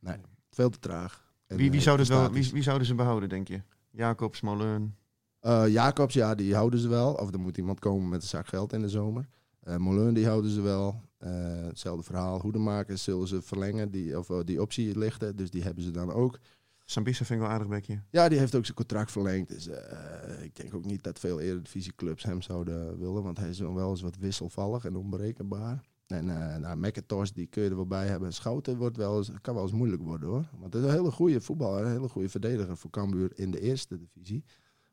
nee. 0.00 0.16
Veel 0.50 0.70
te 0.70 0.78
traag. 0.78 1.32
En, 1.46 1.56
Wie, 1.56 1.70
wie, 1.70 1.78
eh, 1.78 1.84
zouden 1.84 2.06
het 2.06 2.14
wel, 2.14 2.30
wie, 2.52 2.62
zouden 2.62 2.86
ze 2.86 2.94
behouden, 2.94 3.28
denk 3.28 3.48
je? 3.48 3.62
Jacobs, 3.90 4.40
Moleun. 4.40 4.94
Eh, 5.40 5.64
Jacobs, 5.68 6.14
ja, 6.14 6.34
die 6.34 6.54
houden 6.54 6.78
ze 6.80 6.88
wel. 6.88 7.14
Of 7.14 7.32
er 7.32 7.40
moet 7.40 7.56
iemand 7.56 7.78
komen 7.78 8.08
met 8.08 8.22
een 8.22 8.28
zak 8.28 8.46
geld 8.46 8.72
in 8.72 8.80
de 8.80 8.88
zomer. 8.88 9.28
Moleun, 9.76 10.14
die 10.14 10.26
houden 10.26 10.50
ze 10.50 10.60
wel. 10.60 11.02
Eh, 11.20 11.30
hetzelfde 11.66 12.02
verhaal. 12.02 12.40
Hoedemakers 12.40 13.02
zullen 13.02 13.28
ze 13.28 13.42
verlengen, 13.42 13.90
die, 13.90 14.18
of 14.18 14.30
eh, 14.30 14.38
die 14.44 14.62
optie 14.62 14.98
lichten. 14.98 15.36
Dus 15.36 15.50
die 15.50 15.62
hebben 15.62 15.84
ze 15.84 15.90
dan 15.90 16.12
ook. 16.12 16.38
Sambisa 16.84 17.24
vind 17.24 17.40
ik 17.40 17.46
wel 17.46 17.54
aardig 17.54 17.68
bekje. 17.68 18.02
Ja, 18.10 18.28
die 18.28 18.38
heeft 18.38 18.54
ook 18.54 18.64
zijn 18.64 18.76
contract 18.76 19.12
verlengd. 19.12 19.48
Dus 19.48 19.68
eh, 19.68 20.42
ik 20.42 20.56
denk 20.56 20.74
ook 20.74 20.84
niet 20.84 21.02
dat 21.02 21.18
veel 21.18 21.40
eredivisieclubs 21.40 22.22
hem 22.22 22.42
zouden 22.42 22.98
willen. 22.98 23.22
Want 23.22 23.38
hij 23.38 23.48
is 23.48 23.58
wel 23.58 23.90
eens 23.90 24.00
wat 24.00 24.16
wisselvallig 24.16 24.84
en 24.84 24.96
onberekenbaar. 24.96 25.88
En 26.06 26.24
nou, 26.60 26.76
McIntosh, 26.76 27.30
die 27.30 27.46
kun 27.46 27.62
je 27.62 27.68
er 27.68 27.76
wel 27.76 27.86
bij 27.86 28.06
hebben. 28.06 28.32
Schouten 28.32 28.76
wordt 28.76 28.96
wel 28.96 29.16
eens, 29.16 29.30
kan 29.40 29.54
wel 29.54 29.62
eens 29.62 29.72
moeilijk 29.72 30.02
worden 30.02 30.28
hoor. 30.28 30.44
Want 30.58 30.72
het 30.72 30.82
is 30.82 30.88
een 30.88 30.94
hele 30.94 31.10
goede 31.10 31.40
voetballer, 31.40 31.84
een 31.84 31.90
hele 31.90 32.08
goede 32.08 32.28
verdediger 32.28 32.76
voor 32.76 32.90
Cambuur 32.90 33.30
in 33.34 33.50
de 33.50 33.60
eerste 33.60 33.98
divisie. 33.98 34.44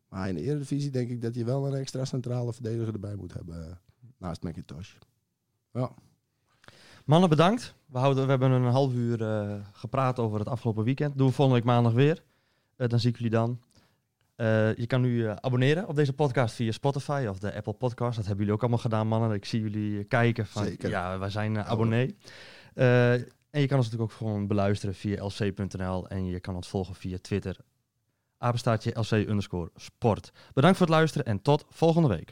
Maar 0.10 0.30
in 0.30 0.36
de 0.36 0.42
eredivisie 0.42 0.92
denk 0.92 1.10
ik 1.10 1.22
dat 1.22 1.36
je 1.36 1.46
wel 1.46 1.68
een 1.68 1.80
extra 1.80 2.06
centrale 2.06 2.54
verdediger 2.54 2.94
erbij 2.94 3.16
moet 3.16 3.34
hebben. 3.34 3.80
Naast 4.18 4.44
McIntosh. 4.44 4.94
Ja. 5.72 5.94
Mannen, 7.08 7.30
bedankt. 7.30 7.74
We, 7.86 7.98
houden, 7.98 8.24
we 8.24 8.30
hebben 8.30 8.52
een 8.52 8.72
half 8.72 8.94
uur 8.94 9.22
eh, 9.22 9.56
gepraat 9.74 10.20
over 10.20 10.40
het 10.40 10.48
afgelopen 10.48 10.84
weekend. 10.84 11.18
Doen 11.18 11.28
we 11.28 11.34
volgende 11.34 11.60
week 11.60 11.70
maandag 11.70 11.94
weer. 11.94 12.24
Eh, 12.76 12.88
dan 12.88 13.00
zie 13.00 13.10
ik 13.10 13.16
jullie 13.16 13.32
dan. 13.32 13.60
Eh, 14.36 14.76
je 14.76 14.88
kan 14.88 15.02
nu 15.02 15.28
abonneren 15.28 15.88
op 15.88 15.96
deze 15.96 16.14
podcast 16.14 16.56
via 16.56 16.72
Spotify 16.72 17.26
of 17.30 17.40
de 17.40 17.54
Apple 17.54 17.74
Podcast. 17.74 18.16
Dat 18.16 18.26
hebben 18.26 18.38
jullie 18.38 18.54
ook 18.54 18.62
allemaal 18.62 18.80
gedaan, 18.80 19.08
mannen. 19.08 19.32
Ik 19.32 19.46
zie 19.46 19.62
jullie 19.62 20.04
kijken 20.04 20.46
van, 20.48 20.64
Zeker. 20.64 20.90
ja, 20.90 21.20
wij 21.20 21.30
zijn 21.30 21.64
abonnee. 21.64 22.18
En 22.74 23.62
je 23.62 23.68
kan 23.68 23.78
ons 23.78 23.86
natuurlijk 23.90 24.12
ook 24.12 24.18
gewoon 24.18 24.48
beluisteren 24.48 24.96
via 24.96 25.26
lc.nl. 25.26 26.08
En 26.08 26.26
je 26.26 26.40
kan 26.40 26.56
ons 26.56 26.68
volgen 26.68 26.96
via 26.96 27.18
Twitter. 27.22 27.58
Apenstaartje 28.38 29.00
lc 29.00 29.12
underscore 29.12 29.72
sport. 29.76 30.32
Bedankt 30.54 30.78
voor 30.78 30.88
het 30.88 30.96
luisteren 30.96 31.26
en 31.26 31.42
tot 31.42 31.66
volgende 31.70 32.08
week. 32.08 32.32